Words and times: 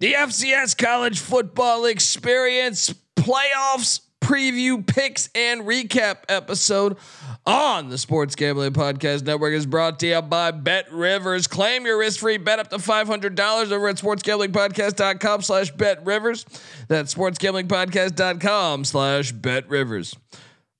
The 0.00 0.12
FCS 0.12 0.78
college 0.78 1.18
football 1.18 1.84
experience 1.84 2.94
playoffs 3.16 4.02
preview 4.20 4.86
picks 4.86 5.28
and 5.34 5.62
recap 5.62 6.18
episode 6.28 6.98
on 7.44 7.88
the 7.88 7.98
Sports 7.98 8.36
Gambling 8.36 8.74
Podcast 8.74 9.24
Network 9.24 9.54
is 9.54 9.66
brought 9.66 9.98
to 9.98 10.06
you 10.06 10.22
by 10.22 10.52
Bet 10.52 10.92
Rivers. 10.92 11.48
Claim 11.48 11.84
your 11.84 11.98
risk-free 11.98 12.36
bet 12.36 12.60
up 12.60 12.70
to 12.70 12.76
$500 12.76 13.72
over 13.72 13.88
at 13.88 13.96
sportsgamblingpodcast.com 13.96 15.42
slash 15.42 15.72
bet 15.72 16.06
rivers. 16.06 16.46
That's 16.86 17.12
sportsgamblingpodcast.com 17.12 18.84
slash 18.84 19.32
bet 19.32 19.68
rivers. 19.68 20.14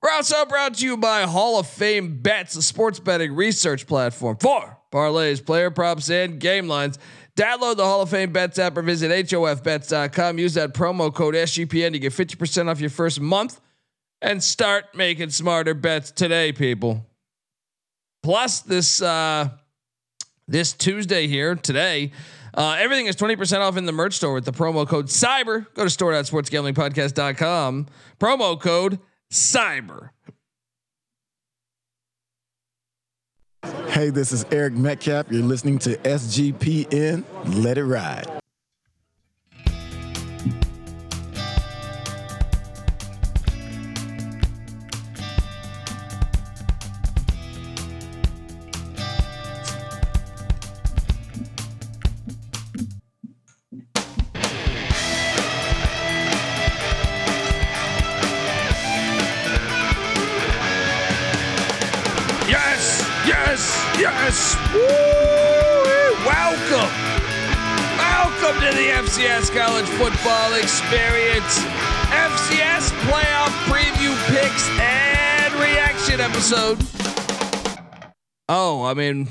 We're 0.00 0.12
also 0.12 0.46
brought 0.46 0.74
to 0.74 0.84
you 0.84 0.96
by 0.96 1.22
Hall 1.22 1.58
of 1.58 1.66
Fame 1.66 2.18
Bets, 2.22 2.54
a 2.54 2.62
sports 2.62 3.00
betting 3.00 3.34
research 3.34 3.88
platform 3.88 4.36
for 4.36 4.78
parlays, 4.92 5.44
player 5.44 5.72
props, 5.72 6.08
and 6.08 6.38
game 6.38 6.68
lines. 6.68 7.00
Download 7.38 7.76
the 7.76 7.84
Hall 7.84 8.02
of 8.02 8.10
Fame 8.10 8.32
Bets 8.32 8.58
app 8.58 8.76
or 8.76 8.82
visit 8.82 9.12
HOFBets.com. 9.12 10.38
Use 10.38 10.54
that 10.54 10.74
promo 10.74 11.14
code 11.14 11.36
SGPN 11.36 11.92
to 11.92 12.00
get 12.00 12.12
50% 12.12 12.68
off 12.68 12.80
your 12.80 12.90
first 12.90 13.20
month 13.20 13.60
and 14.20 14.42
start 14.42 14.86
making 14.96 15.30
smarter 15.30 15.72
bets 15.72 16.10
today, 16.10 16.50
people. 16.50 17.06
Plus, 18.24 18.58
this 18.62 19.00
uh, 19.00 19.50
this 20.48 20.72
Tuesday 20.72 21.28
here, 21.28 21.54
today, 21.54 22.10
uh, 22.54 22.74
everything 22.76 23.06
is 23.06 23.14
20% 23.14 23.60
off 23.60 23.76
in 23.76 23.86
the 23.86 23.92
merch 23.92 24.14
store 24.14 24.34
with 24.34 24.44
the 24.44 24.50
promo 24.50 24.84
code 24.84 25.06
CYBER. 25.06 25.72
Go 25.74 25.84
to 25.84 25.90
store.sportsgamblingpodcast.com. 25.90 27.86
Promo 28.18 28.60
code 28.60 28.98
CYBER. 29.30 30.10
Hey, 33.90 34.10
this 34.10 34.32
is 34.32 34.44
Eric 34.50 34.74
Metcalf. 34.74 35.26
You're 35.30 35.42
listening 35.42 35.78
to 35.80 35.96
SGPN. 35.98 37.24
Let 37.62 37.78
it 37.78 37.84
ride. 37.84 38.37
Yes. 63.98 64.56
Woo! 64.72 64.80
Welcome. 66.24 66.90
Welcome 67.98 68.60
to 68.62 68.76
the 68.76 68.90
FCS 68.90 69.50
College 69.50 69.86
Football 69.86 70.54
Experience. 70.54 71.58
FCS 72.08 72.90
playoff 73.06 73.52
preview 73.66 74.14
picks 74.28 74.68
and 74.78 75.54
reaction 75.54 76.20
episode. 76.20 76.78
Oh, 78.48 78.84
I 78.84 78.94
mean, 78.94 79.28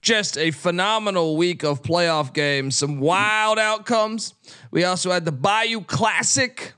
just 0.00 0.38
a 0.38 0.52
phenomenal 0.52 1.36
week 1.36 1.64
of 1.64 1.82
playoff 1.82 2.32
games, 2.32 2.76
some 2.76 3.00
wild 3.00 3.58
outcomes. 3.58 4.34
We 4.70 4.84
also 4.84 5.10
had 5.10 5.24
the 5.24 5.32
Bayou 5.32 5.80
Classic, 5.80 6.74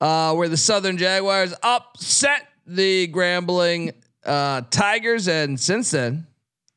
uh, 0.00 0.34
where 0.34 0.48
the 0.48 0.56
Southern 0.56 0.98
Jaguars 0.98 1.54
upset 1.62 2.48
the 2.66 3.08
Grambling 3.08 3.94
uh, 4.24 4.62
Tigers, 4.70 5.28
and 5.28 5.58
since 5.58 5.90
then, 5.90 6.26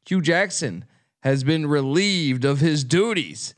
Hugh 0.08 0.22
Jackson 0.22 0.86
has 1.22 1.44
been 1.44 1.68
relieved 1.68 2.46
of 2.46 2.60
his 2.60 2.84
duties. 2.84 3.56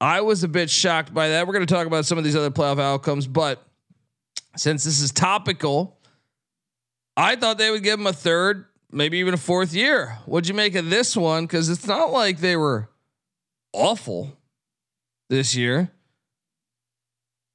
I 0.00 0.20
was 0.20 0.42
a 0.42 0.48
bit 0.48 0.68
shocked 0.68 1.14
by 1.14 1.28
that. 1.28 1.46
We're 1.46 1.52
going 1.52 1.66
to 1.66 1.72
talk 1.72 1.86
about 1.86 2.06
some 2.06 2.18
of 2.18 2.24
these 2.24 2.34
other 2.34 2.50
playoff 2.50 2.80
outcomes, 2.80 3.26
but 3.26 3.64
since 4.56 4.84
this 4.84 5.00
is 5.00 5.12
topical, 5.12 5.98
I 7.16 7.36
thought 7.36 7.58
they 7.58 7.70
would 7.70 7.82
give 7.84 8.00
him 8.00 8.06
a 8.06 8.12
third, 8.12 8.66
maybe 8.90 9.18
even 9.18 9.34
a 9.34 9.38
fourth 9.38 9.74
year. 9.74 10.18
What'd 10.26 10.48
you 10.48 10.54
make 10.54 10.74
of 10.74 10.90
this 10.90 11.16
one? 11.16 11.44
Because 11.44 11.68
it's 11.68 11.86
not 11.86 12.10
like 12.10 12.38
they 12.38 12.56
were 12.56 12.90
awful 13.72 14.36
this 15.30 15.54
year. 15.54 15.92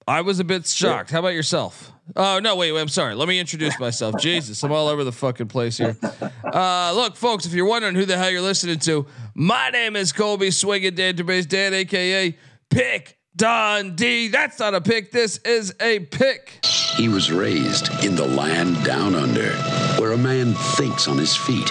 I 0.07 0.21
was 0.21 0.39
a 0.39 0.45
bit 0.45 0.65
shocked. 0.65 1.11
How 1.11 1.19
about 1.19 1.33
yourself? 1.33 1.91
Oh 2.15 2.39
no, 2.39 2.55
wait, 2.55 2.71
wait, 2.71 2.79
I'm 2.79 2.87
sorry. 2.87 3.13
Let 3.15 3.27
me 3.27 3.39
introduce 3.39 3.77
myself. 3.77 4.15
Jesus, 4.19 4.63
I'm 4.63 4.71
all 4.71 4.87
over 4.87 5.03
the 5.03 5.11
fucking 5.11 5.49
place 5.49 5.77
here. 5.77 5.97
Uh, 6.43 6.93
look, 6.95 7.17
folks, 7.17 7.45
if 7.45 7.53
you're 7.53 7.67
wondering 7.67 7.95
who 7.95 8.05
the 8.05 8.17
hell 8.17 8.29
you're 8.29 8.41
listening 8.41 8.79
to, 8.79 9.05
my 9.35 9.69
name 9.69 9.97
is 9.97 10.13
Colby 10.13 10.51
Swinging 10.51 10.93
Database 10.95 11.47
Dan, 11.47 11.73
aka 11.73 12.37
Pick 12.69 13.17
Dundee. 13.35 14.29
That's 14.29 14.59
not 14.59 14.73
a 14.73 14.81
pick. 14.81 15.11
This 15.11 15.39
is 15.39 15.75
a 15.81 15.99
pick. 15.99 16.65
He 16.95 17.09
was 17.09 17.29
raised 17.29 17.89
in 18.03 18.15
the 18.15 18.25
land 18.25 18.83
down 18.85 19.13
under, 19.13 19.51
where 19.99 20.13
a 20.13 20.17
man 20.17 20.53
thinks 20.53 21.09
on 21.09 21.17
his 21.17 21.35
feet, 21.35 21.67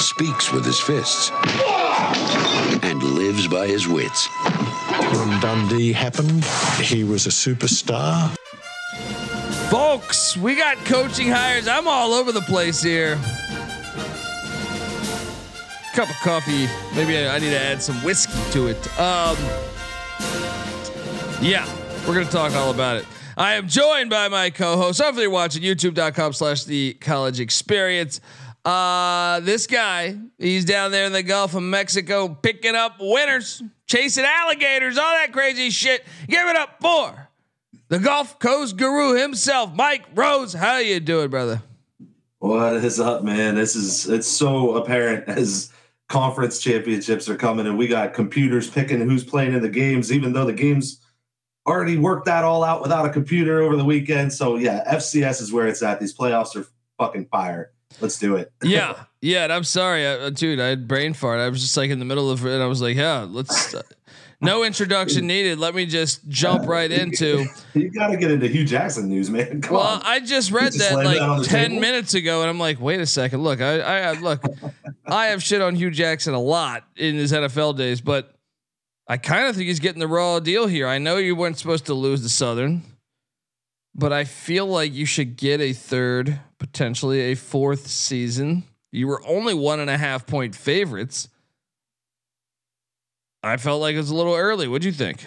speaks 0.00 0.50
with 0.50 0.64
his 0.64 0.80
fists, 0.80 1.30
and 2.82 3.02
lives 3.02 3.46
by 3.48 3.66
his 3.66 3.86
wits. 3.86 4.28
When 5.14 5.40
Dundee 5.40 5.92
happened, 5.92 6.44
he 6.80 7.04
was 7.04 7.26
a 7.26 7.30
superstar. 7.30 8.34
Folks, 9.70 10.36
we 10.36 10.56
got 10.56 10.76
coaching 10.84 11.28
hires. 11.28 11.68
I'm 11.68 11.86
all 11.86 12.12
over 12.12 12.32
the 12.32 12.40
place 12.40 12.82
here. 12.82 13.14
Cup 15.94 16.10
of 16.10 16.16
coffee. 16.16 16.66
Maybe 16.96 17.16
I, 17.16 17.38
need 17.38 17.50
to 17.50 17.60
add 17.60 17.80
some 17.80 17.94
whiskey 18.02 18.32
to 18.50 18.66
it. 18.66 18.76
Um, 18.98 19.36
yeah, 21.40 21.64
we're 22.08 22.14
gonna 22.14 22.24
talk 22.24 22.52
all 22.54 22.72
about 22.72 22.96
it. 22.96 23.06
I 23.36 23.54
am 23.54 23.68
joined 23.68 24.10
by 24.10 24.28
my 24.28 24.50
co-host. 24.50 25.00
Hopefully, 25.00 25.22
you're 25.22 25.30
watching 25.30 25.62
YouTube.com 25.62 26.32
slash 26.32 26.64
The 26.64 26.94
College 26.94 27.38
Experience. 27.38 28.20
Uh, 28.64 29.40
this 29.40 29.66
guy, 29.66 30.16
he's 30.38 30.64
down 30.64 30.90
there 30.90 31.04
in 31.04 31.12
the 31.12 31.22
Gulf 31.22 31.54
of 31.54 31.62
Mexico 31.62 32.28
picking 32.28 32.74
up 32.74 32.96
winners, 32.98 33.62
chasing 33.86 34.24
alligators, 34.24 34.96
all 34.96 35.12
that 35.12 35.32
crazy 35.32 35.68
shit. 35.68 36.02
Give 36.28 36.48
it 36.48 36.56
up 36.56 36.76
for 36.80 37.28
the 37.88 37.98
Gulf 37.98 38.38
Coast 38.38 38.78
Guru 38.78 39.20
himself, 39.20 39.74
Mike 39.74 40.06
Rose. 40.14 40.54
How 40.54 40.78
you 40.78 40.98
doing, 40.98 41.28
brother? 41.28 41.62
What 42.38 42.76
is 42.76 42.98
up, 42.98 43.22
man? 43.22 43.54
This 43.54 43.76
is 43.76 44.08
it's 44.08 44.26
so 44.26 44.76
apparent 44.76 45.28
as 45.28 45.70
conference 46.08 46.58
championships 46.58 47.28
are 47.28 47.36
coming 47.36 47.66
and 47.66 47.76
we 47.76 47.86
got 47.86 48.14
computers 48.14 48.68
picking 48.68 49.00
who's 49.00 49.24
playing 49.24 49.52
in 49.52 49.60
the 49.60 49.68
games, 49.68 50.10
even 50.10 50.32
though 50.32 50.46
the 50.46 50.52
games 50.54 51.00
already 51.66 51.98
worked 51.98 52.26
that 52.26 52.44
all 52.44 52.64
out 52.64 52.80
without 52.80 53.04
a 53.04 53.10
computer 53.10 53.62
over 53.62 53.76
the 53.76 53.84
weekend. 53.84 54.32
So 54.32 54.56
yeah, 54.56 54.90
FCS 54.90 55.42
is 55.42 55.52
where 55.52 55.66
it's 55.66 55.82
at. 55.82 56.00
These 56.00 56.16
playoffs 56.16 56.56
are 56.56 56.66
fucking 56.98 57.26
fire. 57.26 57.73
Let's 58.00 58.18
do 58.18 58.36
it. 58.36 58.52
yeah, 58.62 59.04
yeah. 59.20 59.44
And 59.44 59.52
I'm 59.52 59.64
sorry, 59.64 60.06
I, 60.06 60.30
dude. 60.30 60.60
I 60.60 60.66
had 60.66 60.88
brain 60.88 61.14
fart. 61.14 61.40
I 61.40 61.48
was 61.48 61.60
just 61.60 61.76
like 61.76 61.90
in 61.90 61.98
the 61.98 62.04
middle 62.04 62.30
of 62.30 62.44
it. 62.44 62.52
And 62.52 62.62
I 62.62 62.66
was 62.66 62.82
like, 62.82 62.96
yeah, 62.96 63.26
let's. 63.28 63.74
Uh, 63.74 63.82
no 64.40 64.64
introduction 64.64 65.26
needed. 65.26 65.58
Let 65.58 65.74
me 65.74 65.86
just 65.86 66.28
jump 66.28 66.66
right 66.68 66.90
into. 66.90 67.46
You 67.72 67.90
got 67.90 68.08
to 68.08 68.16
get 68.16 68.30
into 68.30 68.48
Hugh 68.48 68.64
Jackson 68.64 69.08
news, 69.08 69.30
man. 69.30 69.60
Come 69.62 69.76
Well, 69.76 69.86
on. 69.86 70.02
I 70.04 70.20
just 70.20 70.50
read 70.50 70.72
just 70.72 70.78
that 70.78 70.96
like 70.96 71.18
that 71.18 71.44
ten 71.44 71.70
table? 71.70 71.80
minutes 71.80 72.14
ago, 72.14 72.40
and 72.42 72.50
I'm 72.50 72.58
like, 72.58 72.80
wait 72.80 73.00
a 73.00 73.06
second. 73.06 73.42
Look, 73.42 73.60
I, 73.60 73.80
I 73.80 74.12
look, 74.14 74.42
I 75.06 75.26
have 75.26 75.42
shit 75.42 75.62
on 75.62 75.76
Hugh 75.76 75.90
Jackson 75.90 76.34
a 76.34 76.40
lot 76.40 76.84
in 76.96 77.14
his 77.14 77.32
NFL 77.32 77.76
days, 77.78 78.00
but 78.00 78.34
I 79.08 79.16
kind 79.18 79.46
of 79.46 79.54
think 79.54 79.68
he's 79.68 79.80
getting 79.80 80.00
the 80.00 80.08
raw 80.08 80.40
deal 80.40 80.66
here. 80.66 80.88
I 80.88 80.98
know 80.98 81.16
you 81.18 81.36
weren't 81.36 81.56
supposed 81.58 81.86
to 81.86 81.94
lose 81.94 82.22
the 82.22 82.28
Southern, 82.28 82.82
but 83.94 84.12
I 84.12 84.24
feel 84.24 84.66
like 84.66 84.92
you 84.92 85.06
should 85.06 85.36
get 85.36 85.60
a 85.60 85.72
third, 85.72 86.40
potentially 86.64 87.20
a 87.32 87.34
fourth 87.34 87.86
season. 87.88 88.64
You 88.90 89.06
were 89.06 89.22
only 89.26 89.52
one 89.52 89.80
and 89.80 89.90
a 89.90 89.98
half 89.98 90.26
point 90.26 90.54
favorites. 90.54 91.28
I 93.42 93.58
felt 93.58 93.82
like 93.82 93.94
it 93.94 93.98
was 93.98 94.08
a 94.08 94.14
little 94.14 94.34
early. 94.34 94.66
What'd 94.66 94.84
you 94.84 94.92
think? 94.92 95.26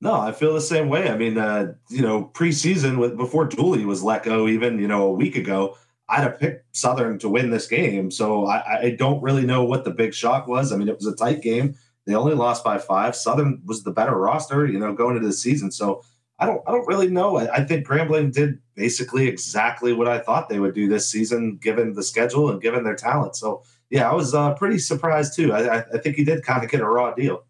No, 0.00 0.14
I 0.14 0.30
feel 0.30 0.54
the 0.54 0.60
same 0.60 0.88
way. 0.88 1.10
I 1.10 1.16
mean, 1.16 1.38
uh, 1.38 1.74
you 1.90 2.02
know, 2.02 2.30
preseason 2.34 2.98
with 2.98 3.16
before 3.16 3.46
Dooley 3.46 3.84
was 3.84 4.04
let 4.04 4.22
go, 4.22 4.46
even 4.46 4.78
you 4.78 4.86
know 4.86 5.08
a 5.08 5.12
week 5.12 5.34
ago, 5.34 5.76
I'd 6.08 6.22
have 6.22 6.38
picked 6.38 6.76
Southern 6.76 7.18
to 7.18 7.28
win 7.28 7.50
this 7.50 7.66
game. 7.66 8.12
So 8.12 8.46
I, 8.46 8.80
I 8.82 8.90
don't 8.90 9.22
really 9.22 9.44
know 9.44 9.64
what 9.64 9.84
the 9.84 9.90
big 9.90 10.14
shock 10.14 10.46
was. 10.46 10.72
I 10.72 10.76
mean, 10.76 10.88
it 10.88 10.96
was 10.96 11.06
a 11.06 11.16
tight 11.16 11.42
game. 11.42 11.74
They 12.06 12.14
only 12.14 12.34
lost 12.34 12.62
by 12.62 12.78
five. 12.78 13.16
Southern 13.16 13.60
was 13.64 13.82
the 13.82 13.90
better 13.90 14.14
roster, 14.14 14.66
you 14.66 14.78
know, 14.78 14.92
going 14.92 15.16
into 15.16 15.26
the 15.26 15.32
season. 15.32 15.72
So 15.72 16.04
I 16.44 16.46
don't, 16.46 16.62
I 16.66 16.72
don't 16.72 16.86
really 16.86 17.08
know. 17.08 17.38
I, 17.38 17.54
I 17.54 17.64
think 17.64 17.86
Grambling 17.86 18.30
did 18.30 18.58
basically 18.74 19.28
exactly 19.28 19.94
what 19.94 20.08
I 20.08 20.18
thought 20.18 20.50
they 20.50 20.60
would 20.60 20.74
do 20.74 20.88
this 20.88 21.10
season, 21.10 21.56
given 21.56 21.94
the 21.94 22.02
schedule 22.02 22.50
and 22.50 22.60
given 22.60 22.84
their 22.84 22.94
talent. 22.94 23.34
So 23.34 23.62
yeah, 23.88 24.10
I 24.10 24.14
was 24.14 24.34
uh, 24.34 24.52
pretty 24.54 24.78
surprised 24.78 25.34
too. 25.34 25.54
I, 25.54 25.78
I, 25.78 25.84
I 25.94 25.98
think 25.98 26.16
he 26.16 26.24
did 26.24 26.44
kind 26.44 26.62
of 26.62 26.70
get 26.70 26.82
a 26.82 26.86
raw 26.86 27.14
deal. 27.14 27.44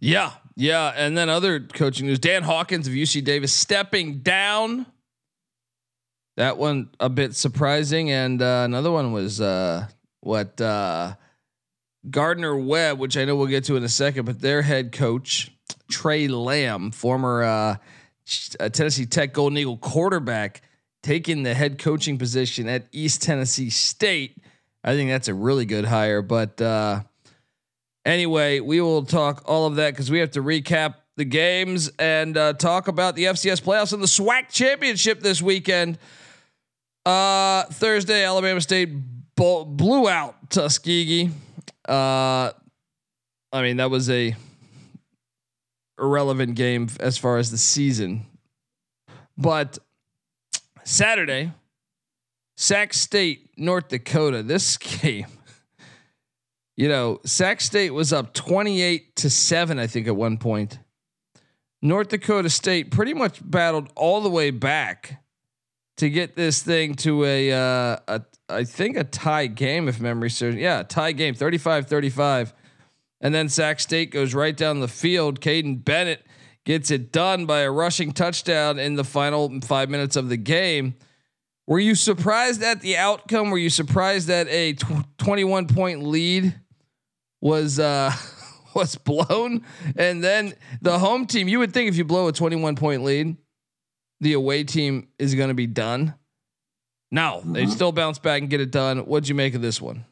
Yeah, 0.00 0.32
yeah, 0.56 0.92
and 0.96 1.16
then 1.16 1.28
other 1.28 1.60
coaching 1.60 2.06
news: 2.06 2.18
Dan 2.18 2.42
Hawkins 2.42 2.88
of 2.88 2.92
UC 2.92 3.22
Davis 3.22 3.52
stepping 3.52 4.18
down. 4.18 4.86
That 6.36 6.58
one 6.58 6.90
a 6.98 7.08
bit 7.08 7.36
surprising, 7.36 8.10
and 8.10 8.42
uh, 8.42 8.62
another 8.64 8.90
one 8.90 9.12
was 9.12 9.40
uh, 9.40 9.86
what 10.22 10.60
uh, 10.60 11.14
Gardner 12.10 12.56
Webb, 12.56 12.98
which 12.98 13.16
I 13.16 13.24
know 13.24 13.36
we'll 13.36 13.46
get 13.46 13.62
to 13.64 13.76
in 13.76 13.84
a 13.84 13.88
second, 13.88 14.24
but 14.24 14.40
their 14.40 14.62
head 14.62 14.90
coach 14.90 15.52
Tre 15.88 16.26
Lamb, 16.26 16.90
former 16.90 17.44
uh, 17.44 17.76
Tennessee 18.26 19.06
Tech 19.06 19.32
Golden 19.32 19.58
Eagle 19.58 19.76
quarterback, 19.76 20.62
taking 21.02 21.42
the 21.42 21.54
head 21.54 21.78
coaching 21.78 22.18
position 22.18 22.68
at 22.68 22.86
East 22.92 23.22
Tennessee 23.22 23.70
State. 23.70 24.38
I 24.82 24.94
think 24.94 25.10
that's 25.10 25.28
a 25.28 25.34
really 25.34 25.64
good 25.64 25.84
hire. 25.84 26.22
But 26.22 26.60
uh, 26.60 27.02
anyway, 28.04 28.60
we 28.60 28.80
will 28.80 29.04
talk 29.04 29.42
all 29.46 29.66
of 29.66 29.76
that 29.76 29.92
because 29.92 30.10
we 30.10 30.18
have 30.18 30.32
to 30.32 30.42
recap 30.42 30.96
the 31.16 31.24
games 31.24 31.90
and 31.98 32.36
uh, 32.36 32.52
talk 32.54 32.88
about 32.88 33.14
the 33.14 33.24
FCS 33.24 33.62
playoffs 33.62 33.92
and 33.92 34.02
the 34.02 34.06
SWAC 34.06 34.48
championship 34.50 35.20
this 35.20 35.40
weekend. 35.40 35.98
Uh, 37.06 37.64
Thursday, 37.64 38.24
Alabama 38.24 38.60
State 38.60 38.90
blew 39.36 40.08
out 40.08 40.50
Tuskegee. 40.50 41.30
Uh, 41.88 42.50
I 43.52 43.62
mean, 43.62 43.76
that 43.76 43.90
was 43.90 44.10
a 44.10 44.34
irrelevant 45.98 46.54
game 46.54 46.88
as 47.00 47.18
far 47.18 47.38
as 47.38 47.50
the 47.50 47.58
season. 47.58 48.26
But 49.36 49.78
Saturday, 50.84 51.52
Sac 52.56 52.94
State, 52.94 53.50
North 53.56 53.88
Dakota. 53.88 54.42
This 54.42 54.76
game, 55.02 55.26
you 56.76 56.88
know, 56.88 57.20
Sac 57.24 57.60
State 57.60 57.90
was 57.90 58.12
up 58.12 58.34
28 58.34 59.16
to 59.16 59.30
7, 59.30 59.78
I 59.78 59.86
think, 59.86 60.06
at 60.06 60.16
one 60.16 60.38
point. 60.38 60.78
North 61.82 62.08
Dakota 62.08 62.48
State 62.48 62.90
pretty 62.90 63.12
much 63.12 63.38
battled 63.48 63.92
all 63.94 64.22
the 64.22 64.30
way 64.30 64.50
back 64.50 65.22
to 65.98 66.08
get 66.08 66.34
this 66.34 66.62
thing 66.62 66.94
to 66.94 67.24
a, 67.24 67.52
uh, 67.52 67.96
a 68.08 68.22
I 68.48 68.64
think 68.64 68.96
a 68.96 69.04
tie 69.04 69.46
game 69.46 69.88
if 69.88 70.00
memory 70.00 70.30
serves. 70.30 70.56
Yeah, 70.56 70.82
tie 70.82 71.12
game, 71.12 71.34
35-35. 71.34 72.52
And 73.24 73.34
then 73.34 73.48
Sac 73.48 73.80
State 73.80 74.10
goes 74.10 74.34
right 74.34 74.54
down 74.54 74.80
the 74.80 74.86
field. 74.86 75.40
Caden 75.40 75.82
Bennett 75.82 76.26
gets 76.64 76.90
it 76.90 77.10
done 77.10 77.46
by 77.46 77.60
a 77.60 77.70
rushing 77.70 78.12
touchdown 78.12 78.78
in 78.78 78.94
the 78.94 79.02
final 79.02 79.60
5 79.62 79.90
minutes 79.90 80.14
of 80.14 80.28
the 80.28 80.36
game. 80.36 80.94
Were 81.66 81.78
you 81.78 81.94
surprised 81.94 82.62
at 82.62 82.82
the 82.82 82.98
outcome? 82.98 83.50
Were 83.50 83.58
you 83.58 83.70
surprised 83.70 84.28
that 84.28 84.46
a 84.48 84.74
tw- 84.74 85.06
21 85.16 85.68
point 85.68 86.02
lead 86.02 86.54
was 87.40 87.80
uh 87.80 88.12
was 88.74 88.96
blown 88.96 89.64
and 89.96 90.22
then 90.22 90.52
the 90.82 90.98
home 90.98 91.26
team 91.26 91.46
you 91.46 91.58
would 91.60 91.72
think 91.72 91.88
if 91.88 91.96
you 91.96 92.04
blow 92.04 92.26
a 92.26 92.32
21 92.32 92.74
point 92.74 93.04
lead 93.04 93.36
the 94.20 94.32
away 94.32 94.64
team 94.64 95.08
is 95.18 95.34
going 95.34 95.48
to 95.48 95.54
be 95.54 95.66
done. 95.66 96.14
No, 97.10 97.38
mm-hmm. 97.38 97.52
they 97.52 97.66
still 97.66 97.92
bounce 97.92 98.18
back 98.18 98.40
and 98.40 98.50
get 98.50 98.60
it 98.60 98.70
done. 98.70 98.98
What'd 98.98 99.28
you 99.28 99.34
make 99.34 99.54
of 99.54 99.62
this 99.62 99.80
one? 99.80 100.04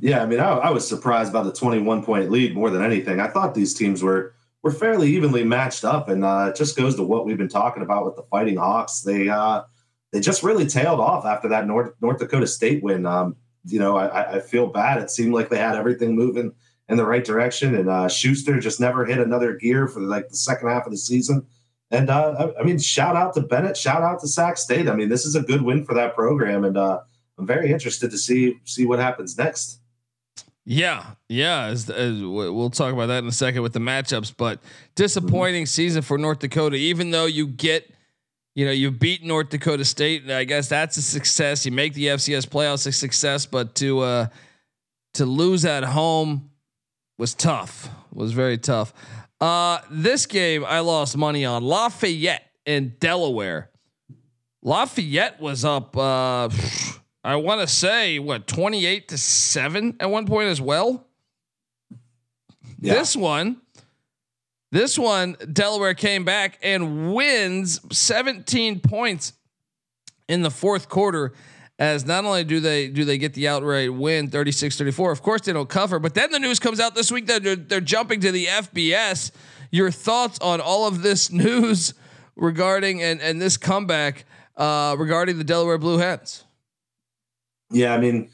Yeah, 0.00 0.22
I 0.22 0.26
mean, 0.26 0.38
I, 0.38 0.50
I, 0.50 0.70
was 0.70 0.86
surprised 0.86 1.32
by 1.32 1.42
the 1.42 1.52
21 1.52 2.04
point 2.04 2.30
lead 2.30 2.54
more 2.54 2.70
than 2.70 2.82
anything. 2.82 3.18
I 3.18 3.28
thought 3.28 3.54
these 3.54 3.74
teams 3.74 4.02
were 4.02 4.34
were 4.62 4.70
fairly 4.70 5.08
evenly 5.08 5.44
matched 5.44 5.84
up, 5.84 6.08
and 6.08 6.24
uh, 6.24 6.50
it 6.50 6.56
just 6.56 6.76
goes 6.76 6.94
to 6.96 7.02
what 7.02 7.26
we've 7.26 7.38
been 7.38 7.48
talking 7.48 7.82
about 7.82 8.04
with 8.04 8.14
the 8.14 8.22
Fighting 8.30 8.56
Hawks. 8.56 9.00
They 9.00 9.28
uh, 9.28 9.62
they 10.12 10.20
just 10.20 10.42
really 10.42 10.66
tailed 10.66 11.00
off 11.00 11.24
after 11.24 11.48
that 11.48 11.66
North 11.66 11.94
North 12.00 12.18
Dakota 12.18 12.46
State 12.46 12.82
win. 12.82 13.06
Um, 13.06 13.36
you 13.64 13.80
know, 13.80 13.96
I, 13.96 14.36
I, 14.36 14.40
feel 14.40 14.68
bad. 14.68 15.02
It 15.02 15.10
seemed 15.10 15.34
like 15.34 15.50
they 15.50 15.58
had 15.58 15.74
everything 15.74 16.14
moving 16.14 16.52
in 16.88 16.96
the 16.96 17.04
right 17.04 17.24
direction, 17.24 17.74
and 17.74 17.90
uh, 17.90 18.08
Schuster 18.08 18.60
just 18.60 18.80
never 18.80 19.04
hit 19.04 19.18
another 19.18 19.54
gear 19.54 19.88
for 19.88 20.00
like 20.00 20.28
the 20.28 20.36
second 20.36 20.68
half 20.68 20.86
of 20.86 20.92
the 20.92 20.98
season. 20.98 21.44
And 21.90 22.08
uh, 22.08 22.52
I 22.58 22.62
mean, 22.62 22.78
shout 22.78 23.16
out 23.16 23.34
to 23.34 23.40
Bennett, 23.40 23.76
shout 23.76 24.02
out 24.02 24.20
to 24.20 24.28
Sac 24.28 24.58
State. 24.58 24.88
I 24.88 24.94
mean, 24.94 25.08
this 25.08 25.26
is 25.26 25.34
a 25.34 25.42
good 25.42 25.62
win 25.62 25.84
for 25.84 25.94
that 25.94 26.14
program, 26.14 26.64
and 26.64 26.76
uh, 26.76 27.00
I'm 27.36 27.46
very 27.46 27.72
interested 27.72 28.10
to 28.12 28.18
see 28.18 28.60
see 28.64 28.86
what 28.86 29.00
happens 29.00 29.36
next. 29.36 29.80
Yeah, 30.70 31.12
yeah. 31.30 31.64
As, 31.64 31.88
as 31.88 32.22
we'll 32.22 32.68
talk 32.68 32.92
about 32.92 33.06
that 33.06 33.20
in 33.22 33.26
a 33.26 33.32
second 33.32 33.62
with 33.62 33.72
the 33.72 33.78
matchups, 33.78 34.34
but 34.36 34.60
disappointing 34.96 35.62
mm-hmm. 35.62 35.66
season 35.68 36.02
for 36.02 36.18
North 36.18 36.40
Dakota. 36.40 36.76
Even 36.76 37.10
though 37.10 37.24
you 37.24 37.46
get, 37.46 37.90
you 38.54 38.66
know, 38.66 38.70
you 38.70 38.90
beat 38.90 39.24
North 39.24 39.48
Dakota 39.48 39.86
State, 39.86 40.30
I 40.30 40.44
guess 40.44 40.68
that's 40.68 40.98
a 40.98 41.02
success. 41.02 41.64
You 41.64 41.72
make 41.72 41.94
the 41.94 42.08
FCS 42.08 42.46
playoffs 42.46 42.86
a 42.86 42.92
success, 42.92 43.46
but 43.46 43.76
to 43.76 44.00
uh, 44.00 44.26
to 45.14 45.24
lose 45.24 45.64
at 45.64 45.84
home 45.84 46.50
was 47.16 47.32
tough. 47.32 47.88
Was 48.12 48.32
very 48.32 48.58
tough. 48.58 48.92
Uh, 49.40 49.78
this 49.90 50.26
game 50.26 50.66
I 50.66 50.80
lost 50.80 51.16
money 51.16 51.46
on 51.46 51.64
Lafayette 51.64 52.44
in 52.66 52.94
Delaware. 53.00 53.70
Lafayette 54.62 55.40
was 55.40 55.64
up. 55.64 55.96
Uh, 55.96 56.50
I 57.24 57.36
want 57.36 57.60
to 57.60 57.66
say 57.66 58.18
what 58.18 58.46
28 58.46 59.08
to 59.08 59.18
7 59.18 59.96
at 60.00 60.10
one 60.10 60.26
point 60.26 60.48
as 60.48 60.60
well. 60.60 61.06
Yeah. 62.80 62.94
This 62.94 63.16
one 63.16 63.60
this 64.70 64.98
one 64.98 65.36
Delaware 65.52 65.94
came 65.94 66.24
back 66.24 66.58
and 66.62 67.14
wins 67.14 67.80
17 67.90 68.80
points 68.80 69.32
in 70.28 70.42
the 70.42 70.50
fourth 70.50 70.88
quarter 70.88 71.32
as 71.78 72.04
not 72.04 72.24
only 72.24 72.44
do 72.44 72.60
they 72.60 72.88
do 72.88 73.04
they 73.04 73.18
get 73.18 73.34
the 73.34 73.48
outright 73.48 73.92
win 73.92 74.28
36-34 74.28 75.12
of 75.12 75.22
course 75.22 75.42
they 75.42 75.52
don't 75.52 75.68
cover 75.68 75.98
but 75.98 76.14
then 76.14 76.30
the 76.30 76.38
news 76.38 76.58
comes 76.58 76.80
out 76.80 76.94
this 76.94 77.10
week 77.10 77.26
that 77.26 77.42
they're, 77.42 77.56
they're 77.56 77.80
jumping 77.80 78.20
to 78.20 78.30
the 78.30 78.46
FBS 78.46 79.30
your 79.70 79.90
thoughts 79.90 80.38
on 80.40 80.60
all 80.60 80.86
of 80.86 81.02
this 81.02 81.32
news 81.32 81.94
regarding 82.36 83.02
and 83.02 83.20
and 83.20 83.40
this 83.40 83.56
comeback 83.56 84.24
uh, 84.56 84.94
regarding 84.98 85.38
the 85.38 85.44
Delaware 85.44 85.78
Blue 85.78 85.98
Hens 85.98 86.44
yeah, 87.70 87.94
I 87.94 87.98
mean, 87.98 88.30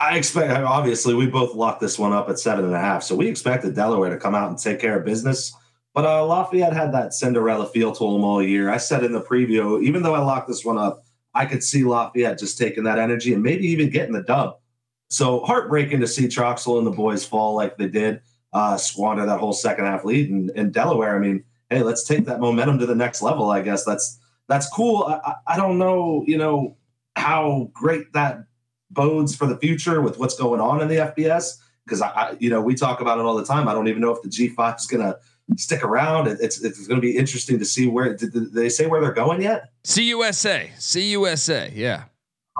I 0.00 0.16
expect 0.16 0.50
obviously 0.50 1.14
we 1.14 1.26
both 1.26 1.54
locked 1.54 1.80
this 1.80 1.98
one 1.98 2.12
up 2.12 2.28
at 2.28 2.38
seven 2.38 2.64
and 2.64 2.74
a 2.74 2.80
half, 2.80 3.02
so 3.02 3.14
we 3.14 3.28
expected 3.28 3.74
Delaware 3.74 4.10
to 4.10 4.18
come 4.18 4.34
out 4.34 4.50
and 4.50 4.58
take 4.58 4.80
care 4.80 4.98
of 4.98 5.04
business. 5.04 5.54
But 5.94 6.06
uh, 6.06 6.24
Lafayette 6.24 6.72
had 6.72 6.92
that 6.92 7.12
Cinderella 7.12 7.66
feel 7.66 7.92
to 7.92 8.12
them 8.12 8.24
all 8.24 8.42
year. 8.42 8.70
I 8.70 8.78
said 8.78 9.04
in 9.04 9.12
the 9.12 9.20
preview, 9.20 9.82
even 9.82 10.02
though 10.02 10.14
I 10.14 10.20
locked 10.20 10.48
this 10.48 10.64
one 10.64 10.78
up, 10.78 11.04
I 11.34 11.46
could 11.46 11.62
see 11.62 11.84
Lafayette 11.84 12.38
just 12.38 12.58
taking 12.58 12.84
that 12.84 12.98
energy 12.98 13.34
and 13.34 13.42
maybe 13.42 13.66
even 13.66 13.90
getting 13.90 14.12
the 14.12 14.22
dub. 14.22 14.56
So 15.08 15.40
heartbreaking 15.40 16.00
to 16.00 16.06
see 16.06 16.26
Troxel 16.26 16.78
and 16.78 16.86
the 16.86 16.90
boys 16.90 17.24
fall 17.24 17.54
like 17.54 17.76
they 17.76 17.88
did, 17.88 18.22
uh, 18.54 18.78
squander 18.78 19.26
that 19.26 19.40
whole 19.40 19.52
second 19.52 19.84
half 19.84 20.04
lead. 20.04 20.30
And, 20.30 20.50
and 20.56 20.72
Delaware, 20.72 21.14
I 21.14 21.18
mean, 21.18 21.44
hey, 21.68 21.82
let's 21.82 22.04
take 22.04 22.24
that 22.24 22.40
momentum 22.40 22.78
to 22.78 22.86
the 22.86 22.94
next 22.94 23.22
level. 23.22 23.50
I 23.50 23.60
guess 23.60 23.84
that's 23.84 24.18
that's 24.48 24.68
cool. 24.70 25.04
I, 25.04 25.34
I 25.46 25.56
don't 25.56 25.78
know, 25.78 26.24
you 26.26 26.38
know, 26.38 26.76
how 27.16 27.70
great 27.74 28.12
that 28.14 28.44
bodes 28.92 29.34
for 29.34 29.46
the 29.46 29.56
future 29.58 30.00
with 30.00 30.18
what's 30.18 30.36
going 30.36 30.60
on 30.60 30.80
in 30.80 30.88
the 30.88 30.96
FBS? 30.96 31.58
Because 31.84 32.00
I, 32.00 32.08
I, 32.08 32.36
you 32.38 32.50
know, 32.50 32.60
we 32.60 32.74
talk 32.74 33.00
about 33.00 33.18
it 33.18 33.22
all 33.24 33.36
the 33.36 33.44
time. 33.44 33.68
I 33.68 33.74
don't 33.74 33.88
even 33.88 34.00
know 34.00 34.14
if 34.14 34.22
the 34.22 34.28
G5 34.28 34.78
is 34.78 34.86
going 34.86 35.04
to 35.04 35.18
stick 35.56 35.82
around. 35.82 36.28
It's 36.28 36.62
it's 36.62 36.86
going 36.86 37.00
to 37.00 37.06
be 37.06 37.16
interesting 37.16 37.58
to 37.58 37.64
see 37.64 37.86
where 37.86 38.14
did, 38.14 38.32
they 38.32 38.68
say 38.68 38.86
where 38.86 39.00
they're 39.00 39.12
going 39.12 39.42
yet? 39.42 39.70
CUSA, 39.84 40.70
CUSA, 40.78 41.72
yeah. 41.74 42.04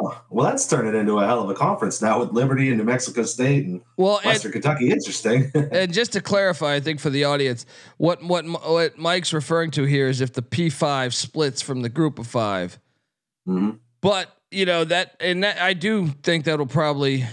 Oh, 0.01 0.23
well, 0.31 0.47
that's 0.47 0.67
turning 0.67 0.99
into 0.99 1.19
a 1.19 1.27
hell 1.27 1.43
of 1.43 1.51
a 1.51 1.55
conference 1.55 2.01
now 2.01 2.19
with 2.19 2.31
Liberty 2.31 2.69
and 2.69 2.79
New 2.79 2.85
Mexico 2.85 3.25
State 3.25 3.67
and 3.67 3.83
well, 3.99 4.21
Western 4.25 4.49
and, 4.49 4.63
Kentucky. 4.63 4.91
Interesting. 4.91 5.53
and 5.71 5.93
just 5.93 6.13
to 6.13 6.23
clarify, 6.23 6.75
I 6.75 6.81
think 6.81 6.99
for 6.99 7.11
the 7.11 7.25
audience, 7.25 7.67
what 7.99 8.23
what 8.23 8.47
what 8.47 8.97
Mike's 8.99 9.35
referring 9.35 9.71
to 9.73 9.85
here 9.85 10.09
is 10.09 10.23
if 10.23 10.33
the 10.33 10.41
P 10.41 10.71
five 10.71 11.15
splits 11.15 11.61
from 11.61 11.83
the 11.83 11.91
group 11.91 12.19
of 12.19 12.27
5 12.27 12.79
mm-hmm. 13.47 13.71
But 14.01 14.35
you 14.53 14.67
know 14.67 14.85
that, 14.85 15.17
and 15.21 15.45
that, 15.45 15.61
I 15.61 15.73
do 15.73 16.09
think 16.23 16.45
that'll 16.45 16.67
probably 16.67 17.27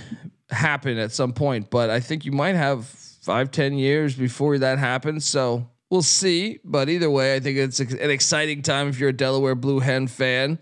happen 0.50 0.98
at 0.98 1.12
some 1.12 1.34
point. 1.34 1.70
But 1.70 1.90
I 1.90 2.00
think 2.00 2.26
you 2.26 2.32
might 2.32 2.56
have 2.56 2.86
five, 2.86 3.52
ten 3.52 3.74
years 3.74 4.16
before 4.16 4.58
that 4.60 4.80
happens. 4.80 5.26
So 5.26 5.70
we'll 5.90 6.02
see. 6.02 6.60
But 6.64 6.90
either 6.90 7.10
way, 7.10 7.36
I 7.36 7.40
think 7.40 7.58
it's 7.58 7.80
an 7.80 8.10
exciting 8.10 8.62
time 8.62 8.88
if 8.88 9.00
you're 9.00 9.10
a 9.10 9.14
Delaware 9.14 9.56
Blue 9.56 9.80
Hen 9.80 10.08
fan. 10.08 10.60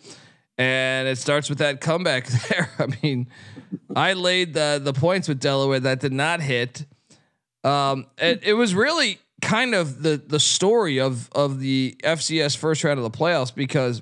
And 0.60 1.08
it 1.08 1.20
starts 1.20 1.50
with 1.50 1.60
that 1.60 1.82
comeback 1.82 2.26
there. 2.50 2.70
I 2.80 2.88
mean, 3.04 3.28
I 3.96 4.14
laid 4.14 4.54
the 4.54 4.82
the 4.84 4.94
points 4.94 5.28
with 5.28 5.40
Delaware 5.40 5.80
that 5.82 6.00
did 6.00 6.14
not 6.14 6.42
hit. 6.42 6.86
Um, 7.64 8.08
it, 8.18 8.42
it 8.44 8.54
was 8.54 8.74
really 8.74 9.20
kind 9.42 9.76
of 9.76 10.02
the 10.02 10.18
the 10.18 10.40
story 10.40 11.00
of 11.00 11.30
of 11.34 11.60
the 11.60 11.96
FCS 12.04 12.58
first 12.58 12.84
round 12.84 13.00
of 13.00 13.04
the 13.04 13.18
playoffs 13.18 13.54
because 13.54 14.02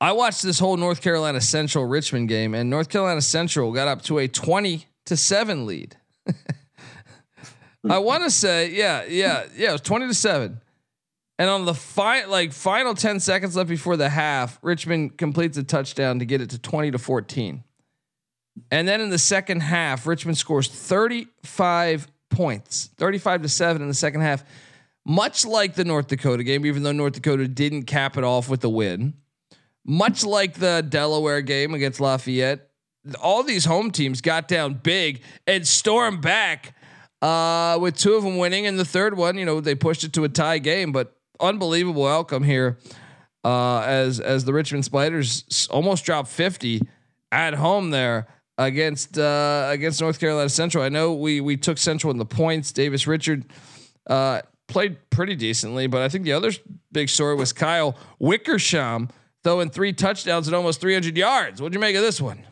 I 0.00 0.12
watched 0.12 0.42
this 0.42 0.58
whole 0.58 0.78
North 0.78 1.02
Carolina 1.02 1.40
Central 1.40 1.84
Richmond 1.84 2.28
game, 2.28 2.54
and 2.54 2.70
North 2.70 2.88
Carolina 2.88 3.20
Central 3.20 3.70
got 3.72 3.86
up 3.86 4.00
to 4.02 4.18
a 4.18 4.28
20 4.28 4.86
to 5.06 5.16
7 5.16 5.66
lead. 5.66 5.96
I 7.88 7.98
want 7.98 8.24
to 8.24 8.30
say, 8.30 8.70
yeah, 8.70 9.04
yeah, 9.06 9.44
yeah, 9.54 9.70
it 9.70 9.72
was 9.72 9.80
20 9.82 10.08
to 10.08 10.14
7. 10.14 10.60
And 11.38 11.50
on 11.50 11.64
the 11.66 11.74
fi- 11.74 12.24
like 12.24 12.52
final 12.52 12.94
10 12.94 13.20
seconds 13.20 13.56
left 13.56 13.68
before 13.68 13.96
the 13.96 14.08
half, 14.08 14.58
Richmond 14.62 15.18
completes 15.18 15.56
a 15.58 15.62
touchdown 15.62 16.18
to 16.18 16.24
get 16.24 16.40
it 16.40 16.50
to 16.50 16.58
20 16.58 16.92
to 16.92 16.98
14. 16.98 17.62
And 18.70 18.88
then 18.88 19.00
in 19.00 19.10
the 19.10 19.18
second 19.18 19.60
half, 19.60 20.06
Richmond 20.06 20.36
scores 20.36 20.68
35 20.68 22.08
points, 22.30 22.90
35 22.96 23.42
to 23.42 23.48
7 23.48 23.82
in 23.82 23.88
the 23.88 23.94
second 23.94 24.20
half. 24.20 24.44
Much 25.06 25.46
like 25.46 25.74
the 25.74 25.84
North 25.84 26.08
Dakota 26.08 26.44
game, 26.44 26.66
even 26.66 26.82
though 26.82 26.92
North 26.92 27.14
Dakota 27.14 27.48
didn't 27.48 27.84
cap 27.84 28.18
it 28.18 28.24
off 28.24 28.50
with 28.50 28.60
the 28.60 28.68
win 28.68 29.14
much 29.90 30.24
like 30.24 30.54
the 30.54 30.86
Delaware 30.88 31.42
game 31.42 31.74
against 31.74 32.00
Lafayette, 32.00 32.70
all 33.20 33.42
these 33.42 33.64
home 33.64 33.90
teams 33.90 34.20
got 34.20 34.46
down 34.46 34.74
big 34.74 35.20
and 35.48 35.66
stormed 35.66 36.20
back 36.20 36.76
uh, 37.20 37.76
with 37.80 37.96
two 37.96 38.14
of 38.14 38.22
them 38.22 38.38
winning, 38.38 38.66
and 38.66 38.78
the 38.78 38.84
third 38.84 39.16
one, 39.16 39.36
you 39.36 39.44
know, 39.44 39.60
they 39.60 39.74
pushed 39.74 40.04
it 40.04 40.12
to 40.12 40.22
a 40.22 40.28
tie 40.28 40.58
game. 40.58 40.92
But 40.92 41.16
unbelievable 41.40 42.06
outcome 42.06 42.44
here 42.44 42.78
uh, 43.44 43.80
as 43.80 44.20
as 44.20 44.44
the 44.44 44.52
Richmond 44.52 44.84
Spiders 44.84 45.68
almost 45.72 46.04
dropped 46.04 46.28
50 46.28 46.82
at 47.32 47.54
home 47.54 47.90
there 47.90 48.28
against 48.58 49.18
uh, 49.18 49.66
against 49.70 50.00
North 50.00 50.20
Carolina 50.20 50.48
Central. 50.48 50.84
I 50.84 50.88
know 50.88 51.14
we 51.14 51.40
we 51.40 51.56
took 51.56 51.78
Central 51.78 52.12
in 52.12 52.18
the 52.18 52.24
points. 52.24 52.72
Davius 52.72 53.08
Richard 53.08 53.44
uh, 54.06 54.42
played 54.68 54.98
pretty 55.10 55.34
decently, 55.34 55.88
but 55.88 56.00
I 56.00 56.08
think 56.08 56.24
the 56.24 56.32
other 56.32 56.52
big 56.92 57.08
story 57.08 57.34
was 57.34 57.52
Kyle 57.52 57.98
Wickersham 58.20 59.08
throwing 59.44 59.70
three 59.70 59.92
touchdowns 59.92 60.46
and 60.46 60.54
almost 60.54 60.80
300 60.80 61.16
yards. 61.16 61.60
What'd 61.60 61.74
you 61.74 61.80
make 61.80 61.96
of 61.96 62.02
this 62.02 62.20
one? 62.20 62.44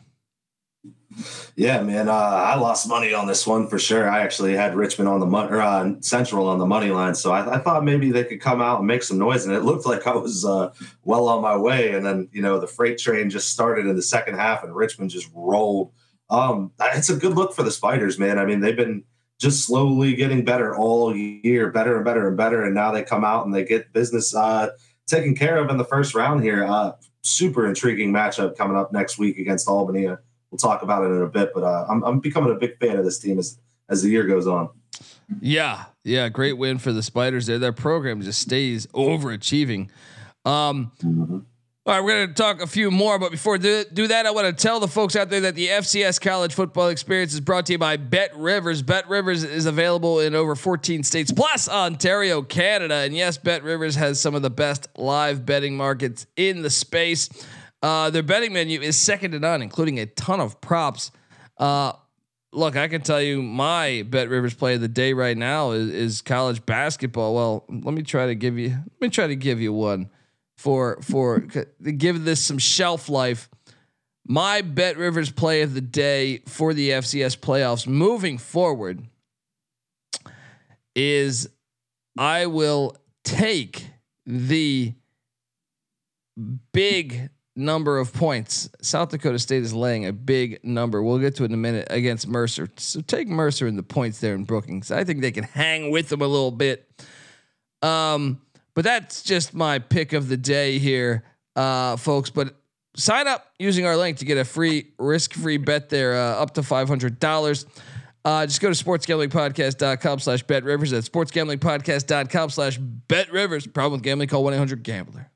Yeah, 1.55 1.81
man, 1.81 2.07
uh, 2.07 2.13
I 2.13 2.55
lost 2.55 2.87
money 2.87 3.13
on 3.13 3.27
this 3.27 3.45
one 3.45 3.67
for 3.67 3.79
sure. 3.79 4.09
I 4.09 4.21
actually 4.21 4.55
had 4.55 4.75
Richmond 4.75 5.09
on 5.09 5.19
the 5.19 5.25
or 5.25 5.59
uh, 5.59 5.93
Central 6.01 6.47
on 6.47 6.59
the 6.59 6.65
money 6.65 6.91
line, 6.91 7.15
so 7.15 7.31
I, 7.31 7.55
I, 7.55 7.59
thought 7.59 7.83
maybe 7.83 8.11
they 8.11 8.23
could 8.23 8.39
come 8.39 8.61
out 8.61 8.77
and 8.77 8.87
make 8.87 9.03
some 9.03 9.17
noise, 9.17 9.45
and 9.45 9.53
it 9.53 9.63
looked 9.63 9.85
like 9.85 10.05
I 10.05 10.15
was 10.15 10.45
uh, 10.45 10.71
well 11.03 11.27
on 11.27 11.41
my 11.41 11.57
way. 11.57 11.93
And 11.93 12.05
then 12.05 12.29
you 12.31 12.41
know 12.41 12.59
the 12.59 12.67
freight 12.67 12.99
train 12.99 13.29
just 13.29 13.49
started 13.49 13.87
in 13.87 13.95
the 13.95 14.01
second 14.01 14.35
half, 14.35 14.63
and 14.63 14.73
Richmond 14.73 15.09
just 15.09 15.29
rolled. 15.33 15.91
Um, 16.29 16.71
it's 16.79 17.09
a 17.09 17.15
good 17.15 17.35
look 17.35 17.53
for 17.53 17.63
the 17.63 17.71
Spiders, 17.71 18.19
man. 18.19 18.37
I 18.37 18.45
mean, 18.45 18.61
they've 18.61 18.77
been 18.77 19.03
just 19.39 19.65
slowly 19.65 20.15
getting 20.15 20.45
better 20.45 20.75
all 20.75 21.15
year, 21.15 21.71
better 21.71 21.95
and 21.95 22.05
better 22.05 22.27
and 22.27 22.37
better, 22.37 22.63
and 22.63 22.75
now 22.75 22.91
they 22.91 23.03
come 23.03 23.25
out 23.25 23.45
and 23.45 23.53
they 23.53 23.65
get 23.65 23.91
business 23.91 24.33
uh, 24.35 24.69
taken 25.09 25.35
care 25.35 25.57
of 25.57 25.69
in 25.69 25.77
the 25.77 25.85
first 25.85 26.15
round 26.15 26.43
here. 26.43 26.63
Uh, 26.65 26.93
super 27.21 27.67
intriguing 27.67 28.11
matchup 28.11 28.57
coming 28.57 28.77
up 28.77 28.93
next 28.93 29.17
week 29.17 29.37
against 29.37 29.67
Albany 29.67 30.07
we'll 30.51 30.57
talk 30.57 30.81
about 30.81 31.03
it 31.03 31.07
in 31.07 31.21
a 31.21 31.27
bit. 31.27 31.51
But 31.53 31.63
uh, 31.63 31.85
I'm, 31.89 32.03
I'm 32.03 32.19
becoming 32.19 32.51
a 32.51 32.55
big 32.55 32.77
fan 32.79 32.97
of 32.97 33.05
this 33.05 33.19
team 33.19 33.39
as 33.39 33.59
as 33.89 34.03
the 34.03 34.09
year 34.09 34.25
goes 34.25 34.47
on. 34.47 34.69
Yeah, 35.41 35.85
yeah, 36.03 36.29
great 36.29 36.57
win 36.57 36.77
for 36.77 36.91
the 36.91 37.03
Spiders 37.03 37.47
there. 37.47 37.59
Their 37.59 37.73
program 37.73 38.21
just 38.21 38.41
stays 38.41 38.87
overachieving. 38.87 39.89
Um, 40.45 40.91
mm-hmm. 41.03 41.39
All 41.85 41.95
right, 41.95 42.03
we're 42.03 42.25
going 42.25 42.27
to 42.27 42.33
talk 42.33 42.61
a 42.61 42.67
few 42.67 42.91
more, 42.91 43.17
but 43.17 43.31
before 43.31 43.57
do, 43.57 43.85
do 43.93 44.07
that, 44.07 44.25
I 44.25 44.31
want 44.31 44.45
to 44.45 44.53
tell 44.53 44.81
the 44.81 44.87
folks 44.87 45.15
out 45.15 45.29
there 45.29 45.39
that 45.41 45.55
the 45.55 45.69
FCS 45.69 46.19
College 46.19 46.53
Football 46.53 46.89
Experience 46.89 47.33
is 47.33 47.39
brought 47.39 47.67
to 47.67 47.71
you 47.71 47.77
by 47.77 47.95
Bet 47.95 48.35
Rivers. 48.35 48.81
Bet 48.81 49.07
Rivers 49.07 49.45
is 49.45 49.65
available 49.65 50.19
in 50.19 50.35
over 50.35 50.55
14 50.55 51.03
states 51.03 51.31
plus 51.31 51.69
Ontario, 51.69 52.41
Canada, 52.41 52.95
and 52.95 53.15
yes, 53.15 53.37
Bet 53.37 53.63
Rivers 53.63 53.95
has 53.95 54.19
some 54.19 54.35
of 54.35 54.41
the 54.41 54.49
best 54.49 54.89
live 54.97 55.45
betting 55.45 55.77
markets 55.77 56.27
in 56.35 56.63
the 56.63 56.69
space. 56.69 57.29
Uh, 57.81 58.09
their 58.09 58.23
betting 58.23 58.51
menu 58.51 58.81
is 58.81 58.97
second 58.97 59.31
to 59.31 59.39
none, 59.39 59.61
including 59.61 59.99
a 59.99 60.05
ton 60.05 60.41
of 60.41 60.59
props. 60.59 61.11
Uh, 61.57 61.93
look, 62.51 62.75
I 62.75 62.89
can 62.89 63.01
tell 63.01 63.21
you 63.21 63.41
my 63.41 64.03
Bet 64.05 64.27
Rivers 64.27 64.53
play 64.53 64.75
of 64.75 64.81
the 64.81 64.89
day 64.89 65.13
right 65.13 65.37
now 65.37 65.71
is, 65.71 65.89
is, 65.89 66.21
college 66.21 66.65
basketball. 66.65 67.33
Well, 67.33 67.65
let 67.69 67.93
me 67.93 68.03
try 68.03 68.25
to 68.25 68.35
give 68.35 68.59
you 68.59 68.69
let 68.69 69.01
me 69.01 69.09
try 69.09 69.27
to 69.27 69.35
give 69.37 69.61
you 69.61 69.71
one 69.71 70.09
for 70.59 70.99
for 71.01 71.39
give 71.39 72.25
this 72.25 72.43
some 72.43 72.57
shelf 72.57 73.07
life. 73.07 73.49
My 74.27 74.61
Bet 74.61 74.97
Rivers 74.97 75.31
play 75.31 75.61
of 75.61 75.73
the 75.73 75.81
day 75.81 76.39
for 76.47 76.73
the 76.73 76.89
FCS 76.89 77.37
playoffs 77.39 77.87
moving 77.87 78.37
forward 78.37 79.07
is 80.95 81.47
I 82.17 82.47
will 82.47 82.97
take 83.23 83.87
the 84.25 84.93
big 86.73 87.29
number 87.55 87.97
of 87.97 88.11
points. 88.11 88.69
South 88.81 89.11
Dakota 89.11 89.39
State 89.39 89.63
is 89.63 89.73
laying 89.73 90.05
a 90.05 90.13
big 90.13 90.59
number. 90.61 91.01
We'll 91.01 91.19
get 91.19 91.35
to 91.37 91.43
it 91.43 91.47
in 91.47 91.53
a 91.53 91.57
minute 91.57 91.87
against 91.89 92.27
Mercer. 92.27 92.67
So 92.75 92.99
take 92.99 93.29
Mercer 93.29 93.65
in 93.65 93.77
the 93.77 93.83
points 93.83 94.19
there 94.19 94.35
in 94.35 94.43
Brookings. 94.43 94.91
I 94.91 95.05
think 95.05 95.21
they 95.21 95.31
can 95.31 95.45
hang 95.45 95.89
with 95.89 96.09
them 96.09 96.21
a 96.21 96.27
little 96.27 96.51
bit. 96.51 96.85
Um, 97.81 98.41
but 98.73 98.83
that's 98.83 99.23
just 99.23 99.53
my 99.53 99.79
pick 99.79 100.13
of 100.13 100.27
the 100.27 100.37
day 100.37 100.79
here, 100.79 101.23
uh, 101.55 101.97
folks. 101.97 102.29
But 102.29 102.55
sign 102.95 103.27
up 103.27 103.45
using 103.59 103.85
our 103.85 103.97
link 103.97 104.17
to 104.17 104.25
get 104.25 104.37
a 104.37 104.45
free 104.45 104.91
risk-free 104.97 105.57
bet 105.57 105.89
there, 105.89 106.15
uh, 106.15 106.41
up 106.41 106.53
to 106.55 106.63
five 106.63 106.87
hundred 106.87 107.19
dollars. 107.19 107.65
Uh, 108.25 108.45
just 108.45 108.61
go 108.61 108.71
to 108.71 108.83
sportsgamblingpodcast.com 108.83 110.19
slash 110.19 110.43
bet 110.43 110.63
rivers. 110.63 110.91
That's 110.91 111.07
sportsgamblingpodcast.com 111.07 112.49
slash 112.49 112.77
bet 112.77 113.31
rivers. 113.31 113.65
Problem 113.65 113.99
with 113.99 114.03
gambling, 114.03 114.27
call 114.27 114.43
1 114.43 114.53
800 114.53 114.83
gambler. 114.83 115.31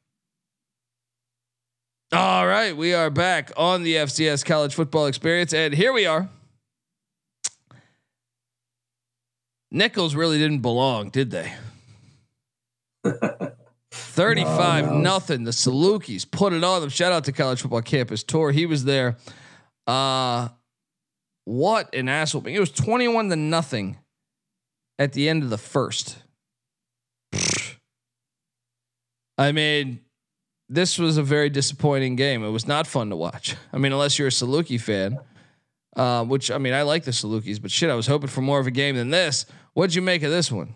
All 2.11 2.45
right, 2.45 2.75
we 2.75 2.93
are 2.93 3.09
back 3.09 3.51
on 3.57 3.83
the 3.83 3.95
FCS 3.95 4.45
college 4.45 4.75
football 4.75 5.07
experience, 5.07 5.53
and 5.53 5.73
here 5.73 5.91
we 5.93 6.05
are. 6.05 6.29
Nicholls 9.71 10.13
really 10.13 10.37
didn't 10.37 10.59
belong, 10.59 11.09
did 11.09 11.31
they? 11.31 11.53
35 13.91 14.85
no, 14.85 14.91
no. 14.91 14.97
nothing. 14.99 15.43
The 15.43 15.51
Salukis 15.51 16.29
put 16.29 16.53
it 16.53 16.63
on 16.63 16.81
them. 16.81 16.89
Shout 16.89 17.11
out 17.11 17.25
to 17.25 17.31
College 17.31 17.61
Football 17.61 17.81
Campus 17.81 18.23
Tour. 18.23 18.51
He 18.51 18.65
was 18.65 18.83
there. 18.85 19.17
Uh 19.85 20.49
what 21.45 21.93
an 21.93 22.07
asshole. 22.07 22.47
It 22.47 22.59
was 22.59 22.71
21 22.71 23.29
to 23.29 23.35
nothing 23.35 23.97
at 24.97 25.13
the 25.13 25.27
end 25.27 25.43
of 25.43 25.49
the 25.49 25.57
first. 25.57 26.17
I 29.37 29.51
mean, 29.51 29.99
this 30.69 30.97
was 30.97 31.17
a 31.17 31.23
very 31.23 31.49
disappointing 31.49 32.15
game. 32.15 32.43
It 32.43 32.49
was 32.49 32.67
not 32.67 32.87
fun 32.87 33.09
to 33.09 33.15
watch. 33.15 33.55
I 33.71 33.77
mean, 33.77 33.91
unless 33.91 34.17
you're 34.17 34.29
a 34.29 34.31
Saluki 34.31 34.79
fan, 34.79 35.19
uh, 35.95 36.23
which 36.23 36.49
I 36.49 36.57
mean, 36.57 36.73
I 36.73 36.83
like 36.83 37.03
the 37.03 37.11
Salukis, 37.11 37.61
but 37.61 37.71
shit, 37.71 37.89
I 37.89 37.95
was 37.95 38.07
hoping 38.07 38.29
for 38.29 38.41
more 38.41 38.59
of 38.59 38.67
a 38.67 38.71
game 38.71 38.95
than 38.95 39.09
this. 39.09 39.45
What'd 39.73 39.95
you 39.95 40.01
make 40.01 40.23
of 40.23 40.31
this 40.31 40.51
one? 40.51 40.75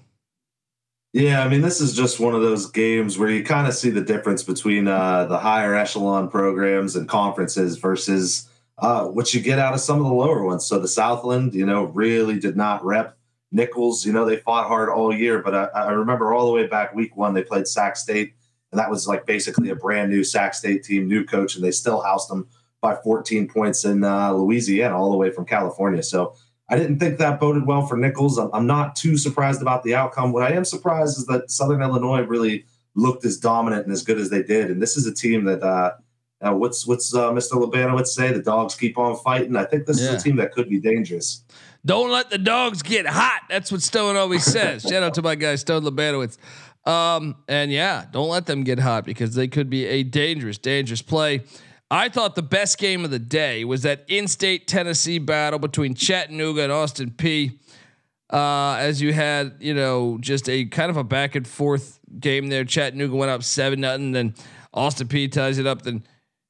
Yeah, 1.13 1.43
I 1.43 1.47
mean, 1.49 1.61
this 1.61 1.81
is 1.81 1.95
just 1.95 2.19
one 2.19 2.35
of 2.35 2.41
those 2.41 2.69
games 2.69 3.17
where 3.17 3.29
you 3.29 3.43
kind 3.43 3.67
of 3.67 3.73
see 3.73 3.89
the 3.89 4.01
difference 4.01 4.43
between 4.43 4.87
uh, 4.87 5.25
the 5.25 5.37
higher 5.37 5.73
echelon 5.73 6.29
programs 6.29 6.95
and 6.95 7.07
conferences 7.07 7.77
versus 7.77 8.49
uh, 8.77 9.05
what 9.05 9.33
you 9.33 9.41
get 9.41 9.57
out 9.57 9.73
of 9.73 9.79
some 9.79 9.97
of 9.97 10.05
the 10.05 10.13
lower 10.13 10.43
ones. 10.43 10.65
So 10.65 10.79
the 10.79 10.87
Southland, 10.87 11.55
you 11.55 11.65
know, 11.65 11.85
really 11.85 12.39
did 12.39 12.55
not 12.55 12.83
rep 12.85 13.17
Nicholls. 13.51 14.05
You 14.05 14.11
know, 14.11 14.25
they 14.25 14.37
fought 14.37 14.67
hard 14.67 14.89
all 14.89 15.13
year, 15.13 15.41
but 15.41 15.55
I, 15.55 15.65
I 15.73 15.91
remember 15.91 16.33
all 16.33 16.45
the 16.45 16.51
way 16.51 16.67
back 16.67 16.93
week 16.93 17.15
one, 17.15 17.33
they 17.33 17.43
played 17.43 17.67
Sac 17.67 17.95
State 17.95 18.33
and 18.71 18.79
that 18.79 18.89
was 18.89 19.07
like 19.07 19.25
basically 19.25 19.69
a 19.69 19.75
brand 19.75 20.09
new 20.11 20.23
Sac 20.23 20.53
State 20.53 20.83
team, 20.83 21.07
new 21.07 21.23
coach, 21.23 21.55
and 21.55 21.63
they 21.63 21.71
still 21.71 22.01
housed 22.01 22.29
them 22.29 22.47
by 22.81 22.95
14 22.95 23.47
points 23.47 23.85
in 23.85 24.03
uh, 24.03 24.31
Louisiana, 24.33 24.97
all 24.97 25.11
the 25.11 25.17
way 25.17 25.31
from 25.31 25.45
California. 25.45 26.03
So 26.03 26.35
I 26.69 26.77
didn't 26.77 26.99
think 26.99 27.17
that 27.17 27.39
boded 27.39 27.65
well 27.65 27.85
for 27.85 27.95
Nicholls. 27.95 28.37
I'm, 28.37 28.67
not 28.67 28.95
too 28.95 29.17
surprised 29.17 29.61
about 29.61 29.83
the 29.83 29.95
outcome. 29.95 30.33
What 30.33 30.43
I 30.43 30.53
am 30.53 30.65
surprised 30.65 31.17
is 31.17 31.25
that 31.27 31.49
Southern 31.49 31.81
Illinois 31.81 32.21
really 32.21 32.65
looked 32.93 33.23
as 33.23 33.37
dominant 33.37 33.85
and 33.85 33.93
as 33.93 34.03
good 34.03 34.17
as 34.17 34.29
they 34.29 34.43
did. 34.43 34.69
And 34.69 34.81
this 34.81 34.97
is 34.97 35.07
a 35.07 35.13
team 35.13 35.45
that, 35.45 35.63
uh, 35.63 35.93
uh, 36.41 36.53
what's 36.53 36.85
what's 36.85 37.15
uh, 37.15 37.31
Mr. 37.31 37.53
Labanowitz 37.53 38.07
say? 38.07 38.31
The 38.31 38.43
dogs 38.43 38.75
keep 38.75 38.97
on 38.97 39.15
fighting. 39.17 39.55
I 39.55 39.65
think 39.65 39.87
this 39.87 39.99
yeah. 39.99 40.09
is 40.09 40.21
a 40.21 40.23
team 40.23 40.35
that 40.35 40.51
could 40.51 40.69
be 40.69 40.79
dangerous. 40.79 41.43
Don't 41.85 42.11
let 42.11 42.29
the 42.29 42.37
dogs 42.37 42.83
get 42.83 43.07
hot. 43.07 43.41
That's 43.49 43.71
what 43.71 43.81
Stone 43.81 44.17
always 44.17 44.43
says. 44.43 44.83
Shout 44.83 45.01
out 45.01 45.13
to 45.15 45.21
my 45.21 45.35
guy 45.35 45.55
Stone 45.55 45.83
Labanowitz. 45.83 46.37
Um, 46.85 47.35
and 47.47 47.71
yeah, 47.71 48.05
don't 48.11 48.29
let 48.29 48.45
them 48.45 48.63
get 48.63 48.79
hot 48.79 49.03
because 49.03 49.35
they 49.35 49.47
could 49.47 49.69
be 49.69 49.85
a 49.85 50.03
dangerous, 50.03 50.57
dangerous 50.57 51.01
play. 51.01 51.43
I 51.89 52.09
thought 52.09 52.35
the 52.35 52.41
best 52.43 52.77
game 52.77 53.05
of 53.05 53.11
the 53.11 53.19
day 53.19 53.63
was 53.63 53.83
that 53.83 54.03
in-state 54.07 54.67
Tennessee 54.67 55.19
battle 55.19 55.59
between 55.59 55.93
Chattanooga 55.93 56.63
and 56.63 56.71
Austin 56.71 57.11
Peay. 57.11 57.57
Uh, 58.29 58.75
as 58.77 59.01
you 59.01 59.13
had, 59.13 59.55
you 59.59 59.73
know, 59.73 60.17
just 60.19 60.49
a 60.49 60.65
kind 60.65 60.89
of 60.89 60.97
a 60.97 61.03
back 61.03 61.35
and 61.35 61.47
forth 61.47 62.01
game 62.19 62.49
there. 62.49 62.65
Chattanooga 62.65 63.15
went 63.15 63.31
up 63.31 63.41
seven 63.41 63.79
nothing, 63.79 64.11
then 64.11 64.35
Austin 64.73 65.07
Peay 65.07 65.31
ties 65.31 65.59
it 65.59 65.65
up, 65.65 65.83
then 65.83 66.03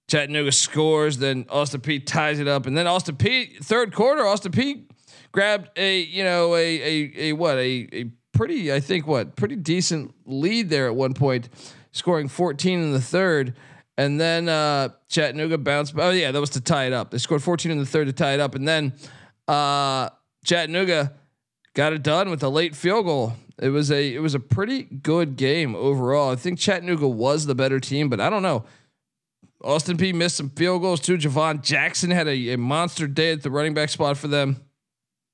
Chattanooga 0.09 0.51
scores, 0.51 1.19
then 1.19 1.45
Austin 1.49 1.81
Peay 1.81 2.03
ties 2.03 2.39
it 2.39 2.47
up, 2.47 2.65
and 2.65 2.75
then 2.75 2.87
Austin 2.87 3.15
Peay 3.15 3.63
third 3.63 3.93
quarter, 3.93 4.25
Austin 4.25 4.51
Peay 4.51 4.85
grabbed 5.31 5.69
a 5.77 5.99
you 5.99 6.23
know 6.23 6.55
a 6.55 6.81
a, 6.81 7.11
a 7.15 7.33
what 7.33 7.57
a, 7.57 7.87
a 7.93 8.11
pretty, 8.37 8.71
I 8.71 8.79
think, 8.79 9.07
what 9.07 9.35
pretty 9.35 9.55
decent 9.55 10.13
lead 10.25 10.69
there 10.69 10.87
at 10.87 10.95
one 10.95 11.13
point, 11.13 11.49
scoring 11.91 12.27
14 12.27 12.79
in 12.79 12.91
the 12.93 13.01
third. 13.01 13.55
And 13.97 14.19
then 14.19 14.47
uh, 14.47 14.89
Chattanooga 15.09 15.57
bounced. 15.57 15.95
Oh 15.97 16.11
yeah, 16.11 16.31
that 16.31 16.39
was 16.39 16.51
to 16.51 16.61
tie 16.61 16.85
it 16.85 16.93
up. 16.93 17.09
They 17.09 17.17
scored 17.17 17.41
14 17.41 17.71
in 17.71 17.79
the 17.79 17.85
third 17.85 18.07
to 18.07 18.13
tie 18.13 18.33
it 18.33 18.39
up, 18.39 18.53
and 18.53 18.67
then 18.67 18.93
uh, 19.47 20.09
Chattanooga 20.45 21.13
got 21.73 21.93
it 21.93 22.03
done 22.03 22.29
with 22.29 22.43
a 22.43 22.49
late 22.49 22.75
field 22.75 23.05
goal. 23.05 23.33
It 23.59 23.69
was 23.69 23.91
a 23.91 24.13
it 24.13 24.19
was 24.19 24.35
a 24.35 24.39
pretty 24.39 24.83
good 24.83 25.35
game 25.35 25.75
overall. 25.75 26.31
I 26.31 26.35
think 26.35 26.59
Chattanooga 26.59 27.07
was 27.07 27.47
the 27.47 27.55
better 27.55 27.79
team, 27.79 28.07
but 28.07 28.21
I 28.21 28.29
don't 28.29 28.43
know. 28.43 28.65
Austin 29.63 29.97
Peay 29.97 30.13
missed 30.13 30.37
some 30.37 30.51
field 30.51 30.83
goals 30.83 31.01
too. 31.01 31.17
Javon 31.17 31.63
Jackson 31.63 32.11
had 32.11 32.27
a, 32.27 32.53
a 32.53 32.57
monster 32.57 33.07
day 33.07 33.31
at 33.31 33.41
the 33.41 33.49
running 33.49 33.73
back 33.73 33.89
spot 33.89 34.15
for 34.15 34.27
them. 34.27 34.57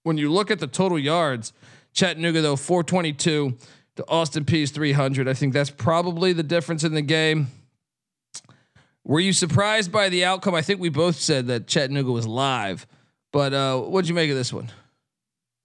When 0.03 0.17
you 0.17 0.31
look 0.31 0.49
at 0.49 0.59
the 0.59 0.67
total 0.67 0.97
yards, 0.97 1.51
Chattanooga 1.93 2.41
though 2.41 2.55
422 2.55 3.57
to 3.97 4.07
Austin 4.07 4.45
Peay's 4.45 4.71
300. 4.71 5.27
I 5.27 5.33
think 5.33 5.53
that's 5.53 5.69
probably 5.69 6.31
the 6.31 6.43
difference 6.43 6.85
in 6.85 6.93
the 6.93 7.01
game. 7.01 7.47
Were 9.05 9.19
you 9.19 9.33
surprised 9.33 9.91
by 9.91 10.09
the 10.09 10.23
outcome? 10.25 10.55
I 10.55 10.61
think 10.61 10.79
we 10.79 10.89
both 10.89 11.17
said 11.17 11.47
that 11.47 11.67
Chattanooga 11.67 12.11
was 12.11 12.25
live, 12.25 12.87
but 13.31 13.53
uh, 13.53 13.79
what'd 13.81 14.07
you 14.07 14.15
make 14.15 14.29
of 14.29 14.37
this 14.37 14.53
one? 14.53 14.69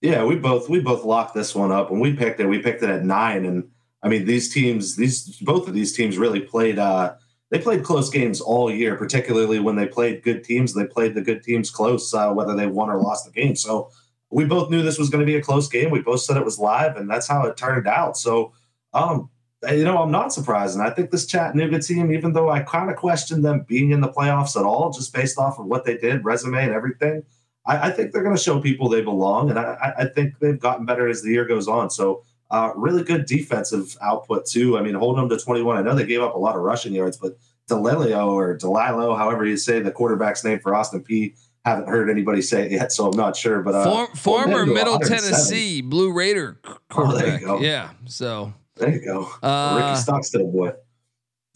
Yeah, 0.00 0.24
we 0.24 0.36
both 0.36 0.68
we 0.68 0.80
both 0.80 1.04
locked 1.04 1.34
this 1.34 1.54
one 1.54 1.72
up 1.72 1.90
and 1.90 2.00
we 2.00 2.14
picked 2.14 2.40
it. 2.40 2.46
We 2.46 2.60
picked 2.60 2.82
it 2.82 2.90
at 2.90 3.04
nine, 3.04 3.44
and 3.44 3.70
I 4.02 4.08
mean 4.08 4.24
these 4.26 4.52
teams, 4.52 4.96
these 4.96 5.38
both 5.40 5.68
of 5.68 5.74
these 5.74 5.92
teams 5.96 6.18
really 6.18 6.40
played. 6.40 6.78
uh 6.78 7.14
They 7.50 7.58
played 7.58 7.84
close 7.84 8.10
games 8.10 8.40
all 8.40 8.70
year, 8.70 8.96
particularly 8.96 9.58
when 9.58 9.76
they 9.76 9.86
played 9.86 10.22
good 10.22 10.44
teams. 10.44 10.74
They 10.74 10.86
played 10.86 11.14
the 11.14 11.22
good 11.22 11.42
teams 11.42 11.70
close, 11.70 12.12
uh, 12.14 12.32
whether 12.32 12.54
they 12.54 12.66
won 12.66 12.90
or 12.90 13.00
lost 13.00 13.24
the 13.24 13.32
game. 13.32 13.56
So 13.56 13.90
we 14.30 14.44
both 14.44 14.70
knew 14.70 14.82
this 14.82 14.98
was 14.98 15.10
going 15.10 15.24
to 15.24 15.32
be 15.32 15.36
a 15.36 15.42
close 15.42 15.68
game. 15.68 15.90
We 15.90 16.00
both 16.00 16.20
said 16.20 16.36
it 16.36 16.44
was 16.44 16.58
live, 16.58 16.96
and 16.96 17.08
that's 17.08 17.26
how 17.26 17.46
it 17.46 17.56
turned 17.56 17.88
out. 17.88 18.16
So, 18.16 18.52
um, 18.92 19.30
you 19.70 19.84
know, 19.84 19.98
I'm 19.98 20.10
not 20.10 20.32
surprised. 20.32 20.78
And 20.78 20.86
I 20.86 20.90
think 20.90 21.10
this 21.10 21.26
Chattanooga 21.26 21.80
team, 21.80 22.12
even 22.12 22.32
though 22.32 22.48
I 22.48 22.60
kind 22.60 22.90
of 22.90 22.96
questioned 22.96 23.44
them 23.44 23.64
being 23.66 23.90
in 23.90 24.00
the 24.00 24.08
playoffs 24.08 24.58
at 24.58 24.64
all, 24.64 24.92
just 24.92 25.12
based 25.12 25.38
off 25.38 25.58
of 25.58 25.66
what 25.66 25.84
they 25.84 25.96
did, 25.96 26.24
resume 26.24 26.62
and 26.62 26.72
everything, 26.72 27.24
I, 27.66 27.88
I 27.88 27.90
think 27.90 28.12
they're 28.12 28.22
going 28.22 28.36
to 28.36 28.42
show 28.42 28.60
people 28.60 28.88
they 28.88 29.02
belong. 29.02 29.50
And 29.50 29.58
I, 29.58 29.94
I, 29.98 30.04
think 30.06 30.38
they've 30.38 30.58
gotten 30.58 30.86
better 30.86 31.08
as 31.08 31.22
the 31.22 31.30
year 31.30 31.44
goes 31.44 31.66
on. 31.66 31.90
So, 31.90 32.24
uh, 32.50 32.72
really 32.76 33.02
good 33.02 33.26
defensive 33.26 33.96
output, 34.00 34.46
too. 34.46 34.78
I 34.78 34.82
mean, 34.82 34.94
holding 34.94 35.28
them 35.28 35.36
to 35.36 35.44
21. 35.44 35.76
I 35.76 35.82
know 35.82 35.94
they 35.94 36.06
gave 36.06 36.22
up 36.22 36.34
a 36.34 36.38
lot 36.38 36.56
of 36.56 36.62
rushing 36.62 36.94
yards, 36.94 37.18
but 37.18 37.36
Delilio 37.68 38.28
or 38.28 38.56
Delilo, 38.56 39.18
however 39.18 39.44
you 39.44 39.56
say 39.56 39.80
the 39.80 39.90
quarterback's 39.90 40.44
name 40.44 40.58
for 40.60 40.74
Austin 40.74 41.04
Peay, 41.04 41.34
haven't 41.64 41.88
heard 41.88 42.08
anybody 42.08 42.40
say 42.40 42.64
it 42.64 42.72
yet, 42.72 42.92
so 42.92 43.06
I'm 43.08 43.16
not 43.16 43.36
sure. 43.36 43.62
But 43.62 43.74
uh, 43.74 43.84
Form, 43.84 44.08
former 44.16 44.66
Middle 44.66 44.98
Tennessee 44.98 45.82
Blue 45.82 46.10
Raider 46.12 46.58
quarterback. 46.88 47.42
Oh, 47.46 47.60
yeah, 47.60 47.90
so 48.06 48.54
there 48.78 48.94
you 48.94 49.04
go, 49.04 49.28
uh, 49.42 49.88
Ricky 49.88 50.00
Stockstill 50.00 50.50
boy. 50.50 50.72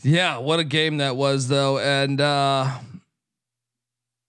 Yeah, 0.02 0.38
what 0.38 0.58
a 0.58 0.64
game 0.64 0.98
that 0.98 1.16
was 1.16 1.48
though, 1.48 1.78
and 1.78 2.20
uh, 2.20 2.68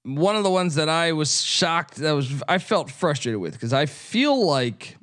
one 0.04 0.36
of 0.36 0.44
the 0.44 0.50
ones 0.50 0.76
that 0.76 0.90
I 0.90 1.14
was 1.14 1.42
shocked 1.42 1.96
that 1.96 2.12
was 2.12 2.44
I 2.48 2.58
felt 2.58 2.92
frustrated 2.92 3.40
with 3.40 3.54
because 3.54 3.74
I 3.74 3.86
feel 3.86 4.46
like 4.46 4.98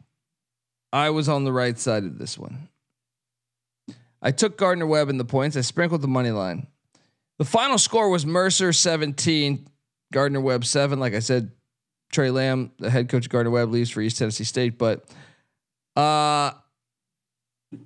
I 0.92 1.10
was 1.10 1.28
on 1.28 1.44
the 1.44 1.52
right 1.52 1.78
side 1.78 2.04
of 2.04 2.18
this 2.18 2.38
one. 2.38 2.68
I 4.22 4.30
took 4.30 4.58
Gardner 4.58 4.86
Webb 4.86 5.08
in 5.08 5.16
the 5.16 5.24
points. 5.24 5.56
I 5.56 5.62
sprinkled 5.62 6.02
the 6.02 6.08
money 6.08 6.30
line. 6.30 6.66
The 7.38 7.44
final 7.46 7.78
score 7.78 8.10
was 8.10 8.26
Mercer 8.26 8.72
17, 8.72 9.66
Gardner 10.12 10.40
Webb 10.42 10.66
seven. 10.66 11.00
Like 11.00 11.14
I 11.14 11.20
said, 11.20 11.52
Tre 12.12 12.30
Lamb, 12.30 12.72
the 12.78 12.90
head 12.90 13.08
coach 13.08 13.26
of 13.26 13.30
Gardner 13.30 13.50
Webb, 13.50 13.70
leaves 13.70 13.90
for 13.90 14.02
East 14.02 14.18
Tennessee 14.18 14.44
State. 14.44 14.76
But 14.76 15.06
uh, 15.96 16.52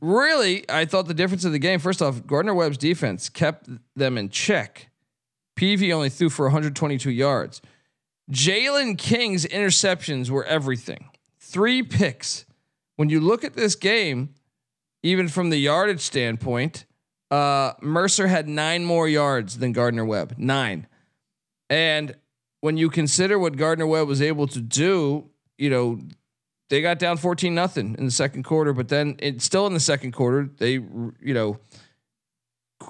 really, 0.01 0.69
I 0.69 0.85
thought 0.85 1.07
the 1.07 1.15
difference 1.15 1.45
of 1.45 1.53
the 1.53 1.59
game. 1.59 1.79
First 1.79 2.03
off, 2.03 2.27
Gardner 2.27 2.55
Webb's 2.55 2.79
defense 2.79 3.29
kept 3.29 3.69
them 3.97 4.19
in 4.19 4.29
check. 4.29 4.91
Peevy 5.57 5.93
only 5.93 6.09
threw 6.09 6.31
for 6.31 6.47
122 6.47 7.11
yards. 7.11 7.63
Jaylen 8.31 8.97
King's 8.97 9.45
interceptions 9.45 10.31
were 10.31 10.45
everything. 10.45 11.11
Three 11.39 11.83
picks. 11.83 12.47
When 12.97 13.11
you 13.11 13.21
look 13.21 13.45
at 13.45 13.55
this 13.55 13.75
game, 13.75 14.35
even 15.03 15.29
from 15.29 15.51
the 15.51 15.59
yardage 15.59 16.01
standpoint, 16.01 16.87
uh, 17.31 17.75
Mercer 17.81 18.27
had 18.27 18.49
nine 18.49 18.85
more 18.85 19.09
yards 19.09 19.59
than 19.59 19.73
Gardner 19.73 20.05
Webb. 20.05 20.35
Nine. 20.39 20.87
And 21.69 22.17
when 22.61 22.77
you 22.77 22.89
consider 22.89 23.39
what 23.39 23.57
Gardner 23.57 23.87
Webb 23.87 24.09
was 24.09 24.23
able 24.23 24.47
to 24.49 24.61
do, 24.61 25.29
you 25.59 25.69
know, 25.69 25.99
they 26.71 26.81
got 26.81 26.99
down 26.99 27.17
14 27.17 27.55
nothing 27.55 27.95
in 27.99 28.07
the 28.07 28.11
second 28.11 28.45
quarter, 28.45 28.73
but 28.73 28.89
then 28.89 29.17
it's 29.19 29.45
still 29.45 29.67
in 29.67 29.75
the 29.75 29.81
second 29.81 30.13
quarter, 30.13 30.51
they, 30.59 30.73
you 30.73 31.35
know, 31.35 31.59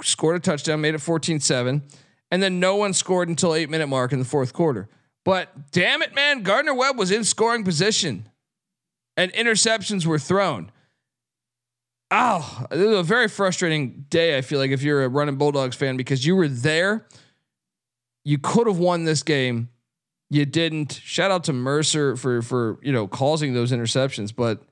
scored 0.02 0.37
a 0.37 0.40
touchdown, 0.40 0.81
made 0.81 0.95
it 0.95 1.00
14 1.00 1.40
7. 1.40 1.83
And 2.31 2.43
then 2.43 2.59
no 2.59 2.76
one 2.76 2.93
scored 2.93 3.28
until 3.28 3.54
eight 3.54 3.71
minute 3.71 3.87
mark 3.87 4.12
in 4.12 4.19
the 4.19 4.25
fourth 4.25 4.52
quarter. 4.52 4.88
But 5.25 5.71
damn 5.71 6.02
it, 6.02 6.14
man, 6.14 6.43
Gardner 6.43 6.75
Webb 6.75 6.99
was 6.99 7.11
in 7.11 7.25
scoring 7.25 7.64
position 7.64 8.28
and 9.16 9.33
interceptions 9.33 10.04
were 10.04 10.19
thrown. 10.19 10.71
Oh, 12.11 12.66
it 12.71 12.76
was 12.76 12.99
a 12.99 13.02
very 13.02 13.28
frustrating 13.28 14.07
day. 14.09 14.37
I 14.37 14.40
feel 14.40 14.59
like 14.59 14.71
if 14.71 14.83
you're 14.83 15.04
a 15.04 15.09
running 15.09 15.37
Bulldogs 15.37 15.76
fan 15.76 15.97
because 15.97 16.26
you 16.26 16.37
were 16.37 16.49
there 16.49 17.06
you 18.25 18.39
could 18.39 18.67
have 18.67 18.78
won 18.78 19.04
this 19.04 19.23
game. 19.23 19.69
You 20.34 20.44
didn't. 20.44 21.00
Shout 21.04 21.30
out 21.30 21.44
to 21.44 21.52
Mercer 21.52 22.16
for 22.16 22.42
for 22.42 22.80
you 22.82 22.92
know 22.92 23.06
causing 23.06 23.54
those 23.54 23.70
interceptions, 23.70 24.34
but 24.34 24.64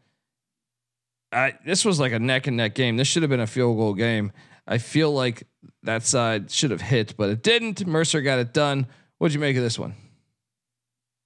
I 1.31 1.55
this 1.65 1.85
was 1.85 2.01
like 2.01 2.11
a 2.11 2.19
neck 2.19 2.49
and 2.49 2.57
neck 2.57 2.75
game. 2.75 2.97
This 2.97 3.07
should 3.07 3.23
have 3.23 3.31
been 3.31 3.39
a 3.39 3.47
field 3.47 3.77
goal 3.77 3.95
game. 3.95 4.33
I 4.67 4.79
feel 4.79 5.13
like 5.13 5.47
that 5.85 6.03
side 6.03 6.51
should 6.51 6.73
have 6.73 6.81
hit, 6.81 7.17
but 7.17 7.31
it 7.31 7.45
didn't. 7.45 7.87
Mercer 7.87 8.23
got 8.23 8.41
it 8.41 8.53
done. 8.53 8.89
What'd 9.19 9.35
you 9.35 9.39
make 9.41 9.57
of 9.57 9.63
this 9.63 9.79
one? 9.79 9.95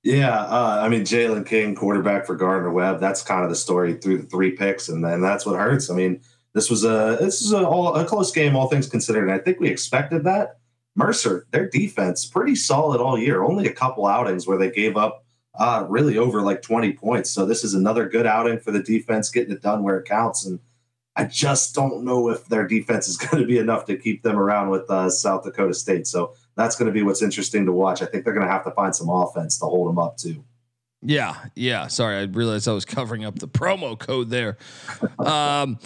Yeah, 0.03 0.39
uh, 0.39 0.81
I 0.83 0.91
mean 0.91 1.01
Jaylen 1.01 1.47
King, 1.47 1.75
quarterback 1.75 2.27
for 2.27 2.37
Gardner 2.37 2.71
Webb. 2.71 3.01
That's 3.01 3.23
kind 3.23 3.43
of 3.43 3.49
the 3.49 3.57
story 3.57 3.95
through 3.95 4.19
the 4.19 4.27
three 4.27 4.51
picks, 4.51 4.91
and 4.91 5.03
then 5.03 5.23
that's 5.23 5.47
what 5.47 5.57
hurts. 5.57 5.89
I 5.89 5.95
mean, 5.95 6.21
this 6.53 6.69
was 6.69 6.85
a 6.85 7.17
this 7.19 7.41
is 7.41 7.53
a, 7.53 7.65
a 7.65 8.05
close 8.05 8.33
game, 8.33 8.55
all 8.55 8.69
things 8.69 8.87
considered. 8.87 9.23
And 9.23 9.33
I 9.33 9.39
think 9.39 9.61
we 9.61 9.71
expected 9.71 10.25
that. 10.25 10.59
Mercer, 10.97 11.47
their 11.51 11.69
defense 11.69 12.27
pretty 12.27 12.57
solid 12.57 13.01
all 13.01 13.19
year. 13.19 13.43
Only 13.43 13.69
a 13.69 13.73
couple 13.73 14.07
outings 14.07 14.47
where 14.47 14.59
they 14.59 14.71
gave 14.71 14.97
up 14.97 15.25
uh, 15.55 15.87
really 15.89 16.19
over 16.19 16.43
like 16.43 16.63
20 16.63 16.95
points. 16.95 17.31
So 17.31 17.47
this 17.47 17.63
is 17.63 17.75
another 17.75 18.09
good 18.09 18.27
outing 18.27 18.59
for 18.59 18.73
the 18.73 18.83
defense, 18.83 19.31
getting 19.31 19.53
it 19.53 19.63
done 19.63 19.83
where 19.83 19.99
it 19.99 20.09
counts. 20.09 20.45
And 20.45 20.59
I 21.15 21.25
just 21.25 21.75
don't 21.75 22.05
know 22.05 22.31
if 22.31 22.47
their 22.47 22.67
defense 22.67 23.09
is 23.09 23.17
going 23.17 23.43
to 23.43 23.47
be 23.47 23.59
enough 23.59 23.85
to 23.87 23.97
keep 23.97 24.23
them 24.23 24.39
around 24.39 24.71
with 24.71 24.91
uh, 24.91 25.11
South 25.11 25.45
Dakota 25.45 25.75
State. 25.75 26.07
So 26.07 26.35
that's 26.57 26.77
going 26.77 26.87
to 26.87 26.93
be 26.93 27.03
what's 27.03 27.23
interesting 27.23 27.67
to 27.67 27.73
watch. 27.73 28.03
I 28.03 28.07
think 28.07 28.25
they're 28.25 28.35
going 28.35 28.47
to 28.47 28.53
have 28.53 28.65
to 28.65 28.71
find 28.73 28.97
some 28.97 29.11
offense 29.11 29.59
to 29.59 29.67
hold 29.67 29.89
them 29.89 29.99
up 29.99 30.17
too. 30.17 30.45
Yeah, 31.03 31.37
yeah. 31.55 31.89
Sorry, 31.89 32.17
I 32.17 32.23
realized 32.23 32.67
I 32.67 32.73
was 32.73 32.87
covering 32.87 33.25
up 33.25 33.39
the 33.39 33.49
promo 33.49 33.99
code 33.99 34.31
there. 34.31 34.57
Um, 35.19 35.79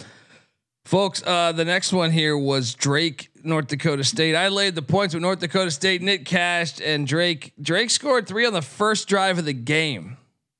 Folks, 0.91 1.23
uh, 1.25 1.53
the 1.53 1.65
next 1.65 1.93
one 1.93 2.11
here 2.11 2.37
was 2.37 2.75
Drake, 2.75 3.30
North 3.45 3.69
Dakota 3.69 4.05
State. 4.05 4.35
I 4.35 4.49
laid 4.49 4.75
the 4.75 4.83
points 4.83 5.15
with 5.15 5.23
North 5.23 5.41
Dakota 5.41 5.71
State. 5.71 6.03
Nick 6.03 6.25
cashed 6.25 6.81
and 6.81 7.07
Drake. 7.07 7.53
Drake 7.61 7.91
scored 7.91 8.27
three 8.27 8.47
on 8.47 8.53
the 8.53 8.63
first 8.63 9.09
drive 9.09 9.39
of 9.39 9.45
the 9.45 9.53
game 9.53 10.17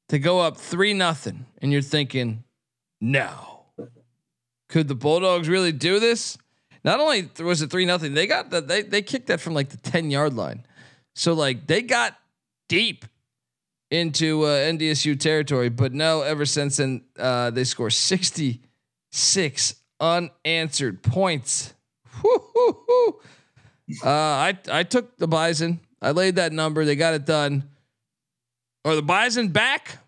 to 0.09 0.19
go 0.19 0.41
up 0.41 0.57
three 0.57 0.95
nothing. 0.95 1.47
And 1.63 1.73
you're 1.73 1.83
thinking, 1.83 2.45
no. 3.01 3.65
Could 4.69 4.89
the 4.89 4.95
Bulldogs 4.95 5.49
really 5.49 5.73
do 5.73 5.99
this? 5.99 6.39
Not 6.85 7.01
only 7.01 7.29
was 7.41 7.63
it 7.63 7.71
three 7.71 7.85
nothing, 7.85 8.15
they 8.15 8.27
got 8.27 8.51
that 8.51 8.69
they 8.69 8.83
they 8.83 9.03
kicked 9.03 9.27
that 9.27 9.41
from 9.41 9.53
like 9.53 9.69
the 9.69 9.77
ten 9.77 10.11
yard 10.11 10.35
line. 10.35 10.65
So 11.15 11.35
like 11.35 11.67
they 11.67 11.83
got 11.83 12.17
deep 12.69 13.05
into 13.91 14.45
uh, 14.45 14.49
NDSU 14.49 15.19
territory, 15.19 15.69
but 15.69 15.93
no. 15.93 16.23
Ever 16.23 16.47
since 16.47 16.79
then, 16.79 17.03
uh, 17.19 17.51
they 17.51 17.65
score 17.65 17.91
sixty 17.91 18.63
six 19.11 19.75
unanswered 19.99 21.03
points. 21.03 21.75
Uh, 24.05 24.09
I 24.09 24.59
I 24.71 24.83
took 24.85 25.17
the 25.19 25.27
Bison. 25.27 25.81
I 26.01 26.13
laid 26.13 26.37
that 26.37 26.53
number. 26.53 26.85
They 26.85 26.97
got 26.97 27.15
it 27.15 27.27
done. 27.27 27.69
Are 28.85 28.95
the 28.95 29.03
Bison 29.03 29.49
back? 29.49 29.99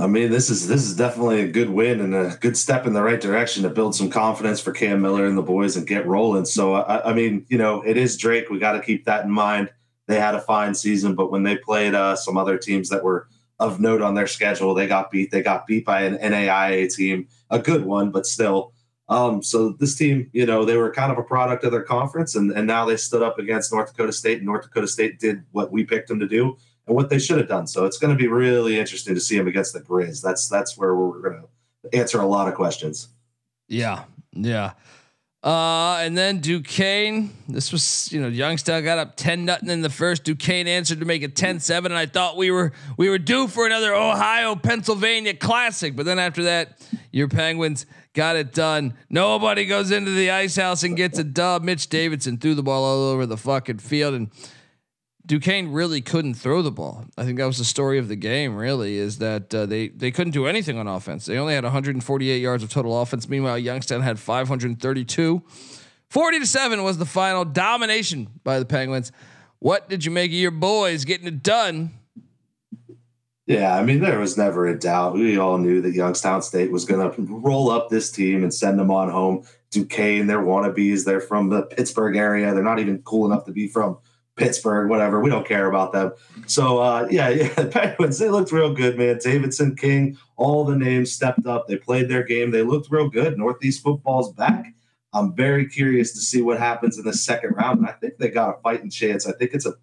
I 0.00 0.06
mean, 0.06 0.30
this 0.30 0.50
is 0.50 0.68
this 0.68 0.84
is 0.84 0.94
definitely 0.94 1.40
a 1.40 1.48
good 1.48 1.70
win 1.70 2.00
and 2.00 2.14
a 2.14 2.36
good 2.40 2.56
step 2.56 2.86
in 2.86 2.92
the 2.92 3.02
right 3.02 3.20
direction 3.20 3.64
to 3.64 3.68
build 3.68 3.96
some 3.96 4.10
confidence 4.10 4.60
for 4.60 4.72
Cam 4.72 5.02
Miller 5.02 5.26
and 5.26 5.36
the 5.36 5.42
boys 5.42 5.76
and 5.76 5.86
get 5.86 6.06
rolling. 6.06 6.44
So, 6.44 6.74
I, 6.74 7.10
I 7.10 7.14
mean, 7.14 7.46
you 7.48 7.58
know, 7.58 7.82
it 7.82 7.96
is 7.96 8.16
Drake. 8.16 8.48
We 8.48 8.60
got 8.60 8.72
to 8.72 8.80
keep 8.80 9.06
that 9.06 9.24
in 9.24 9.30
mind. 9.30 9.70
They 10.06 10.20
had 10.20 10.36
a 10.36 10.40
fine 10.40 10.74
season, 10.74 11.16
but 11.16 11.32
when 11.32 11.42
they 11.42 11.56
played 11.56 11.94
uh, 11.94 12.14
some 12.14 12.36
other 12.36 12.58
teams 12.58 12.90
that 12.90 13.02
were 13.02 13.28
of 13.58 13.80
note 13.80 14.02
on 14.02 14.14
their 14.14 14.26
schedule. 14.26 14.74
They 14.74 14.86
got 14.86 15.10
beat. 15.10 15.30
They 15.30 15.42
got 15.42 15.66
beat 15.66 15.84
by 15.84 16.02
an 16.02 16.16
NAIA 16.18 16.94
team, 16.94 17.28
a 17.50 17.58
good 17.58 17.84
one, 17.84 18.10
but 18.10 18.26
still. 18.26 18.72
Um, 19.08 19.42
so 19.42 19.70
this 19.70 19.94
team, 19.94 20.28
you 20.32 20.44
know, 20.44 20.64
they 20.64 20.76
were 20.76 20.92
kind 20.92 21.10
of 21.10 21.18
a 21.18 21.22
product 21.22 21.64
of 21.64 21.72
their 21.72 21.82
conference, 21.82 22.34
and, 22.34 22.50
and 22.52 22.66
now 22.66 22.84
they 22.84 22.96
stood 22.96 23.22
up 23.22 23.38
against 23.38 23.72
North 23.72 23.90
Dakota 23.90 24.12
State, 24.12 24.38
and 24.38 24.46
North 24.46 24.64
Dakota 24.64 24.86
State 24.86 25.18
did 25.18 25.44
what 25.52 25.72
we 25.72 25.84
picked 25.84 26.08
them 26.08 26.20
to 26.20 26.28
do 26.28 26.56
and 26.86 26.94
what 26.94 27.08
they 27.08 27.18
should 27.18 27.38
have 27.38 27.48
done. 27.48 27.66
So 27.66 27.86
it's 27.86 27.98
going 27.98 28.12
to 28.12 28.18
be 28.18 28.28
really 28.28 28.78
interesting 28.78 29.14
to 29.14 29.20
see 29.20 29.38
them 29.38 29.48
against 29.48 29.72
the 29.72 29.80
Grizz. 29.80 30.22
That's 30.22 30.48
that's 30.48 30.76
where 30.76 30.94
we're 30.94 31.20
going 31.20 31.42
to 31.42 31.98
answer 31.98 32.20
a 32.20 32.26
lot 32.26 32.48
of 32.48 32.54
questions. 32.54 33.08
Yeah, 33.68 34.04
yeah. 34.32 34.72
Uh, 35.42 35.98
and 36.00 36.18
then 36.18 36.40
Duquesne, 36.40 37.30
this 37.48 37.70
was, 37.70 38.10
you 38.12 38.20
know, 38.20 38.26
Youngstown 38.26 38.82
got 38.82 38.98
up 38.98 39.16
10 39.16 39.44
nothing 39.44 39.70
in 39.70 39.82
the 39.82 39.90
first. 39.90 40.24
Duquesne 40.24 40.66
answered 40.66 40.98
to 40.98 41.06
make 41.06 41.22
it 41.22 41.36
10-7. 41.36 41.84
And 41.86 41.94
I 41.94 42.06
thought 42.06 42.36
we 42.36 42.50
were 42.50 42.72
we 42.96 43.08
were 43.08 43.18
due 43.18 43.46
for 43.46 43.64
another 43.64 43.94
Ohio 43.94 44.56
Pennsylvania 44.56 45.34
classic. 45.34 45.94
But 45.94 46.06
then 46.06 46.18
after 46.18 46.42
that, 46.44 46.80
your 47.12 47.28
Penguins 47.28 47.86
got 48.14 48.34
it 48.34 48.52
done. 48.52 48.94
Nobody 49.08 49.64
goes 49.64 49.92
into 49.92 50.10
the 50.10 50.32
ice 50.32 50.56
house 50.56 50.82
and 50.82 50.96
gets 50.96 51.20
a 51.20 51.24
dub. 51.24 51.62
Mitch 51.62 51.88
Davidson 51.88 52.38
threw 52.38 52.56
the 52.56 52.64
ball 52.64 52.82
all 52.84 53.04
over 53.04 53.24
the 53.24 53.36
fucking 53.36 53.78
field. 53.78 54.14
And 54.14 54.30
Duquesne 55.28 55.70
really 55.70 56.00
couldn't 56.00 56.34
throw 56.34 56.62
the 56.62 56.70
ball. 56.70 57.04
I 57.18 57.24
think 57.24 57.36
that 57.36 57.44
was 57.44 57.58
the 57.58 57.64
story 57.64 57.98
of 57.98 58.08
the 58.08 58.16
game. 58.16 58.56
Really, 58.56 58.96
is 58.96 59.18
that 59.18 59.54
uh, 59.54 59.66
they 59.66 59.88
they 59.88 60.10
couldn't 60.10 60.32
do 60.32 60.46
anything 60.46 60.78
on 60.78 60.88
offense. 60.88 61.26
They 61.26 61.36
only 61.36 61.52
had 61.54 61.64
148 61.64 62.38
yards 62.38 62.62
of 62.62 62.70
total 62.70 63.00
offense. 63.00 63.28
Meanwhile, 63.28 63.58
Youngstown 63.58 64.00
had 64.00 64.18
532. 64.18 65.42
40 66.08 66.38
to 66.38 66.46
7 66.46 66.82
was 66.82 66.96
the 66.96 67.04
final 67.04 67.44
domination 67.44 68.28
by 68.42 68.58
the 68.58 68.64
Penguins. 68.64 69.12
What 69.58 69.90
did 69.90 70.06
you 70.06 70.10
make 70.10 70.30
of 70.30 70.36
your 70.36 70.50
boys 70.50 71.04
getting 71.04 71.26
it 71.26 71.42
done? 71.42 71.90
Yeah, 73.44 73.76
I 73.76 73.82
mean, 73.82 74.00
there 74.00 74.18
was 74.18 74.38
never 74.38 74.66
a 74.66 74.78
doubt. 74.78 75.12
We 75.14 75.36
all 75.36 75.58
knew 75.58 75.82
that 75.82 75.92
Youngstown 75.92 76.40
State 76.40 76.72
was 76.72 76.86
going 76.86 77.10
to 77.10 77.22
roll 77.22 77.70
up 77.70 77.90
this 77.90 78.10
team 78.10 78.42
and 78.42 78.52
send 78.52 78.78
them 78.78 78.90
on 78.90 79.10
home. 79.10 79.44
Duquesne, 79.70 80.26
they're 80.26 80.38
wannabes. 80.38 81.04
They're 81.04 81.20
from 81.20 81.50
the 81.50 81.62
Pittsburgh 81.62 82.16
area. 82.16 82.54
They're 82.54 82.62
not 82.62 82.78
even 82.78 83.02
cool 83.02 83.30
enough 83.30 83.44
to 83.44 83.52
be 83.52 83.68
from 83.68 83.98
Pittsburgh, 84.38 84.88
whatever. 84.88 85.20
We 85.20 85.30
don't 85.30 85.46
care 85.46 85.68
about 85.68 85.92
them. 85.92 86.12
So, 86.46 86.78
uh, 86.78 87.08
yeah, 87.10 87.28
yeah, 87.28 87.52
the 87.54 87.66
Penguins, 87.66 88.18
they 88.18 88.28
looked 88.28 88.52
real 88.52 88.72
good, 88.72 88.96
man. 88.96 89.18
Davidson, 89.22 89.76
King, 89.76 90.16
all 90.36 90.64
the 90.64 90.76
names 90.76 91.12
stepped 91.12 91.46
up. 91.46 91.66
They 91.66 91.76
played 91.76 92.08
their 92.08 92.22
game. 92.22 92.50
They 92.50 92.62
looked 92.62 92.90
real 92.90 93.08
good. 93.08 93.36
Northeast 93.36 93.82
football's 93.82 94.32
back. 94.32 94.74
I'm 95.12 95.34
very 95.34 95.66
curious 95.66 96.12
to 96.12 96.20
see 96.20 96.42
what 96.42 96.58
happens 96.58 96.98
in 96.98 97.04
the 97.04 97.12
second 97.12 97.54
round. 97.56 97.80
And 97.80 97.88
I 97.88 97.92
think 97.92 98.18
they 98.18 98.28
got 98.28 98.50
a 98.50 98.60
fighting 98.62 98.90
chance. 98.90 99.26
I 99.26 99.32
think 99.32 99.52
it's 99.52 99.66
a 99.66 99.74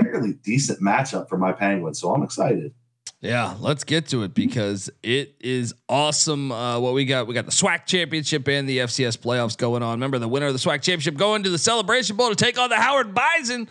fairly 0.00 0.34
decent 0.34 0.80
matchup 0.80 1.28
for 1.28 1.38
my 1.38 1.52
Penguins. 1.52 2.00
So 2.00 2.14
I'm 2.14 2.22
excited. 2.22 2.74
Yeah, 3.22 3.54
let's 3.60 3.84
get 3.84 4.08
to 4.08 4.24
it 4.24 4.34
because 4.34 4.90
it 5.04 5.36
is 5.38 5.72
awesome. 5.88 6.50
Uh, 6.50 6.80
what 6.80 6.92
we 6.92 7.04
got, 7.04 7.28
we 7.28 7.34
got 7.34 7.46
the 7.46 7.52
SWAC 7.52 7.86
championship 7.86 8.48
and 8.48 8.68
the 8.68 8.78
FCS 8.78 9.16
playoffs 9.16 9.56
going 9.56 9.80
on. 9.80 9.92
Remember, 9.92 10.18
the 10.18 10.26
winner 10.26 10.46
of 10.46 10.54
the 10.54 10.58
SWAC 10.58 10.82
championship 10.82 11.14
going 11.14 11.44
to 11.44 11.50
the 11.50 11.58
Celebration 11.58 12.16
Bowl 12.16 12.30
to 12.30 12.34
take 12.34 12.58
on 12.58 12.68
the 12.68 12.76
Howard 12.76 13.14
Bison. 13.14 13.68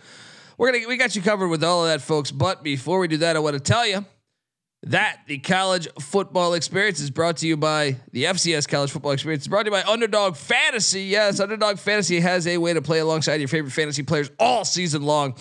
We're 0.58 0.72
gonna, 0.72 0.88
we 0.88 0.96
got 0.96 1.16
you 1.16 1.22
covered 1.22 1.48
with 1.48 1.64
all 1.64 1.84
of 1.84 1.90
that, 1.90 2.02
folks. 2.02 2.30
But 2.30 2.62
before 2.62 2.98
we 2.98 3.08
do 3.08 3.18
that, 3.18 3.36
I 3.36 3.38
want 3.38 3.54
to 3.54 3.60
tell 3.60 3.86
you 3.86 4.04
that 4.84 5.20
the 5.26 5.38
college 5.38 5.88
football 6.00 6.54
experience 6.54 7.00
is 7.00 7.10
brought 7.10 7.36
to 7.38 7.46
you 7.46 7.56
by 7.56 7.96
the 8.12 8.24
FCS 8.24 8.68
college 8.68 8.90
football 8.90 9.12
experience. 9.12 9.42
It's 9.42 9.48
brought 9.48 9.64
to 9.64 9.70
you 9.70 9.82
by 9.82 9.82
Underdog 9.84 10.36
Fantasy. 10.36 11.04
Yes, 11.04 11.38
Underdog 11.38 11.78
Fantasy 11.78 12.20
has 12.20 12.46
a 12.46 12.58
way 12.58 12.74
to 12.74 12.82
play 12.82 12.98
alongside 12.98 13.36
your 13.36 13.48
favorite 13.48 13.72
fantasy 13.72 14.02
players 14.02 14.30
all 14.38 14.64
season 14.64 15.02
long. 15.02 15.36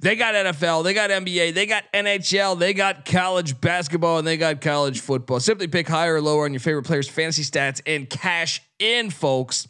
They 0.00 0.14
got 0.14 0.34
NFL, 0.34 0.84
they 0.84 0.94
got 0.94 1.10
NBA, 1.10 1.54
they 1.54 1.66
got 1.66 1.82
NHL, 1.92 2.56
they 2.56 2.72
got 2.72 3.04
college 3.04 3.60
basketball, 3.60 4.18
and 4.18 4.26
they 4.26 4.36
got 4.36 4.60
college 4.60 5.00
football. 5.00 5.40
Simply 5.40 5.66
pick 5.66 5.88
higher 5.88 6.14
or 6.14 6.20
lower 6.20 6.44
on 6.44 6.52
your 6.52 6.60
favorite 6.60 6.84
players' 6.84 7.08
fantasy 7.08 7.42
stats 7.42 7.80
and 7.84 8.08
cash 8.08 8.62
in, 8.78 9.10
folks. 9.10 9.66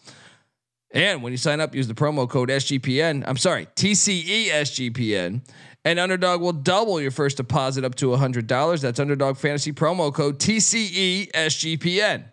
And 0.91 1.23
when 1.23 1.33
you 1.33 1.37
sign 1.37 1.61
up, 1.61 1.75
use 1.75 1.87
the 1.87 1.95
promo 1.95 2.29
code 2.29 2.49
SGPN. 2.49 3.25
I'm 3.27 3.37
sorry, 3.37 3.67
TCE 3.77 4.47
SGPN. 4.47 5.43
And 5.85 5.99
Underdog 5.99 6.41
will 6.41 6.53
double 6.53 7.01
your 7.01 7.11
first 7.11 7.37
deposit 7.37 7.85
up 7.85 7.95
to 7.97 8.07
$100. 8.07 8.81
That's 8.81 8.99
Underdog 8.99 9.37
Fantasy 9.37 9.73
promo 9.73 10.13
code 10.13 10.39
TCE 10.39 11.31
SGPN. 11.33 12.25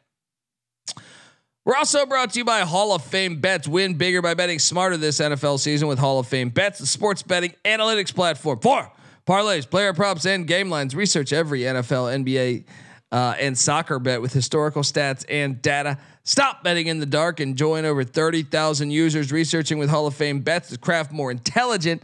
We're 1.66 1.76
also 1.76 2.06
brought 2.06 2.34
to 2.34 2.40
you 2.40 2.46
by 2.46 2.62
Hall 2.62 2.94
of 2.94 3.04
Fame 3.04 3.42
Bets. 3.42 3.68
Win 3.68 3.96
bigger 3.96 4.22
by 4.22 4.36
betting 4.36 4.60
smarter 4.60 4.98
this 4.98 5.20
NFL 5.20 5.60
season 5.60 5.88
with 5.88 5.98
Hall 5.98 6.20
of 6.20 6.28
Fame 6.28 6.50
Bets, 6.50 6.78
the 6.78 6.86
sports 6.86 7.24
betting 7.24 7.54
analytics 7.66 8.14
platform 8.14 8.60
for 8.60 8.92
parlays, 9.26 9.68
player 9.68 9.92
props, 9.92 10.26
and 10.26 10.46
game 10.46 10.70
lines. 10.70 10.96
Research 10.96 11.34
every 11.34 11.62
NFL, 11.62 12.24
NBA, 12.24 12.66
uh, 13.12 13.34
and 13.40 13.58
soccer 13.58 13.98
bet 13.98 14.22
with 14.22 14.32
historical 14.32 14.84
stats 14.84 15.26
and 15.28 15.60
data. 15.62 15.98
Stop 16.26 16.64
betting 16.64 16.88
in 16.88 17.00
the 17.00 17.06
dark 17.06 17.40
and 17.40 17.56
join 17.56 17.86
over 17.86 18.04
30,000 18.04 18.90
users 18.90 19.32
researching 19.32 19.78
with 19.78 19.90
Hall 19.90 20.08
of 20.08 20.16
Fame 20.16 20.40
Bets 20.40 20.70
to 20.70 20.78
craft 20.78 21.12
more 21.12 21.30
intelligent 21.30 22.02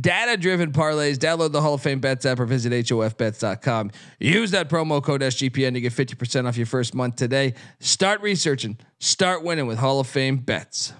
data 0.00 0.36
driven 0.36 0.72
parlays. 0.72 1.16
Download 1.16 1.50
the 1.50 1.60
Hall 1.60 1.74
of 1.74 1.82
Fame 1.82 1.98
Bets 1.98 2.24
app 2.24 2.38
or 2.38 2.46
visit 2.46 2.72
HOFBets.com. 2.72 3.90
Use 4.20 4.52
that 4.52 4.68
promo 4.68 5.02
code 5.02 5.22
SGPN 5.22 5.72
to 5.74 5.80
get 5.80 5.92
50% 5.92 6.46
off 6.46 6.56
your 6.56 6.66
first 6.66 6.94
month 6.94 7.16
today. 7.16 7.54
Start 7.80 8.20
researching, 8.22 8.78
start 9.00 9.42
winning 9.42 9.66
with 9.66 9.78
Hall 9.78 9.98
of 9.98 10.06
Fame 10.06 10.36
Bets. 10.36 10.92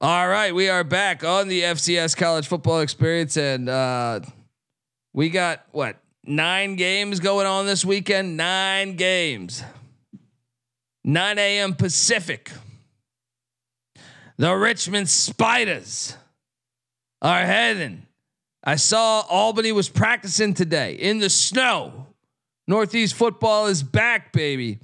All 0.00 0.28
right, 0.28 0.52
we 0.52 0.68
are 0.68 0.84
back 0.84 1.22
on 1.22 1.46
the 1.46 1.62
FCS 1.62 2.16
college 2.16 2.48
football 2.48 2.80
experience, 2.80 3.36
and 3.36 3.68
uh, 3.68 4.20
we 5.12 5.30
got 5.30 5.64
what 5.70 5.96
nine 6.24 6.74
games 6.74 7.20
going 7.20 7.46
on 7.46 7.64
this 7.64 7.84
weekend? 7.84 8.36
Nine 8.36 8.96
games. 8.96 9.62
9 11.04 11.38
a.m. 11.38 11.74
Pacific. 11.74 12.50
The 14.36 14.52
Richmond 14.54 15.08
Spiders 15.08 16.16
are 17.22 17.44
heading. 17.44 18.06
I 18.64 18.76
saw 18.76 19.20
Albany 19.20 19.72
was 19.72 19.88
practicing 19.88 20.54
today 20.54 20.94
in 20.94 21.18
the 21.18 21.28
snow. 21.28 22.06
Northeast 22.66 23.14
football 23.14 23.66
is 23.66 23.82
back, 23.82 24.32
baby. 24.32 24.78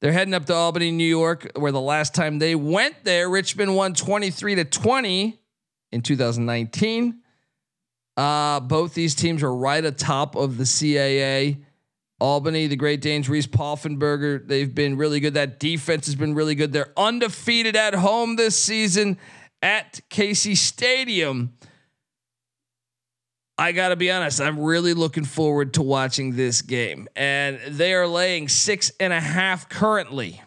They're 0.00 0.12
heading 0.12 0.34
up 0.34 0.44
to 0.46 0.54
Albany, 0.54 0.92
New 0.92 1.04
York, 1.04 1.50
where 1.56 1.72
the 1.72 1.80
last 1.80 2.14
time 2.14 2.38
they 2.38 2.54
went 2.54 3.02
there, 3.02 3.28
Richmond 3.28 3.74
won 3.74 3.94
23 3.94 4.54
to 4.56 4.64
20 4.64 5.38
in 5.90 6.02
2019. 6.02 7.20
Uh, 8.16 8.60
both 8.60 8.94
these 8.94 9.14
teams 9.14 9.42
are 9.42 9.52
right 9.54 9.84
atop 9.84 10.36
of 10.36 10.56
the 10.56 10.64
CAA. 10.64 11.58
Albany, 12.18 12.66
the 12.66 12.76
Great 12.76 13.02
Danes, 13.02 13.28
Reese 13.28 13.46
Poffenbarger, 13.46 14.46
they've 14.46 14.74
been 14.74 14.96
really 14.96 15.20
good. 15.20 15.34
That 15.34 15.60
defense 15.60 16.06
has 16.06 16.14
been 16.14 16.34
really 16.34 16.54
good. 16.54 16.72
They're 16.72 16.92
undefeated 16.96 17.76
at 17.76 17.94
home 17.94 18.36
this 18.36 18.58
season 18.58 19.18
at 19.60 20.00
Casey 20.08 20.54
Stadium. 20.54 21.52
I 23.58 23.72
got 23.72 23.88
to 23.88 23.96
be 23.96 24.10
honest, 24.10 24.40
I'm 24.40 24.60
really 24.60 24.94
looking 24.94 25.24
forward 25.24 25.74
to 25.74 25.82
watching 25.82 26.36
this 26.36 26.62
game. 26.62 27.08
And 27.16 27.58
they 27.68 27.94
are 27.94 28.06
laying 28.06 28.48
six 28.48 28.92
and 29.00 29.12
a 29.12 29.20
half 29.20 29.68
currently. 29.68 30.42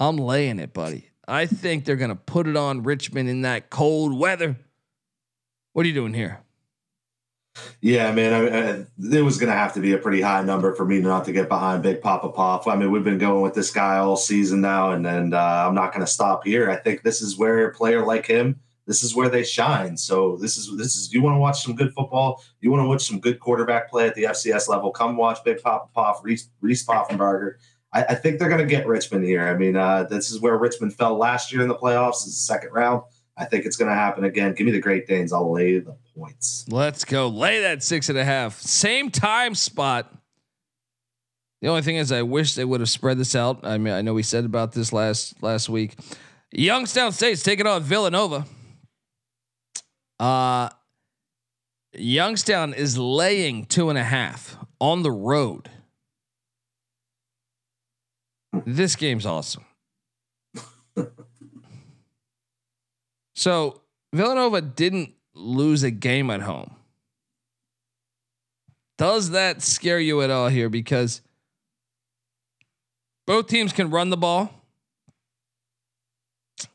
I'm 0.00 0.16
laying 0.16 0.58
it, 0.58 0.72
buddy. 0.72 1.08
I 1.28 1.46
think 1.46 1.84
they're 1.84 1.96
going 1.96 2.10
to 2.10 2.16
put 2.16 2.46
it 2.46 2.56
on 2.56 2.82
Richmond 2.82 3.28
in 3.28 3.42
that 3.42 3.70
cold 3.70 4.18
weather. 4.18 4.56
What 5.74 5.84
are 5.84 5.88
you 5.88 5.94
doing 5.94 6.14
here? 6.14 6.40
Yeah, 7.80 8.12
man. 8.12 8.32
I, 8.32 8.46
I, 8.46 9.16
it 9.16 9.22
was 9.22 9.38
going 9.38 9.50
to 9.50 9.58
have 9.58 9.74
to 9.74 9.80
be 9.80 9.92
a 9.92 9.98
pretty 9.98 10.20
high 10.20 10.42
number 10.42 10.74
for 10.74 10.86
me 10.86 11.00
not 11.00 11.24
to 11.26 11.32
get 11.32 11.48
behind 11.48 11.82
Big 11.82 12.00
Papa 12.00 12.30
Poff. 12.30 12.66
I 12.66 12.76
mean, 12.76 12.90
we've 12.90 13.04
been 13.04 13.18
going 13.18 13.42
with 13.42 13.54
this 13.54 13.70
guy 13.70 13.98
all 13.98 14.16
season 14.16 14.60
now, 14.60 14.92
and 14.92 15.06
and 15.06 15.34
uh, 15.34 15.66
I'm 15.68 15.74
not 15.74 15.92
going 15.92 16.04
to 16.04 16.10
stop 16.10 16.44
here. 16.44 16.70
I 16.70 16.76
think 16.76 17.02
this 17.02 17.20
is 17.20 17.36
where 17.36 17.66
a 17.66 17.74
player 17.74 18.04
like 18.06 18.26
him 18.26 18.60
this 18.86 19.02
is 19.02 19.14
where 19.14 19.28
they 19.28 19.44
shine. 19.44 19.96
So 19.96 20.36
this 20.36 20.56
is 20.56 20.76
this 20.76 20.96
is 20.96 21.12
you 21.12 21.22
want 21.22 21.34
to 21.34 21.38
watch 21.38 21.62
some 21.62 21.74
good 21.74 21.92
football, 21.92 22.42
you 22.60 22.70
want 22.70 22.82
to 22.82 22.88
watch 22.88 23.06
some 23.06 23.20
good 23.20 23.38
quarterback 23.38 23.90
play 23.90 24.06
at 24.06 24.14
the 24.14 24.24
FCS 24.24 24.68
level. 24.68 24.90
Come 24.90 25.16
watch 25.16 25.38
Big 25.44 25.62
Papa 25.62 25.88
Poff, 25.94 26.20
Reese, 26.22 26.50
Reese 26.60 26.84
Poffenbarger. 26.84 27.54
I, 27.92 28.04
I 28.04 28.14
think 28.14 28.38
they're 28.38 28.48
going 28.48 28.60
to 28.60 28.66
get 28.66 28.86
Richmond 28.86 29.24
here. 29.24 29.46
I 29.46 29.56
mean, 29.56 29.76
uh, 29.76 30.04
this 30.04 30.30
is 30.30 30.40
where 30.40 30.56
Richmond 30.56 30.94
fell 30.94 31.16
last 31.16 31.52
year 31.52 31.62
in 31.62 31.68
the 31.68 31.74
playoffs, 31.74 32.26
is 32.26 32.34
the 32.34 32.54
second 32.54 32.72
round. 32.72 33.02
I 33.36 33.44
think 33.44 33.64
it's 33.64 33.76
going 33.76 33.90
to 33.90 33.94
happen 33.94 34.24
again. 34.24 34.54
Give 34.54 34.66
me 34.66 34.72
the 34.72 34.80
Great 34.80 35.06
Danes. 35.06 35.32
I'll 35.32 35.50
lay 35.50 35.78
the 35.78 35.96
points. 36.14 36.66
Let's 36.68 37.04
go. 37.04 37.28
Lay 37.28 37.60
that 37.60 37.82
six 37.82 38.08
and 38.08 38.18
a 38.18 38.24
half. 38.24 38.58
Same 38.58 39.10
time 39.10 39.54
spot. 39.54 40.12
The 41.60 41.68
only 41.68 41.82
thing 41.82 41.96
is, 41.96 42.10
I 42.10 42.22
wish 42.22 42.54
they 42.54 42.64
would 42.64 42.80
have 42.80 42.88
spread 42.90 43.18
this 43.18 43.36
out. 43.36 43.60
I 43.64 43.78
mean, 43.78 43.94
I 43.94 44.02
know 44.02 44.14
we 44.14 44.22
said 44.22 44.44
about 44.44 44.72
this 44.72 44.92
last 44.92 45.40
last 45.42 45.68
week. 45.68 45.94
Youngstown 46.50 47.12
State's 47.12 47.42
taking 47.42 47.66
on 47.66 47.82
Villanova. 47.82 48.44
Uh, 50.18 50.68
Youngstown 51.94 52.74
is 52.74 52.98
laying 52.98 53.66
two 53.66 53.90
and 53.90 53.98
a 53.98 54.04
half 54.04 54.56
on 54.80 55.02
the 55.02 55.10
road. 55.10 55.68
This 58.66 58.96
game's 58.96 59.24
awesome. 59.24 59.64
so 63.34 63.80
Villanova 64.12 64.60
didn't 64.60 65.14
lose 65.34 65.82
a 65.82 65.90
game 65.90 66.30
at 66.30 66.42
home. 66.42 66.76
Does 68.98 69.30
that 69.30 69.62
scare 69.62 69.98
you 69.98 70.22
at 70.22 70.30
all 70.30 70.48
here? 70.48 70.68
Because 70.68 71.22
both 73.26 73.46
teams 73.48 73.72
can 73.72 73.90
run 73.90 74.10
the 74.10 74.16
ball. 74.16 74.52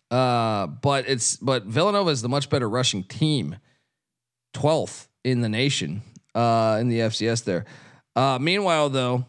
Uh, 0.09 0.67
but 0.67 1.07
it's 1.07 1.35
but 1.37 1.63
Villanova 1.63 2.09
is 2.09 2.21
the 2.21 2.29
much 2.29 2.49
better 2.49 2.69
rushing 2.69 3.03
team, 3.03 3.57
twelfth 4.53 5.09
in 5.23 5.41
the 5.41 5.49
nation. 5.49 6.01
Uh, 6.33 6.77
in 6.79 6.87
the 6.87 6.99
FCS 6.99 7.43
there. 7.45 7.65
Uh, 8.15 8.37
meanwhile, 8.39 8.89
though, 8.89 9.25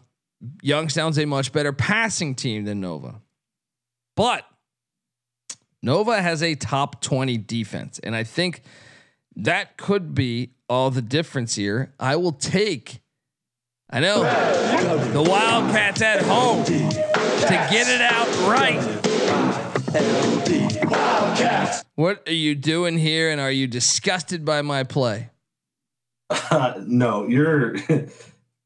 Youngstown's 0.61 1.17
a 1.17 1.25
much 1.25 1.51
better 1.51 1.73
passing 1.73 2.35
team 2.35 2.65
than 2.65 2.79
Nova, 2.79 3.19
but 4.15 4.45
Nova 5.81 6.21
has 6.21 6.43
a 6.43 6.55
top 6.55 7.01
twenty 7.01 7.37
defense, 7.37 7.99
and 7.99 8.15
I 8.15 8.23
think 8.23 8.61
that 9.43 9.77
could 9.77 10.13
be 10.13 10.51
all 10.67 10.91
the 10.91 11.01
difference 11.01 11.55
here. 11.55 11.93
I 11.99 12.15
will 12.15 12.31
take. 12.31 13.01
I 13.89 13.99
know 13.99 14.21
the 15.11 15.23
Wildcats 15.23 16.01
at 16.01 16.21
home 16.21 16.63
to 16.65 17.67
get 17.71 17.87
it 17.87 18.01
out 18.01 18.27
right. 18.47 18.83
What 21.95 22.27
are 22.27 22.33
you 22.33 22.55
doing 22.55 22.97
here, 22.97 23.31
and 23.31 23.41
are 23.41 23.51
you 23.51 23.65
disgusted 23.65 24.45
by 24.45 24.61
my 24.61 24.83
play? 24.83 25.29
Uh, 26.29 26.75
no, 26.85 27.27
you're 27.27 27.75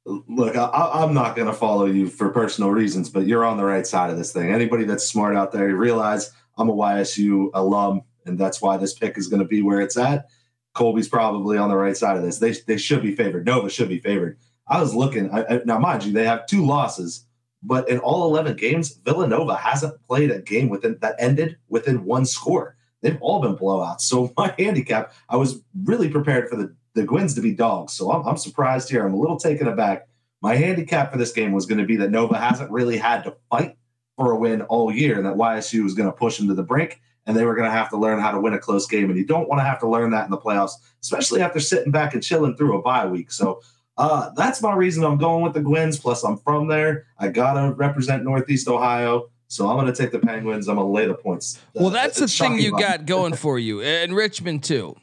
Look, 0.05 0.57
I, 0.57 1.01
am 1.01 1.13
not 1.13 1.37
going 1.37 1.47
to 1.47 1.53
follow 1.53 1.85
you 1.85 2.09
for 2.09 2.29
personal 2.29 2.71
reasons, 2.71 3.09
but 3.09 3.25
you're 3.25 3.45
on 3.45 3.55
the 3.55 3.63
right 3.63 3.87
side 3.87 4.09
of 4.09 4.17
this 4.17 4.33
thing. 4.33 4.51
Anybody 4.51 4.83
that's 4.83 5.07
smart 5.07 5.33
out 5.33 5.53
there, 5.53 5.69
you 5.69 5.77
realize 5.77 6.29
I'm 6.57 6.69
a 6.69 6.73
YSU 6.73 7.51
alum, 7.53 8.01
and 8.25 8.37
that's 8.37 8.61
why 8.61 8.75
this 8.75 8.93
pick 8.93 9.17
is 9.17 9.29
going 9.29 9.41
to 9.41 9.47
be 9.47 9.61
where 9.61 9.79
it's 9.79 9.95
at. 9.95 10.27
Colby's 10.73 11.07
probably 11.07 11.57
on 11.57 11.69
the 11.69 11.75
right 11.75 11.95
side 11.95 12.17
of 12.17 12.23
this. 12.23 12.39
They, 12.39 12.51
they 12.51 12.77
should 12.77 13.01
be 13.01 13.15
favored. 13.15 13.45
Nova 13.45 13.69
should 13.69 13.89
be 13.89 13.99
favored. 13.99 14.37
I 14.67 14.81
was 14.81 14.95
looking, 14.95 15.29
I, 15.31 15.43
I, 15.43 15.61
now, 15.65 15.77
mind 15.77 16.03
you, 16.03 16.13
they 16.13 16.25
have 16.25 16.45
two 16.45 16.65
losses, 16.65 17.25
but 17.61 17.87
in 17.89 17.99
all 17.99 18.25
11 18.25 18.55
games, 18.55 18.93
Villanova 19.05 19.55
hasn't 19.55 20.01
played 20.07 20.31
a 20.31 20.41
game 20.41 20.69
within 20.69 20.97
that 21.01 21.15
ended 21.19 21.57
within 21.69 22.05
one 22.05 22.25
score. 22.25 22.75
They've 23.01 23.21
all 23.21 23.41
been 23.41 23.57
blowouts. 23.57 24.01
So 24.01 24.33
my 24.37 24.53
handicap, 24.59 25.13
I 25.29 25.35
was 25.35 25.61
really 25.83 26.09
prepared 26.09 26.49
for 26.49 26.55
the 26.55 26.75
the 26.93 27.03
Gwins 27.03 27.33
to 27.35 27.41
be 27.41 27.53
dogs. 27.53 27.93
So 27.93 28.11
I'm, 28.11 28.25
I'm 28.27 28.37
surprised 28.37 28.89
here. 28.89 29.05
I'm 29.05 29.13
a 29.13 29.19
little 29.19 29.37
taken 29.37 29.67
aback. 29.67 30.07
My 30.41 30.55
handicap 30.55 31.11
for 31.11 31.17
this 31.17 31.31
game 31.31 31.51
was 31.51 31.65
going 31.65 31.79
to 31.79 31.85
be 31.85 31.95
that 31.97 32.11
Nova 32.11 32.37
hasn't 32.37 32.71
really 32.71 32.97
had 32.97 33.23
to 33.23 33.35
fight 33.49 33.77
for 34.17 34.31
a 34.31 34.37
win 34.37 34.61
all 34.63 34.91
year, 34.91 35.17
and 35.17 35.25
that 35.25 35.35
YSU 35.35 35.83
was 35.83 35.95
going 35.95 36.09
to 36.09 36.15
push 36.15 36.37
them 36.37 36.47
to 36.47 36.53
the 36.53 36.63
brink, 36.63 37.01
and 37.25 37.35
they 37.35 37.45
were 37.45 37.55
going 37.55 37.69
to 37.69 37.75
have 37.75 37.89
to 37.89 37.97
learn 37.97 38.19
how 38.19 38.31
to 38.31 38.39
win 38.39 38.53
a 38.53 38.59
close 38.59 38.87
game. 38.87 39.09
And 39.09 39.17
you 39.17 39.25
don't 39.25 39.47
want 39.47 39.59
to 39.59 39.63
have 39.63 39.79
to 39.79 39.87
learn 39.87 40.11
that 40.11 40.25
in 40.25 40.31
the 40.31 40.37
playoffs, 40.37 40.73
especially 41.01 41.41
after 41.41 41.59
sitting 41.59 41.91
back 41.91 42.13
and 42.13 42.23
chilling 42.23 42.55
through 42.55 42.77
a 42.77 42.81
bye 42.81 43.05
week. 43.05 43.31
So 43.31 43.61
uh, 43.97 44.31
that's 44.35 44.61
my 44.61 44.73
reason 44.73 45.03
I'm 45.03 45.17
going 45.17 45.43
with 45.43 45.53
the 45.53 45.61
Gwins. 45.61 45.99
Plus, 45.99 46.23
I'm 46.23 46.37
from 46.37 46.67
there. 46.67 47.05
I 47.17 47.29
gotta 47.29 47.73
represent 47.73 48.23
Northeast 48.23 48.67
Ohio. 48.67 49.29
So 49.47 49.69
I'm 49.69 49.77
going 49.77 49.85
to 49.85 49.93
take 49.93 50.11
the 50.11 50.17
Penguins. 50.17 50.67
I'm 50.67 50.77
going 50.77 50.87
to 50.87 50.91
lay 50.91 51.05
the 51.05 51.13
points. 51.13 51.61
Well, 51.75 51.91
that's 51.91 52.19
the 52.19 52.27
thing 52.27 52.57
you 52.57 52.71
got 52.71 53.05
going 53.05 53.35
for 53.35 53.59
you, 53.59 53.81
and 53.81 54.15
Richmond 54.15 54.63
too 54.63 54.95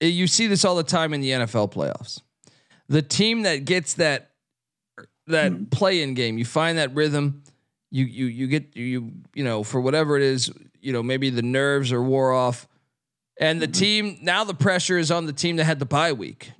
you 0.00 0.26
see 0.26 0.46
this 0.46 0.64
all 0.64 0.76
the 0.76 0.82
time 0.82 1.12
in 1.14 1.20
the 1.20 1.30
NFL 1.30 1.72
playoffs. 1.72 2.22
The 2.88 3.02
team 3.02 3.42
that 3.42 3.64
gets 3.64 3.94
that 3.94 4.30
that 5.26 5.52
mm-hmm. 5.52 5.64
play 5.66 6.02
in 6.02 6.14
game, 6.14 6.38
you 6.38 6.44
find 6.44 6.78
that 6.78 6.94
rhythm, 6.94 7.42
you 7.90 8.04
you 8.04 8.26
you 8.26 8.46
get 8.46 8.76
you 8.76 9.12
you 9.34 9.44
know 9.44 9.62
for 9.62 9.80
whatever 9.80 10.16
it 10.16 10.22
is, 10.22 10.50
you 10.80 10.92
know 10.92 11.02
maybe 11.02 11.30
the 11.30 11.42
nerves 11.42 11.92
are 11.92 12.02
wore 12.02 12.32
off, 12.32 12.68
and 13.38 13.60
the 13.60 13.66
mm-hmm. 13.66 13.72
team 13.72 14.18
now 14.22 14.44
the 14.44 14.54
pressure 14.54 14.98
is 14.98 15.10
on 15.10 15.26
the 15.26 15.32
team 15.32 15.56
that 15.56 15.64
had 15.64 15.78
the 15.78 15.86
bye 15.86 16.12
week, 16.12 16.52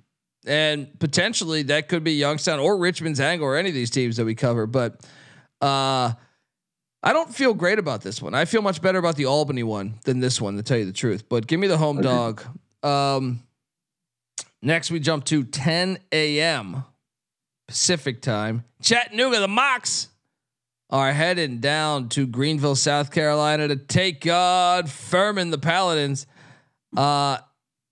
and 0.46 0.98
potentially 0.98 1.62
that 1.64 1.88
could 1.88 2.04
be 2.04 2.12
Youngstown 2.12 2.58
or 2.58 2.76
Richmond's 2.76 3.20
angle 3.20 3.46
or 3.46 3.56
any 3.56 3.68
of 3.68 3.74
these 3.74 3.90
teams 3.90 4.16
that 4.16 4.24
we 4.24 4.34
cover, 4.34 4.66
but. 4.66 5.00
uh 5.60 6.12
I 7.02 7.12
don't 7.12 7.34
feel 7.34 7.54
great 7.54 7.78
about 7.78 8.02
this 8.02 8.20
one. 8.20 8.34
I 8.34 8.44
feel 8.44 8.60
much 8.60 8.82
better 8.82 8.98
about 8.98 9.16
the 9.16 9.24
Albany 9.24 9.62
one 9.62 9.94
than 10.04 10.20
this 10.20 10.40
one, 10.40 10.56
to 10.56 10.62
tell 10.62 10.76
you 10.76 10.84
the 10.84 10.92
truth. 10.92 11.28
But 11.28 11.46
give 11.46 11.58
me 11.58 11.66
the 11.66 11.78
home 11.78 11.98
okay. 11.98 12.06
dog. 12.06 12.42
Um, 12.82 13.42
next, 14.60 14.90
we 14.90 15.00
jump 15.00 15.24
to 15.26 15.44
10 15.44 15.98
a.m. 16.12 16.84
Pacific 17.66 18.20
time. 18.20 18.64
Chattanooga, 18.82 19.40
the 19.40 19.46
Mocs 19.46 20.08
are 20.90 21.12
heading 21.12 21.58
down 21.58 22.08
to 22.10 22.26
Greenville, 22.26 22.76
South 22.76 23.10
Carolina 23.10 23.68
to 23.68 23.76
take 23.76 24.26
on 24.26 24.86
Furman, 24.86 25.50
the 25.50 25.58
Paladins. 25.58 26.26
Uh, 26.96 27.38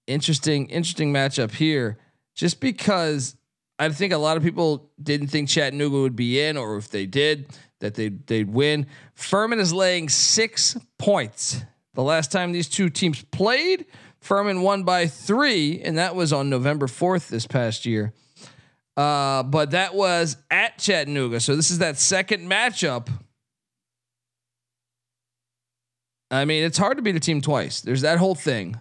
interesting, 0.06 0.68
interesting 0.68 1.12
matchup 1.12 1.52
here. 1.52 1.98
Just 2.34 2.60
because 2.60 3.36
I 3.78 3.88
think 3.90 4.12
a 4.12 4.18
lot 4.18 4.36
of 4.36 4.42
people 4.42 4.90
didn't 5.00 5.28
think 5.28 5.48
Chattanooga 5.48 6.00
would 6.00 6.16
be 6.16 6.40
in, 6.40 6.56
or 6.56 6.76
if 6.76 6.90
they 6.90 7.06
did, 7.06 7.46
that 7.80 7.94
they 7.94 8.08
they'd 8.08 8.52
win. 8.52 8.86
Furman 9.14 9.60
is 9.60 9.72
laying 9.72 10.08
six 10.08 10.76
points. 10.98 11.62
The 11.94 12.02
last 12.02 12.30
time 12.32 12.52
these 12.52 12.68
two 12.68 12.90
teams 12.90 13.22
played 13.22 13.86
Furman 14.20 14.62
won 14.62 14.82
by 14.82 15.06
three, 15.06 15.80
and 15.80 15.96
that 15.98 16.14
was 16.14 16.32
on 16.32 16.50
November 16.50 16.86
4th 16.86 17.28
this 17.28 17.46
past 17.46 17.86
year. 17.86 18.12
Uh, 18.98 19.44
but 19.44 19.70
that 19.70 19.94
was 19.94 20.36
at 20.50 20.76
Chattanooga. 20.76 21.38
So 21.38 21.54
this 21.54 21.70
is 21.70 21.78
that 21.78 22.00
second 22.00 22.50
matchup. 22.50 23.08
I 26.32 26.44
mean, 26.44 26.64
it's 26.64 26.78
hard 26.78 26.96
to 26.96 27.02
beat 27.02 27.14
a 27.14 27.20
team 27.20 27.40
twice. 27.40 27.80
There's 27.80 28.00
that 28.00 28.18
whole 28.18 28.34
thing. 28.34 28.76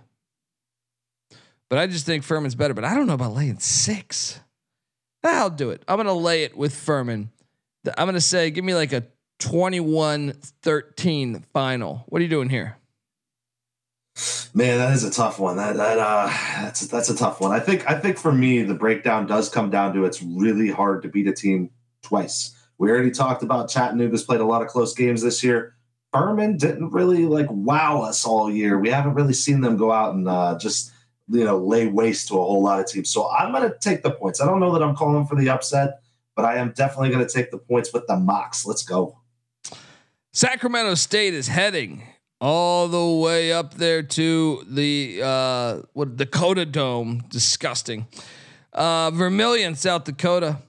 But 1.69 1.77
I 1.77 1.85
just 1.85 2.07
think 2.07 2.23
Furman's 2.23 2.55
better. 2.55 2.73
But 2.73 2.83
I 2.83 2.95
don't 2.95 3.05
know 3.05 3.13
about 3.13 3.35
laying 3.35 3.59
six. 3.59 4.39
I'll 5.23 5.51
do 5.51 5.69
it. 5.69 5.83
I'm 5.87 5.97
going 5.97 6.07
to 6.07 6.13
lay 6.13 6.43
it 6.43 6.57
with 6.57 6.73
Furman. 6.73 7.29
I'm 7.85 8.05
going 8.05 8.15
to 8.15 8.21
say, 8.21 8.49
give 8.49 8.65
me 8.65 8.73
like 8.73 8.93
a 8.93 9.03
21 9.37 10.33
13 10.63 11.45
final. 11.53 12.03
What 12.07 12.19
are 12.19 12.23
you 12.23 12.29
doing 12.29 12.49
here? 12.49 12.77
Man, 14.53 14.79
that 14.79 14.93
is 14.93 15.03
a 15.03 15.11
tough 15.11 15.37
one. 15.37 15.57
That 15.57 15.77
that 15.77 15.99
uh, 15.99 16.27
that's 16.61 16.87
that's 16.87 17.09
a 17.09 17.15
tough 17.15 17.39
one. 17.39 17.51
I 17.51 17.59
think 17.59 17.87
I 17.89 17.99
think 17.99 18.17
for 18.17 18.31
me, 18.31 18.63
the 18.63 18.73
breakdown 18.73 19.27
does 19.27 19.49
come 19.49 19.69
down 19.69 19.93
to 19.93 20.05
it's 20.05 20.23
really 20.23 20.71
hard 20.71 21.03
to 21.03 21.09
beat 21.09 21.27
a 21.27 21.33
team 21.33 21.69
twice. 22.01 22.55
We 22.79 22.89
already 22.89 23.11
talked 23.11 23.43
about 23.43 23.69
Chattanooga's 23.69 24.23
played 24.23 24.39
a 24.39 24.45
lot 24.45 24.61
of 24.61 24.69
close 24.69 24.93
games 24.95 25.21
this 25.21 25.43
year. 25.43 25.75
Furman 26.13 26.57
didn't 26.57 26.91
really 26.91 27.25
like 27.25 27.47
wow 27.49 28.01
us 28.01 28.25
all 28.25 28.49
year. 28.49 28.79
We 28.79 28.89
haven't 28.89 29.13
really 29.13 29.33
seen 29.33 29.61
them 29.61 29.77
go 29.77 29.91
out 29.91 30.15
and 30.15 30.27
uh, 30.27 30.57
just 30.57 30.91
you 31.29 31.43
know 31.43 31.59
lay 31.59 31.87
waste 31.87 32.29
to 32.29 32.35
a 32.35 32.43
whole 32.43 32.63
lot 32.63 32.79
of 32.79 32.87
teams. 32.87 33.11
So 33.11 33.29
I'm 33.29 33.51
going 33.51 33.69
to 33.69 33.77
take 33.77 34.01
the 34.01 34.11
points. 34.11 34.41
I 34.41 34.47
don't 34.47 34.59
know 34.59 34.73
that 34.73 34.81
I'm 34.81 34.95
calling 34.95 35.27
for 35.27 35.35
the 35.35 35.49
upset, 35.49 35.99
but 36.35 36.43
I 36.43 36.55
am 36.55 36.71
definitely 36.71 37.09
going 37.09 37.25
to 37.25 37.31
take 37.31 37.51
the 37.51 37.59
points 37.59 37.93
with 37.93 38.07
the 38.07 38.15
Mocs. 38.15 38.65
Let's 38.65 38.83
go. 38.83 39.19
Sacramento 40.33 40.95
State 40.95 41.33
is 41.33 41.49
heading 41.49 42.03
all 42.39 42.87
the 42.87 43.23
way 43.23 43.51
up 43.51 43.73
there 43.73 44.03
to 44.03 44.63
the 44.67 45.21
uh, 45.23 45.81
what 45.93 46.15
Dakota 46.17 46.65
Dome. 46.65 47.23
Disgusting. 47.29 48.07
Uh, 48.73 49.11
Vermillion, 49.11 49.75
South 49.75 50.03
Dakota. 50.03 50.59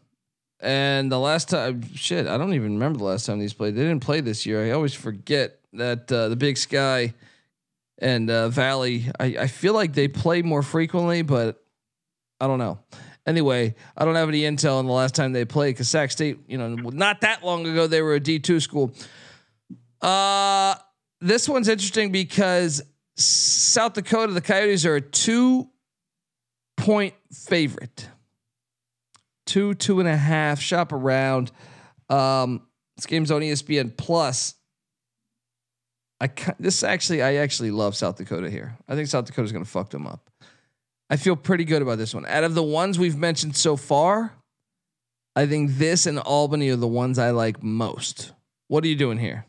And 0.61 1.13
the 1.13 1.19
last 1.19 1.51
time, 1.51 1.83
shit, 1.95 2.27
I 2.27 2.37
don't 2.37 2.55
even 2.55 2.75
remember 2.75 2.99
the 2.99 3.05
last 3.05 3.27
time 3.27 3.39
these 3.39 3.53
played. 3.53 3.77
They 3.77 3.83
didn't 3.83 4.03
play 4.03 4.21
this 4.21 4.45
year. 4.45 4.65
I 4.65 4.71
always 4.73 4.95
forget 4.95 5.61
that 5.75 6.11
uh, 6.11 6.29
the 6.29 6.37
Big 6.37 6.57
Sky 6.57 7.15
and 7.99 8.29
uh, 8.29 8.49
Valley. 8.49 9.05
I, 9.21 9.37
I 9.41 9.47
feel 9.47 9.75
like 9.75 9.93
they 9.93 10.09
play 10.09 10.43
more 10.43 10.63
frequently, 10.63 11.23
but 11.23 11.63
I 12.41 12.47
don't 12.47 12.59
know. 12.59 12.81
Anyway, 13.27 13.75
I 13.97 14.05
don't 14.05 14.15
have 14.15 14.29
any 14.29 14.41
intel 14.41 14.79
on 14.79 14.87
the 14.87 14.93
last 14.93 15.15
time 15.15 15.33
they 15.33 15.45
played 15.45 15.75
because 15.75 15.89
Sac 15.89 16.11
State, 16.11 16.39
you 16.49 16.57
know, 16.57 16.75
not 16.75 17.21
that 17.21 17.45
long 17.45 17.67
ago 17.67 17.87
they 17.87 18.01
were 18.01 18.15
a 18.15 18.21
D 18.21 18.39
two 18.39 18.59
school. 18.59 18.93
Uh 20.01 20.75
this 21.21 21.49
one's 21.49 21.69
interesting 21.69 22.13
because 22.13 22.83
South 23.17 23.95
Dakota, 23.95 24.33
the 24.33 24.41
Coyotes 24.41 24.87
are 24.87 24.97
a 24.97 25.01
two 25.01 25.69
point 26.77 27.15
favorite. 27.33 28.09
Two, 29.47 29.75
two 29.75 29.99
and 30.01 30.09
a 30.09 30.17
half, 30.17 30.61
shop 30.61 30.93
around. 30.93 31.51
Um, 32.09 32.63
this 32.97 33.07
game's 33.07 33.31
on 33.31 33.41
ESPN 33.41 33.97
Plus. 33.97 34.55
I 36.21 36.31
this 36.59 36.83
actually, 36.83 37.23
I 37.23 37.37
actually 37.37 37.71
love 37.71 37.97
South 37.97 38.17
Dakota 38.17 38.51
here. 38.51 38.77
I 38.89 38.95
think 38.95 39.09
South 39.09 39.25
Dakota's 39.25 39.53
going 39.53 39.65
to 39.65 39.71
fuck 39.71 39.91
them 39.91 40.07
up. 40.07 40.31
I 41.11 41.17
feel 41.17 41.37
pretty 41.37 41.65
good 41.65 41.81
about 41.81 41.99
this 41.99 42.15
one. 42.15 42.27
Out 42.27 42.45
of 42.45 42.55
the 42.55 42.63
ones 42.63 42.99
we've 42.99 43.17
mentioned 43.17 43.57
so 43.57 43.77
far, 43.77 44.35
I 45.35 45.47
think 45.47 45.73
this 45.73 46.07
and 46.07 46.19
Albany 46.19 46.69
are 46.71 46.77
the 46.77 46.87
ones 46.87 47.19
I 47.19 47.31
like 47.31 47.63
most. 47.63 48.33
What 48.67 48.85
are 48.85 48.89
you 48.89 48.97
doing 48.97 49.19
here? 49.19 49.47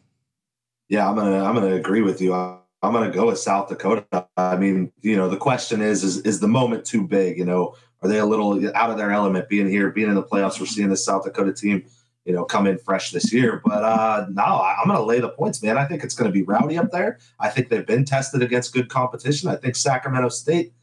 Yeah, 0.89 1.07
I'm 1.07 1.15
gonna 1.15 1.43
I'm 1.43 1.53
gonna 1.53 1.75
agree 1.75 2.01
with 2.01 2.19
you. 2.19 2.33
I'm 2.33 2.59
gonna 2.81 3.11
go 3.11 3.27
with 3.27 3.37
South 3.39 3.69
Dakota. 3.69 4.27
I 4.35 4.57
mean, 4.57 4.91
you 5.01 5.15
know, 5.15 5.29
the 5.29 5.37
question 5.37 5.81
is 5.81 6.03
is 6.03 6.17
is 6.21 6.39
the 6.39 6.47
moment 6.47 6.83
too 6.83 7.07
big? 7.07 7.37
You 7.37 7.45
know, 7.45 7.75
are 8.01 8.09
they 8.09 8.17
a 8.17 8.25
little 8.25 8.59
out 8.75 8.89
of 8.89 8.97
their 8.97 9.11
element 9.11 9.49
being 9.49 9.69
here, 9.69 9.91
being 9.91 10.09
in 10.09 10.15
the 10.15 10.23
playoffs? 10.23 10.59
We're 10.59 10.65
seeing 10.65 10.89
this 10.89 11.05
South 11.05 11.23
Dakota 11.23 11.53
team, 11.53 11.85
you 12.25 12.33
know, 12.33 12.43
come 12.43 12.65
in 12.65 12.79
fresh 12.79 13.11
this 13.11 13.31
year. 13.31 13.61
But 13.63 13.83
uh 13.83 14.25
no, 14.31 14.43
I'm 14.43 14.87
gonna 14.87 15.03
lay 15.03 15.19
the 15.19 15.29
points, 15.29 15.61
man. 15.61 15.77
I 15.77 15.85
think 15.85 16.03
it's 16.03 16.15
gonna 16.15 16.31
be 16.31 16.41
rowdy 16.41 16.77
up 16.77 16.91
there. 16.91 17.19
I 17.39 17.49
think 17.49 17.69
they've 17.69 17.85
been 17.85 18.03
tested 18.03 18.41
against 18.41 18.73
good 18.73 18.89
competition. 18.89 19.47
I 19.47 19.57
think 19.57 19.75
Sacramento 19.75 20.29
State 20.29 20.73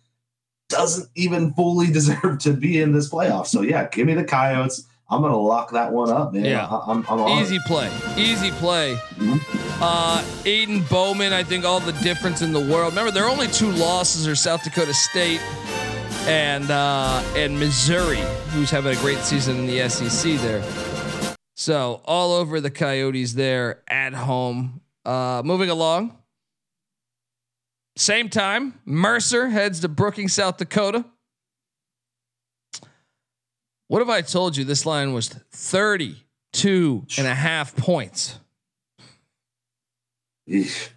doesn't 0.68 1.08
even 1.16 1.52
fully 1.54 1.86
deserve 1.92 2.38
to 2.40 2.52
be 2.52 2.80
in 2.80 2.92
this 2.92 3.10
playoff. 3.10 3.46
So 3.46 3.62
yeah, 3.62 3.88
give 3.88 4.06
me 4.06 4.14
the 4.14 4.24
Coyotes. 4.24 4.86
I'm 5.08 5.22
gonna 5.22 5.36
lock 5.36 5.72
that 5.72 5.92
one 5.92 6.10
up, 6.10 6.32
man. 6.32 6.44
Yeah, 6.44 6.66
I, 6.66 6.92
am 6.92 7.40
easy 7.40 7.58
play, 7.66 7.90
easy 8.16 8.50
play. 8.52 8.94
Mm-hmm. 9.14 9.65
Uh, 9.78 10.22
Aiden 10.44 10.88
Bowman, 10.88 11.34
I 11.34 11.42
think 11.42 11.66
all 11.66 11.80
the 11.80 11.92
difference 12.02 12.40
in 12.40 12.54
the 12.54 12.60
world. 12.60 12.92
Remember, 12.92 13.10
their 13.10 13.28
only 13.28 13.46
two 13.46 13.70
losses 13.72 14.26
are 14.26 14.34
South 14.34 14.64
Dakota 14.64 14.94
State 14.94 15.40
and 16.26 16.70
uh, 16.70 17.22
and 17.36 17.58
Missouri, 17.58 18.22
who's 18.52 18.70
having 18.70 18.96
a 18.96 19.00
great 19.02 19.18
season 19.18 19.58
in 19.58 19.66
the 19.66 19.86
SEC 19.90 20.40
there. 20.40 20.64
So 21.56 22.00
all 22.06 22.32
over 22.32 22.58
the 22.58 22.70
Coyotes 22.70 23.34
there 23.34 23.82
at 23.86 24.14
home. 24.14 24.80
Uh, 25.04 25.42
moving 25.44 25.68
along. 25.68 26.16
Same 27.96 28.30
time, 28.30 28.80
Mercer 28.86 29.48
heads 29.48 29.80
to 29.80 29.88
Brookings, 29.88 30.32
South 30.32 30.56
Dakota. 30.56 31.04
What 33.88 34.00
if 34.00 34.08
I 34.08 34.22
told 34.22 34.56
you 34.56 34.64
this 34.64 34.86
line 34.86 35.12
was 35.12 35.28
32 35.28 37.06
and 37.18 37.26
a 37.26 37.34
half 37.34 37.76
points? 37.76 38.38
Eesh. 40.48 40.90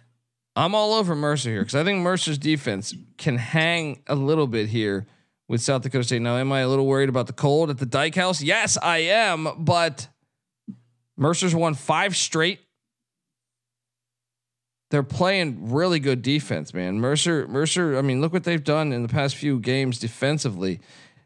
I'm 0.56 0.74
all 0.74 0.94
over 0.94 1.14
Mercer 1.14 1.50
here 1.50 1.60
because 1.60 1.74
I 1.74 1.84
think 1.84 2.00
Mercer's 2.00 2.38
defense 2.38 2.94
can 3.18 3.36
hang 3.36 4.02
a 4.06 4.14
little 4.14 4.46
bit 4.46 4.68
here 4.68 5.06
with 5.48 5.60
South 5.60 5.82
Dakota 5.82 6.04
State. 6.04 6.22
Now, 6.22 6.36
am 6.36 6.52
I 6.52 6.60
a 6.60 6.68
little 6.68 6.86
worried 6.86 7.08
about 7.08 7.26
the 7.26 7.32
cold 7.32 7.70
at 7.70 7.78
the 7.78 7.86
Dykhouse? 7.86 8.42
Yes, 8.42 8.76
I 8.82 8.98
am. 8.98 9.48
But 9.58 10.08
Mercer's 11.16 11.54
won 11.54 11.74
five 11.74 12.16
straight. 12.16 12.60
They're 14.90 15.02
playing 15.04 15.70
really 15.70 16.00
good 16.00 16.22
defense, 16.22 16.74
man. 16.74 16.98
Mercer, 17.00 17.46
Mercer. 17.46 17.96
I 17.96 18.02
mean, 18.02 18.20
look 18.20 18.32
what 18.32 18.44
they've 18.44 18.62
done 18.62 18.92
in 18.92 19.02
the 19.02 19.08
past 19.08 19.36
few 19.36 19.60
games 19.60 19.98
defensively. 20.00 20.80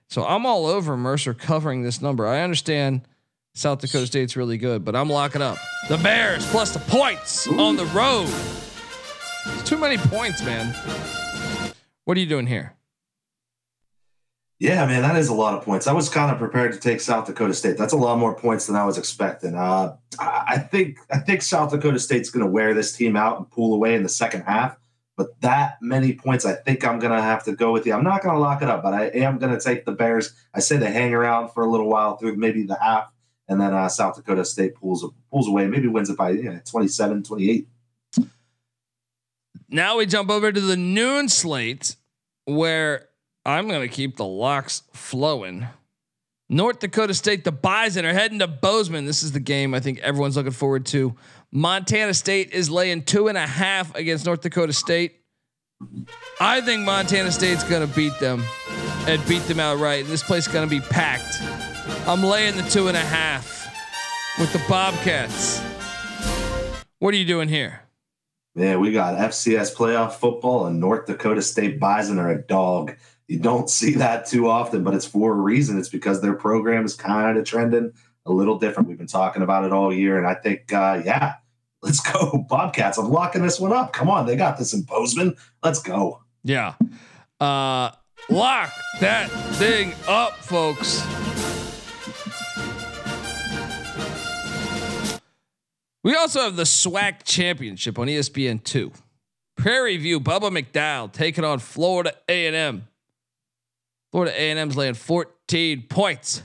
So 0.08 0.24
I'm 0.24 0.44
all 0.44 0.66
over 0.66 0.96
Mercer 0.96 1.32
covering 1.32 1.82
this 1.82 2.02
number. 2.02 2.26
I 2.26 2.42
understand 2.42 3.02
South 3.56 3.78
Dakota 3.78 4.06
State's 4.06 4.36
really 4.36 4.58
good, 4.58 4.84
but 4.84 4.96
I'm 4.96 5.08
locking 5.08 5.40
up 5.40 5.58
the 5.88 5.96
Bears 5.98 6.44
plus 6.50 6.72
the 6.72 6.80
points 6.80 7.46
on 7.46 7.76
the 7.76 7.84
road. 7.86 8.28
It's 9.46 9.68
too 9.68 9.78
many 9.78 9.96
points, 9.96 10.42
man. 10.42 10.74
What 12.04 12.16
are 12.16 12.20
you 12.20 12.26
doing 12.26 12.48
here? 12.48 12.74
Yeah, 14.58 14.86
man, 14.86 15.02
that 15.02 15.16
is 15.16 15.28
a 15.28 15.34
lot 15.34 15.54
of 15.54 15.64
points. 15.64 15.86
I 15.86 15.92
was 15.92 16.08
kind 16.08 16.32
of 16.32 16.38
prepared 16.38 16.72
to 16.72 16.80
take 16.80 17.00
South 17.00 17.26
Dakota 17.26 17.54
State. 17.54 17.76
That's 17.76 17.92
a 17.92 17.96
lot 17.96 18.18
more 18.18 18.34
points 18.34 18.66
than 18.66 18.76
I 18.76 18.84
was 18.84 18.98
expecting. 18.98 19.54
Uh, 19.54 19.96
I 20.18 20.58
think 20.58 20.98
I 21.10 21.18
think 21.18 21.42
South 21.42 21.70
Dakota 21.70 21.98
State's 21.98 22.30
going 22.30 22.44
to 22.44 22.50
wear 22.50 22.74
this 22.74 22.92
team 22.96 23.14
out 23.14 23.38
and 23.38 23.50
pull 23.50 23.74
away 23.74 23.94
in 23.94 24.02
the 24.02 24.08
second 24.08 24.42
half. 24.42 24.76
But 25.16 25.40
that 25.42 25.76
many 25.80 26.12
points, 26.12 26.44
I 26.44 26.54
think 26.54 26.84
I'm 26.84 26.98
going 26.98 27.12
to 27.12 27.22
have 27.22 27.44
to 27.44 27.52
go 27.52 27.70
with 27.72 27.86
you. 27.86 27.92
I'm 27.92 28.02
not 28.02 28.22
going 28.22 28.34
to 28.34 28.40
lock 28.40 28.62
it 28.62 28.68
up, 28.68 28.82
but 28.82 28.94
I 28.94 29.06
am 29.06 29.38
going 29.38 29.56
to 29.56 29.60
take 29.62 29.84
the 29.84 29.92
Bears. 29.92 30.34
I 30.52 30.60
say 30.60 30.76
they 30.76 30.90
hang 30.90 31.14
around 31.14 31.50
for 31.50 31.62
a 31.62 31.70
little 31.70 31.88
while 31.88 32.16
through 32.16 32.36
maybe 32.36 32.64
the 32.64 32.76
half, 32.80 33.12
and 33.48 33.60
then 33.60 33.74
uh, 33.74 33.88
South 33.88 34.16
Dakota 34.16 34.44
State 34.44 34.74
pulls 34.74 35.04
pulls 35.30 35.48
away, 35.48 35.66
maybe 35.66 35.88
wins 35.88 36.10
it 36.10 36.16
by 36.16 36.30
you 36.30 36.44
know, 36.44 36.60
27, 36.64 37.22
28. 37.22 37.68
Now 39.68 39.96
we 39.96 40.06
jump 40.06 40.30
over 40.30 40.52
to 40.52 40.60
the 40.60 40.76
noon 40.76 41.28
slate 41.28 41.96
where 42.44 43.08
I'm 43.44 43.68
going 43.68 43.80
to 43.80 43.88
keep 43.88 44.16
the 44.16 44.24
locks 44.24 44.82
flowing. 44.92 45.66
North 46.48 46.78
Dakota 46.78 47.14
State, 47.14 47.44
the 47.44 47.52
Bison 47.52 48.04
are 48.04 48.12
heading 48.12 48.38
to 48.38 48.46
Bozeman. 48.46 49.06
This 49.06 49.22
is 49.22 49.32
the 49.32 49.40
game 49.40 49.74
I 49.74 49.80
think 49.80 49.98
everyone's 50.00 50.36
looking 50.36 50.52
forward 50.52 50.86
to. 50.86 51.14
Montana 51.50 52.14
State 52.14 52.52
is 52.52 52.70
laying 52.70 53.02
two 53.02 53.28
and 53.28 53.38
a 53.38 53.46
half 53.46 53.94
against 53.94 54.26
North 54.26 54.42
Dakota 54.42 54.72
State. 54.72 55.20
I 56.40 56.60
think 56.60 56.84
Montana 56.84 57.32
State's 57.32 57.64
going 57.64 57.86
to 57.86 57.94
beat 57.94 58.18
them 58.20 58.44
and 59.06 59.26
beat 59.26 59.42
them 59.42 59.60
outright. 59.60 60.04
And 60.04 60.12
this 60.12 60.22
place 60.22 60.46
is 60.46 60.52
going 60.52 60.68
to 60.68 60.70
be 60.70 60.80
packed. 60.80 61.73
I'm 62.06 62.22
laying 62.22 62.56
the 62.56 62.62
two 62.62 62.88
and 62.88 62.96
a 62.96 63.00
half 63.00 63.66
with 64.38 64.52
the 64.52 64.62
Bobcats. 64.68 65.62
What 66.98 67.14
are 67.14 67.16
you 67.16 67.24
doing 67.24 67.48
here? 67.48 67.82
Yeah, 68.54 68.76
we 68.76 68.92
got 68.92 69.18
FCS 69.18 69.74
playoff 69.74 70.12
football 70.12 70.66
and 70.66 70.78
North 70.78 71.06
Dakota 71.06 71.42
State 71.42 71.80
Bison 71.80 72.18
are 72.18 72.30
a 72.30 72.40
dog. 72.40 72.96
You 73.26 73.38
don't 73.38 73.68
see 73.68 73.94
that 73.94 74.26
too 74.26 74.48
often, 74.48 74.84
but 74.84 74.94
it's 74.94 75.06
for 75.06 75.32
a 75.32 75.34
reason. 75.34 75.78
It's 75.78 75.88
because 75.88 76.20
their 76.20 76.34
program 76.34 76.84
is 76.84 76.94
kind 76.94 77.36
of 77.36 77.44
trending 77.44 77.92
a 78.26 78.32
little 78.32 78.58
different. 78.58 78.88
We've 78.88 78.98
been 78.98 79.06
talking 79.06 79.42
about 79.42 79.64
it 79.64 79.72
all 79.72 79.92
year, 79.92 80.18
and 80.18 80.26
I 80.26 80.34
think, 80.34 80.72
uh, 80.72 81.02
yeah, 81.04 81.34
let's 81.82 82.00
go 82.00 82.44
Bobcats. 82.48 82.96
I'm 82.96 83.10
locking 83.10 83.42
this 83.42 83.58
one 83.58 83.72
up. 83.72 83.92
Come 83.92 84.08
on, 84.08 84.26
they 84.26 84.36
got 84.36 84.56
this 84.56 84.72
in 84.72 84.82
Bozeman. 84.82 85.36
Let's 85.62 85.82
go. 85.82 86.22
Yeah, 86.42 86.74
uh, 87.40 87.90
lock 88.30 88.72
that 89.00 89.28
thing 89.56 89.94
up, 90.06 90.36
folks. 90.36 91.02
We 96.04 96.14
also 96.14 96.42
have 96.42 96.54
the 96.54 96.64
SWAC 96.64 97.24
Championship 97.24 97.98
on 97.98 98.06
ESPN 98.06 98.62
two. 98.62 98.92
Prairie 99.56 99.96
View, 99.96 100.20
Bubba 100.20 100.50
McDowell 100.50 101.10
taking 101.10 101.44
on 101.44 101.58
Florida 101.58 102.12
A 102.28 102.46
and 102.46 102.54
M. 102.54 102.88
Florida 104.12 104.32
A&M's 104.40 104.76
laying 104.76 104.94
14 104.94 105.82
points. 105.88 106.42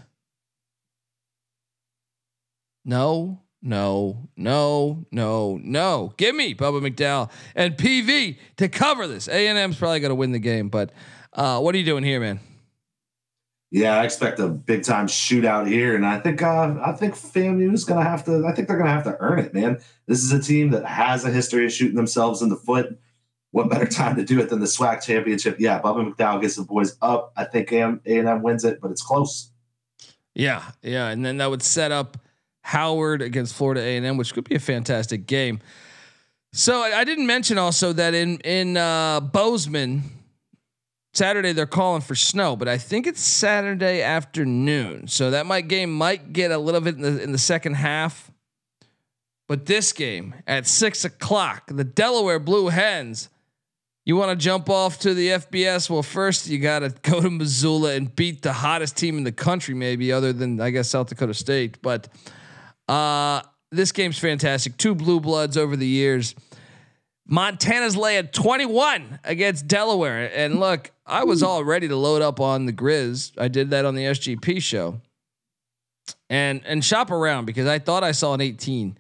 No, 2.83 3.41
no, 3.61 4.29
no, 4.35 5.05
no, 5.11 5.59
no. 5.61 6.13
Give 6.17 6.33
me 6.33 6.55
Bubba 6.55 6.81
McDowell 6.81 7.29
and 7.53 7.75
PV 7.75 8.39
to 8.57 8.69
cover 8.69 9.07
this. 9.07 9.27
A&M's 9.27 9.77
probably 9.77 9.99
going 9.99 10.09
to 10.09 10.15
win 10.15 10.31
the 10.31 10.39
game, 10.39 10.69
but 10.69 10.91
uh, 11.33 11.59
what 11.59 11.75
are 11.75 11.77
you 11.77 11.85
doing 11.85 12.03
here, 12.03 12.19
man? 12.19 12.39
Yeah, 13.71 13.97
I 13.97 14.03
expect 14.03 14.39
a 14.39 14.47
big 14.47 14.83
time 14.83 15.07
shootout 15.07 15.67
here, 15.67 15.95
and 15.95 16.05
I 16.05 16.19
think 16.19 16.41
uh, 16.41 16.75
I 16.83 16.91
think 16.93 17.13
FAMU 17.13 17.73
is 17.73 17.85
going 17.85 18.03
to 18.03 18.09
have 18.09 18.25
to. 18.25 18.45
I 18.47 18.53
think 18.53 18.67
they're 18.67 18.77
going 18.77 18.89
to 18.89 18.93
have 18.93 19.03
to 19.03 19.17
earn 19.19 19.39
it, 19.39 19.53
man. 19.53 19.79
This 20.07 20.23
is 20.23 20.31
a 20.31 20.41
team 20.41 20.71
that 20.71 20.85
has 20.85 21.23
a 21.23 21.29
history 21.29 21.65
of 21.65 21.71
shooting 21.71 21.95
themselves 21.95 22.41
in 22.41 22.49
the 22.49 22.55
foot 22.55 22.99
what 23.51 23.69
better 23.69 23.87
time 23.87 24.15
to 24.15 24.23
do 24.23 24.39
it 24.39 24.49
than 24.49 24.59
the 24.59 24.65
SWAC 24.65 25.03
championship? 25.03 25.57
Yeah, 25.59 25.81
Bubba 25.81 26.13
McDowell 26.13 26.41
gets 26.41 26.55
the 26.55 26.63
boys 26.63 26.95
up. 27.01 27.33
I 27.35 27.45
think 27.45 27.71
A 27.71 27.81
and 27.81 28.01
M 28.05 28.41
wins 28.41 28.63
it, 28.63 28.79
but 28.81 28.91
it's 28.91 29.01
close. 29.01 29.51
Yeah, 30.35 30.63
yeah, 30.81 31.09
and 31.09 31.25
then 31.25 31.37
that 31.37 31.49
would 31.49 31.63
set 31.63 31.91
up 31.91 32.17
Howard 32.61 33.21
against 33.21 33.55
Florida 33.55 33.81
A 33.81 33.97
and 33.97 34.05
M, 34.05 34.17
which 34.17 34.33
could 34.33 34.47
be 34.47 34.55
a 34.55 34.59
fantastic 34.59 35.25
game. 35.25 35.59
So 36.51 36.81
I 36.81 37.03
didn't 37.03 37.27
mention 37.27 37.57
also 37.57 37.93
that 37.93 38.13
in 38.13 38.37
in 38.39 38.77
uh, 38.77 39.19
Bozeman 39.19 40.03
Saturday 41.13 41.53
they're 41.53 41.65
calling 41.65 42.01
for 42.01 42.15
snow, 42.15 42.55
but 42.55 42.67
I 42.67 42.77
think 42.77 43.07
it's 43.07 43.21
Saturday 43.21 44.01
afternoon, 44.01 45.07
so 45.07 45.31
that 45.31 45.45
might 45.45 45.67
game 45.67 45.91
might 45.91 46.33
get 46.33 46.51
a 46.51 46.57
little 46.57 46.81
bit 46.81 46.95
in 46.95 47.01
the 47.01 47.23
in 47.23 47.31
the 47.31 47.37
second 47.37 47.75
half. 47.75 48.31
But 49.47 49.65
this 49.65 49.91
game 49.93 50.35
at 50.45 50.67
six 50.67 51.03
o'clock, 51.05 51.63
the 51.67 51.83
Delaware 51.83 52.39
Blue 52.39 52.67
Hens 52.67 53.29
you 54.09 54.15
want 54.15 54.31
to 54.31 54.43
jump 54.43 54.71
off 54.71 54.97
to 55.01 55.13
the 55.13 55.27
FBS? 55.27 55.87
Well, 55.87 56.01
first 56.01 56.47
you 56.47 56.57
got 56.57 56.79
to 56.79 56.89
go 57.03 57.21
to 57.21 57.29
Missoula 57.29 57.93
and 57.93 58.15
beat 58.15 58.41
the 58.41 58.53
hottest 58.53 58.97
team 58.97 59.19
in 59.19 59.23
the 59.23 59.31
country, 59.31 59.75
maybe 59.75 60.11
other 60.11 60.33
than 60.33 60.59
I 60.59 60.71
guess 60.71 60.89
South 60.89 61.09
Dakota 61.09 61.35
State. 61.35 61.79
But 61.83 62.07
uh, 62.87 63.43
this 63.71 63.91
game's 63.91 64.17
fantastic. 64.17 64.77
Two 64.77 64.95
blue 64.95 65.19
bloods 65.19 65.57
over 65.57 65.75
the 65.75 65.85
years. 65.85 66.33
Montana's 67.31 67.95
laying 67.95 68.27
21 68.27 69.19
against 69.23 69.67
Delaware. 69.67 70.31
And 70.35 70.59
look, 70.59 70.89
I 71.05 71.23
was 71.25 71.43
all 71.43 71.63
ready 71.63 71.87
to 71.87 71.95
load 71.95 72.23
up 72.23 72.39
on 72.39 72.65
the 72.65 72.73
Grizz. 72.73 73.33
I 73.37 73.47
did 73.47 73.69
that 73.69 73.85
on 73.85 73.93
the 73.93 74.03
SGP 74.03 74.61
show. 74.61 74.99
And 76.27 76.61
and 76.65 76.83
shop 76.83 77.11
around 77.11 77.45
because 77.45 77.67
I 77.67 77.77
thought 77.77 78.03
I 78.03 78.13
saw 78.13 78.33
an 78.33 78.41
18 78.41 78.97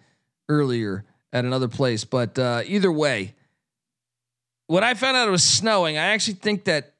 earlier 0.47 1.05
at 1.33 1.43
another 1.43 1.67
place. 1.67 2.03
But 2.05 2.37
uh, 2.37 2.61
either 2.65 2.91
way, 2.91 3.33
when 4.67 4.83
I 4.83 4.93
found 4.93 5.17
out 5.17 5.27
it 5.27 5.31
was 5.31 5.43
snowing, 5.43 5.97
I 5.97 6.07
actually 6.07 6.35
think 6.35 6.65
that 6.65 6.93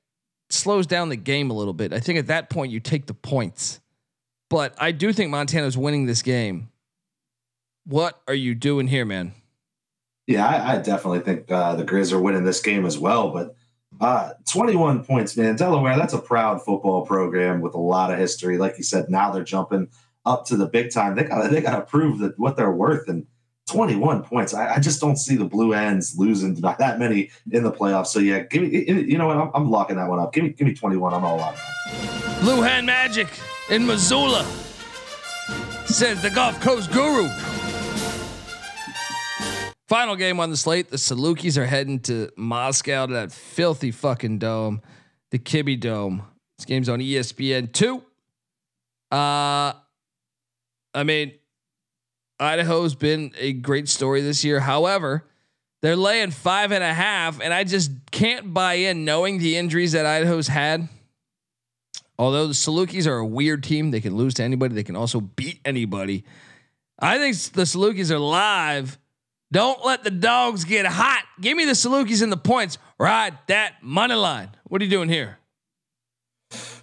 slows 0.50 0.88
down 0.88 1.10
the 1.10 1.16
game 1.16 1.52
a 1.52 1.54
little 1.54 1.74
bit. 1.74 1.94
I 1.94 2.00
think 2.00 2.18
at 2.18 2.28
that 2.28 2.50
point 2.50 2.72
you 2.72 2.80
take 2.80 3.06
the 3.06 3.14
points. 3.14 3.80
But 4.50 4.74
I 4.80 4.92
do 4.92 5.14
think 5.14 5.30
Montana's 5.30 5.78
winning 5.78 6.08
this 6.08 6.24
game. 6.24 6.70
What 7.86 8.20
are 8.28 8.34
you 8.34 8.56
doing 8.56 8.88
here, 8.88 9.06
man? 9.06 9.34
Yeah, 10.30 10.46
I, 10.46 10.76
I 10.76 10.78
definitely 10.78 11.22
think 11.22 11.50
uh, 11.50 11.76
the 11.76 11.84
Grizz 11.84 12.14
are 12.14 12.22
winning 12.22 12.44
this 12.44 12.62
game 12.62 12.86
as 12.86 13.00
well. 13.00 13.32
But 13.32 13.56
uh, 14.00 14.34
21 14.48 15.04
points, 15.04 15.36
man. 15.36 15.56
Delaware, 15.56 15.98
that's 15.98 16.14
a 16.14 16.20
proud 16.20 16.64
football 16.64 17.04
program 17.04 17.62
with 17.62 17.74
a 17.74 17.80
lot 17.80 18.14
of 18.14 18.20
history. 18.20 18.60
Like 18.60 18.78
you 18.78 18.84
said, 18.84 19.10
now 19.10 19.32
they're 19.32 19.44
jumping 19.44 19.88
up 20.28 20.46
to 20.46 20.56
the 20.56 20.68
big 20.68 20.94
time. 20.94 21.16
They 21.16 21.24
got 21.24 21.50
they 21.50 21.62
got 21.62 21.78
to 21.78 21.82
prove 21.82 22.20
that 22.20 22.38
what 22.38 22.58
they're 22.58 22.70
worth. 22.70 23.10
And 23.10 23.26
21 23.72 24.22
points. 24.22 24.54
I, 24.54 24.76
I, 24.76 24.80
just 24.80 25.02
don't 25.02 25.16
see 25.16 25.36
the 25.36 25.46
Blue 25.46 25.72
Hens 25.72 26.16
losing 26.16 26.54
that 26.56 27.00
many 27.00 27.32
in 27.52 27.64
the 27.64 27.72
playoffs. 27.72 28.08
So 28.08 28.20
yeah, 28.20 28.44
give 28.44 28.62
me. 28.62 28.86
You 28.88 29.18
know 29.18 29.26
what? 29.26 29.38
I'm, 29.38 29.52
I'm 29.56 29.72
locking 29.72 29.96
that 29.96 30.10
one 30.10 30.20
up. 30.20 30.32
Give 30.32 30.44
me, 30.44 30.52
give 30.52 30.68
me 30.68 30.76
21. 30.76 31.12
I'm 31.12 31.26
all 31.26 31.40
out. 31.40 31.56
Blue 32.42 32.62
Hen 32.62 32.86
Magic 32.86 33.28
in 33.72 33.84
Missoula 33.84 34.46
says 35.86 36.22
the 36.22 36.30
Gulf 36.30 36.62
Coast 36.62 36.92
Guru. 36.92 37.30
Final 39.90 40.16
game 40.16 40.40
on 40.40 40.52
the 40.52 40.56
slate. 40.56 40.92
The 40.92 40.98
Salukis 40.98 41.58
are 41.58 41.66
heading 41.66 42.00
to 42.02 42.30
Moscow 42.38 43.08
to 43.08 43.14
that 43.14 43.32
filthy 43.32 43.90
fucking 43.90 44.38
dome, 44.38 44.84
the 45.32 45.40
Kibby 45.40 45.80
Dome. 45.80 46.22
This 46.60 46.66
game's 46.66 46.90
on 46.90 47.00
ESPN 47.00 47.74
two. 47.74 48.04
Uh, 49.12 49.74
I 50.94 51.04
mean, 51.04 51.32
Idaho's 52.40 52.94
been 52.94 53.34
a 53.40 53.52
great 53.52 53.90
story 53.90 54.22
this 54.22 54.44
year. 54.44 54.60
However, 54.60 55.26
they're 55.82 55.96
laying 55.96 56.30
five 56.30 56.72
and 56.72 56.84
a 56.84 56.94
half, 56.94 57.42
and 57.42 57.52
I 57.52 57.64
just 57.64 57.90
can't 58.12 58.54
buy 58.54 58.76
in 58.76 59.06
knowing 59.06 59.40
the 59.40 59.58
injuries 59.58 59.94
that 59.94 60.06
Idaho's 60.06 60.50
had. 60.50 60.88
Although 62.20 62.46
the 62.46 62.54
Salukis 62.54 63.08
are 63.08 63.18
a 63.18 63.26
weird 63.26 63.64
team, 63.64 63.90
they 63.90 64.02
can 64.02 64.16
lose 64.16 64.36
to 64.36 64.44
anybody, 64.44 64.76
they 64.76 64.84
can 64.84 64.96
also 64.96 65.20
beat 65.20 65.60
anybody. 65.66 66.26
I 67.00 67.18
think 67.18 67.36
the 67.54 67.64
Salukis 67.64 68.12
are 68.12 68.20
live. 68.20 69.00
Don't 69.52 69.84
let 69.84 70.04
the 70.04 70.12
dogs 70.12 70.64
get 70.64 70.86
hot. 70.86 71.24
Give 71.42 71.58
me 71.58 71.66
the 71.66 71.72
Salukis 71.72 72.22
in 72.22 72.30
the 72.30 72.38
points. 72.38 72.78
Ride 73.00 73.38
that 73.48 73.82
money 73.82 74.14
line. 74.14 74.50
What 74.66 74.82
are 74.82 74.86
you 74.86 74.92
doing 74.92 75.10
here? 75.10 75.40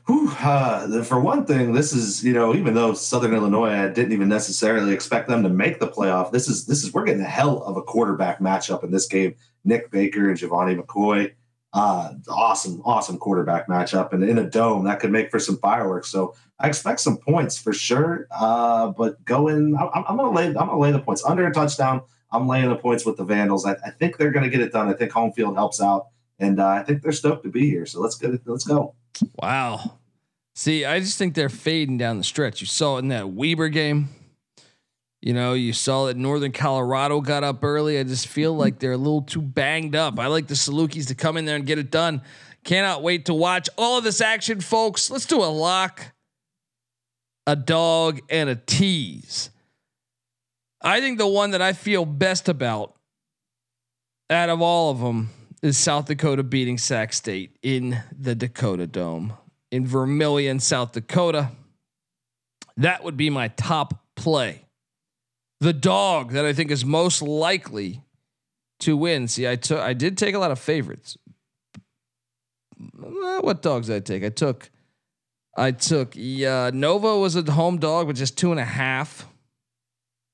Whew, 0.07 0.31
uh, 0.39 1.03
for 1.03 1.19
one 1.21 1.47
thing, 1.47 1.73
this 1.73 1.93
is 1.93 2.25
you 2.25 2.33
know 2.33 2.55
even 2.55 2.75
though 2.75 2.95
Southern 2.95 3.35
Illinois 3.35 3.71
I 3.71 3.89
didn't 3.89 4.13
even 4.13 4.29
necessarily 4.29 4.93
expect 4.93 5.29
them 5.29 5.43
to 5.43 5.49
make 5.49 5.81
the 5.81 5.89
playoff. 5.89 6.31
This 6.31 6.49
is 6.49 6.67
this 6.67 6.85
is 6.85 6.93
we're 6.93 7.05
getting 7.05 7.23
a 7.23 7.29
hell 7.29 7.63
of 7.63 7.77
a 7.77 7.83
quarterback 7.83 8.39
matchup 8.39 8.85
in 8.85 8.93
this 8.93 9.07
game. 9.07 9.35
Nic 9.65 9.91
Baker 9.91 10.29
and 10.29 10.39
Gevani 10.39 10.81
McCoy. 10.81 11.33
Uh, 11.73 12.15
awesome, 12.29 12.81
awesome 12.85 13.19
quarterback 13.19 13.69
matchup, 13.69 14.13
and 14.13 14.25
in 14.25 14.39
a 14.39 14.49
dome 14.49 14.85
that 14.85 15.01
could 15.01 15.11
make 15.11 15.31
for 15.31 15.41
some 15.41 15.59
fireworks. 15.59 16.09
So 16.09 16.35
I 16.59 16.69
expect 16.69 17.01
some 17.01 17.19
points 17.19 17.59
for 17.59 17.73
sure. 17.73 18.27
Uh, 18.31 18.89
but 18.89 19.23
going, 19.25 19.77
I'm, 19.77 20.05
I'm 20.09 20.17
gonna 20.17 20.31
lay, 20.31 20.47
I'm 20.47 20.55
gonna 20.55 20.79
lay 20.79 20.93
the 20.93 21.01
points 21.01 21.25
under 21.25 21.47
a 21.47 21.53
touchdown. 21.53 22.03
I'm 22.31 22.49
laying 22.49 22.69
the 22.69 22.77
points 22.77 23.05
with 23.07 23.17
the 23.17 23.25
Vandals. 23.25 23.65
I, 23.67 23.73
I 23.85 23.91
think 23.91 24.17
they're 24.17 24.31
gonna 24.31 24.51
get 24.51 24.61
it 24.61 24.73
done. 24.73 24.89
I 24.89 24.93
think 24.95 25.13
home 25.13 25.33
field 25.33 25.55
helps 25.55 25.81
out, 25.81 26.09
and 26.39 26.61
uh, 26.61 26.67
I 26.67 26.83
think 26.83 27.03
they're 27.03 27.13
stoked 27.13 27.45
to 27.45 27.51
be 27.51 27.69
here. 27.69 27.87
So 27.87 28.01
let's 28.01 28.17
get 28.17 28.31
it. 28.31 28.43
Let's 28.45 28.65
go. 28.65 28.95
Wow. 29.41 29.99
See, 30.55 30.85
I 30.85 31.01
just 31.01 31.19
think 31.19 31.35
they're 31.35 31.49
fading 31.49 31.99
down 31.99 32.19
the 32.19 32.25
stretch. 32.25 32.61
You 32.61 32.67
saw 32.67 32.97
it 32.97 33.01
in 33.01 33.09
that 33.09 33.31
Weber 33.31 33.69
game. 33.69 34.09
You 35.21 35.35
know, 35.35 35.55
you 35.55 35.73
saw 35.73 36.07
that 36.07 36.17
Northern 36.17 36.53
Colorado 36.53 37.21
got 37.21 37.43
up 37.43 37.65
early. 37.65 37.99
I 37.99 38.05
just 38.05 38.29
feel 38.29 38.55
like 38.55 38.79
they're 38.79 38.93
a 38.93 38.97
little 38.97 39.23
too 39.23 39.43
banged 39.43 39.97
up. 39.97 40.19
I 40.19 40.29
like 40.29 40.47
the 40.47 40.55
Salukis 40.55 41.09
to 41.09 41.15
come 41.15 41.37
in 41.37 41.45
there 41.45 41.57
and 41.57 41.67
get 41.67 41.79
it 41.79 41.91
done. 41.91 42.23
Cannot 42.65 43.03
wait 43.03 43.27
to 43.27 43.35
watch 43.35 43.69
all 43.77 43.99
of 43.99 44.05
this 44.05 44.21
action, 44.21 44.61
folks. 44.61 45.11
Let's 45.11 45.27
do 45.27 45.43
a 45.43 45.47
lock, 45.47 46.13
a 47.47 47.57
dog, 47.57 48.21
and 48.31 48.49
a 48.49 48.57
tease. 48.57 49.51
I 50.83 51.01
think 51.01 51.19
the 51.19 51.27
one 51.27 51.53
that 51.53 51.63
I 51.63 51.73
feel 51.73 52.05
best 52.05 52.49
about 52.49 52.95
out 54.31 54.49
of 54.49 54.61
all 54.61 54.91
of 54.91 55.01
them 55.01 55.31
is 55.63 55.79
South 55.79 56.07
Dakota 56.07 56.43
beating 56.43 56.79
Sac 56.79 57.13
State 57.13 57.57
in 57.63 58.03
the 58.17 58.35
Dakota 58.35 58.87
Dome 58.87 59.35
in 59.71 59.87
Vermillion, 59.87 60.61
South 60.61 60.93
Dakota. 60.93 61.51
That 62.77 63.03
would 63.05 63.17
be 63.17 63.31
my 63.31 63.49
top 63.49 64.05
play 64.17 64.67
the 65.61 65.73
dog 65.73 66.33
that 66.33 66.45
I 66.45 66.53
think 66.53 66.71
is 66.71 66.85
most 66.85 67.23
likely 67.23 68.03
to 68.81 68.97
win. 68.97 69.29
See, 69.29 69.49
I 69.49 69.57
took 69.57 69.81
I 69.81 69.95
did 69.95 70.19
take 70.19 70.35
a 70.35 70.39
lot 70.39 70.51
of 70.51 70.59
favorites. 70.59 71.17
Uh, 72.79 73.41
what 73.41 73.63
dogs 73.63 73.87
did 73.87 73.97
I 73.97 74.01
take? 74.01 74.25
I 74.25 74.29
took 74.29 74.71
I 75.57 75.71
took 75.71 76.13
yeah, 76.15 76.71
Nova 76.73 77.19
was 77.19 77.37
a 77.37 77.51
home 77.51 77.79
dog 77.79 78.07
with 78.07 78.17
just 78.17 78.37
two 78.37 78.51
and 78.51 78.61
a 78.61 78.65
half. 78.65 79.26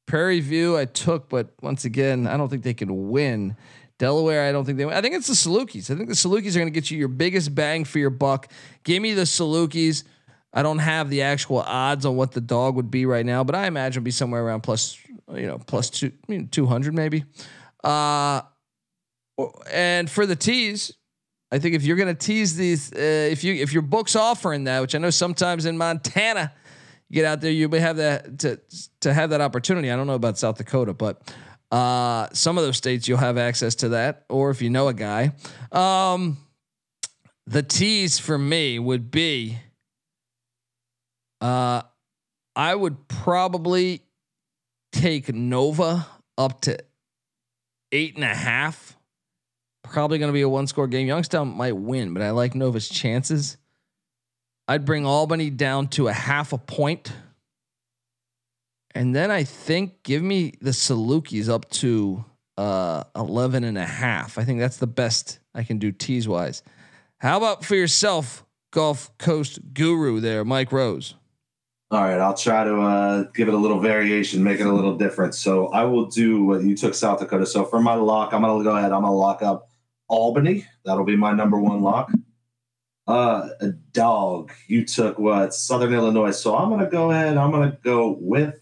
Prairie 0.07 0.41
View 0.41 0.77
I 0.77 0.85
took, 0.85 1.29
but 1.29 1.51
once 1.61 1.85
again, 1.85 2.27
I 2.27 2.37
don't 2.37 2.49
think 2.49 2.63
they 2.63 2.75
can 2.75 3.11
win. 3.11 3.57
Delaware, 3.99 4.49
I 4.49 4.53
don't 4.53 4.65
think 4.65 4.79
they 4.79 4.85
win. 4.85 4.95
I 4.95 5.01
think 5.01 5.15
it's 5.15 5.29
the 5.29 5.35
Salukis. 5.35 5.91
I 5.91 5.97
think 5.97 6.09
the 6.09 6.15
Salukis 6.15 6.57
are 6.57 6.59
going 6.59 6.73
to 6.73 6.79
get 6.81 6.91
you 6.91 6.99
your 6.99 7.09
biggest 7.09 7.55
bang 7.55 7.85
for 7.85 7.99
your 7.99 8.11
buck. 8.11 8.51
Give 8.85 9.01
me 9.01 9.15
the 9.15 9.23
Salukis. 9.23 10.05
I 10.53 10.63
don't 10.63 10.81
have 10.81 11.09
the 11.09 11.23
actual 11.23 11.61
odds 11.61 12.05
on 12.05 12.17
what 12.17 12.33
the 12.33 12.41
dog 12.41 12.75
would 12.75 12.91
be 12.91 13.07
right 13.07 13.25
now, 13.25 13.45
but 13.45 13.55
I 13.55 13.67
imagine 13.67 13.99
it'd 13.99 14.05
be 14.05 14.11
somewhere 14.11 14.45
around 14.45 14.63
plus 14.63 14.99
you 15.35 15.47
know, 15.47 15.59
plus 15.59 15.91
two, 15.91 16.13
I 16.29 16.33
mean, 16.33 16.49
200 16.49 16.95
maybe. 16.95 17.25
Uh, 17.83 18.43
and 19.71 20.11
for 20.11 20.27
the 20.27 20.37
tease, 20.37 20.93
I 21.51 21.59
think 21.59 21.75
if 21.75 21.85
you're 21.85 21.97
going 21.97 22.15
to 22.15 22.27
tease 22.27 22.57
these, 22.57 22.93
uh, 22.93 22.97
if 22.97 23.45
you 23.45 23.55
if 23.55 23.73
your 23.73 23.83
book's 23.83 24.17
offering 24.17 24.65
that, 24.65 24.81
which 24.81 24.95
I 24.95 24.99
know 24.99 25.11
sometimes 25.11 25.67
in 25.67 25.77
Montana, 25.77 26.53
get 27.13 27.25
out 27.25 27.41
there, 27.41 27.53
you 27.53 27.69
may 27.69 27.79
have 27.79 27.99
that 27.99 28.39
to 28.41 28.61
to 29.01 29.13
have 29.13 29.31
that 29.31 29.41
opportunity. 29.41 29.91
I 29.91 29.97
don't 29.97 30.07
know 30.07 30.15
about 30.15 30.39
South 30.39 30.57
Dakota, 30.57 30.95
but 30.95 31.33
uh, 31.71 32.29
some 32.33 32.59
of 32.59 32.65
those 32.65 32.77
states 32.77 33.07
you'll 33.07 33.19
have 33.19 33.39
access 33.39 33.75
to 33.77 33.91
that, 33.91 34.25
or 34.29 34.51
if 34.51 34.63
you 34.63 34.71
know 34.71 34.89
a 34.89 34.95
guy. 34.95 35.33
Um, 35.71 36.39
the 37.47 37.63
tease 37.63 38.19
for 38.19 38.39
me 38.39 38.79
would 38.79 39.11
be, 39.11 39.59
uh, 41.41 41.83
I 42.55 42.75
would 42.75 43.09
probably 43.09 44.03
take 44.93 45.35
Nova 45.35 46.07
up 46.39 46.61
to 46.63 46.79
eight 47.91 48.15
and 48.15 48.25
a 48.25 48.35
half. 48.35 48.97
Probably 49.83 50.19
going 50.19 50.29
to 50.29 50.35
be 50.35 50.43
a 50.43 50.49
one 50.49 50.67
score 50.67 50.87
game. 50.87 51.07
Youngstown 51.07 51.49
might 51.49 51.77
win, 51.77 52.15
but 52.15 52.23
I 52.23 52.31
like 52.31 52.55
Nova's 52.55 52.89
chances. 52.89 53.57
I'd 54.69 54.85
bring 54.85 55.05
Albany 55.05 55.51
down 55.51 55.89
to 55.89 56.09
a 56.09 56.13
half 56.13 56.53
a 56.53 56.59
point. 56.59 57.13
And 58.95 59.15
then 59.15 59.31
I 59.31 59.45
think 59.45 60.03
give 60.03 60.23
me 60.23 60.55
the 60.61 60.71
Salukis 60.71 61.49
up 61.49 61.69
to 61.71 62.25
uh, 62.57 63.05
11 63.17 63.65
and 63.65 63.79
a 63.79 63.87
half. 63.87 64.39
I 64.39 64.45
think 64.45 64.61
that's 64.61 64.77
the 64.77 64.87
best 64.87 65.39
I 65.55 65.63
can 65.63 65.79
do 65.79 65.93
tease 65.93 66.29
wise. 66.29 66.63
How 67.19 67.37
about 67.37 67.65
for 67.65 67.75
yourself, 67.75 68.45
Gulf 68.73 69.17
Coast 69.19 69.61
guru 69.73 70.21
there, 70.21 70.45
Mike 70.45 70.73
Rose? 70.73 71.15
All 71.91 72.01
right, 72.01 72.19
I'll 72.19 72.35
try 72.35 72.65
to 72.65 72.81
uh, 72.81 73.23
give 73.35 73.49
it 73.49 73.55
a 73.55 73.59
little 73.59 73.79
variation, 73.79 74.43
make 74.43 74.61
it 74.61 74.67
a 74.67 74.73
little 74.73 74.97
different. 74.97 75.35
So 75.35 75.69
I 75.69 75.85
will 75.85 76.07
do 76.07 76.45
what 76.45 76.63
you 76.63 76.75
took 76.75 76.95
South 76.95 77.21
Dakota. 77.21 77.45
So 77.45 77.67
for 77.67 77.81
my 77.81 77.95
lock, 77.95 78.33
I'm 78.33 78.41
going 78.41 78.59
to 78.59 78.65
go 78.65 78.75
ahead. 78.77 78.93
I'm 78.93 79.03
going 79.03 79.13
to 79.13 79.17
lock 79.17 79.43
up 79.43 79.69
Albany. 80.09 80.67
That'll 80.87 81.05
be 81.05 81.17
my 81.17 81.33
number 81.33 81.59
one 81.59 81.83
lock. 81.83 82.11
Uh, 83.13 83.49
a 83.61 83.69
dog. 83.93 84.53
You 84.67 84.85
took 84.85 85.19
what 85.19 85.55
Southern 85.55 85.93
Illinois. 85.93 86.31
So 86.31 86.57
I'm 86.57 86.69
going 86.69 86.81
to 86.81 86.91
go 86.91 87.11
ahead. 87.11 87.37
I'm 87.37 87.51
going 87.51 87.71
to 87.71 87.77
go 87.83 88.17
with 88.19 88.61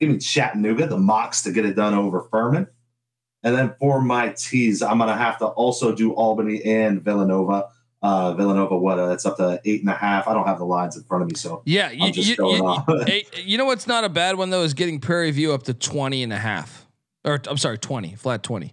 give 0.00 0.10
me 0.10 0.18
Chattanooga, 0.18 0.86
the 0.86 0.96
Mocs 0.96 1.42
to 1.44 1.52
get 1.52 1.64
it 1.64 1.74
done 1.74 1.94
over 1.94 2.22
Furman. 2.30 2.68
And 3.42 3.56
then 3.56 3.74
for 3.78 4.00
my 4.00 4.30
tease, 4.30 4.82
I'm 4.82 4.98
going 4.98 5.08
to 5.08 5.16
have 5.16 5.38
to 5.38 5.46
also 5.46 5.94
do 5.94 6.12
Albany 6.12 6.62
and 6.64 7.02
Villanova 7.02 7.68
uh, 8.00 8.32
Villanova, 8.34 8.76
what? 8.78 8.98
Uh, 8.98 9.10
it's 9.10 9.26
up 9.26 9.36
to 9.38 9.60
eight 9.64 9.80
and 9.80 9.90
a 9.90 9.94
half. 9.94 10.28
I 10.28 10.34
don't 10.34 10.46
have 10.46 10.58
the 10.58 10.64
lines 10.64 10.96
in 10.96 11.02
front 11.02 11.22
of 11.22 11.30
me, 11.30 11.34
so 11.34 11.62
yeah. 11.64 11.90
You, 11.90 12.10
you, 12.14 12.36
you, 12.38 13.22
you, 13.44 13.58
know 13.58 13.64
what's 13.64 13.86
not 13.86 14.04
a 14.04 14.08
bad 14.08 14.36
one 14.36 14.50
though 14.50 14.62
is 14.62 14.74
getting 14.74 15.00
Prairie 15.00 15.32
View 15.32 15.52
up 15.52 15.64
to 15.64 15.74
20 15.74 16.22
and 16.22 16.32
a 16.32 16.38
half, 16.38 16.86
or 17.24 17.40
I'm 17.48 17.56
sorry, 17.56 17.78
20 17.78 18.14
flat 18.14 18.42
20. 18.42 18.72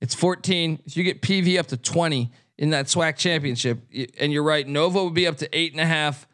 It's 0.00 0.14
14. 0.14 0.80
If 0.84 0.96
you 0.96 1.04
get 1.04 1.22
PV 1.22 1.58
up 1.58 1.68
to 1.68 1.76
20 1.76 2.30
in 2.58 2.70
that 2.70 2.86
SWAC 2.86 3.16
championship, 3.16 3.78
and 4.18 4.32
you're 4.32 4.42
right, 4.42 4.66
Nova 4.66 5.04
would 5.04 5.14
be 5.14 5.26
up 5.26 5.36
to 5.38 5.48
eight 5.56 5.72
and 5.72 5.80
a 5.80 5.86
half. 5.86 6.26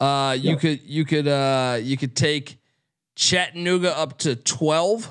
Uh, 0.00 0.36
you 0.38 0.56
could 0.56 0.80
you 0.82 1.04
could 1.04 1.26
uh, 1.26 1.78
you 1.80 1.96
could 1.96 2.14
take 2.14 2.58
Chattanooga 3.16 3.96
up 3.96 4.18
to 4.18 4.36
12. 4.36 5.08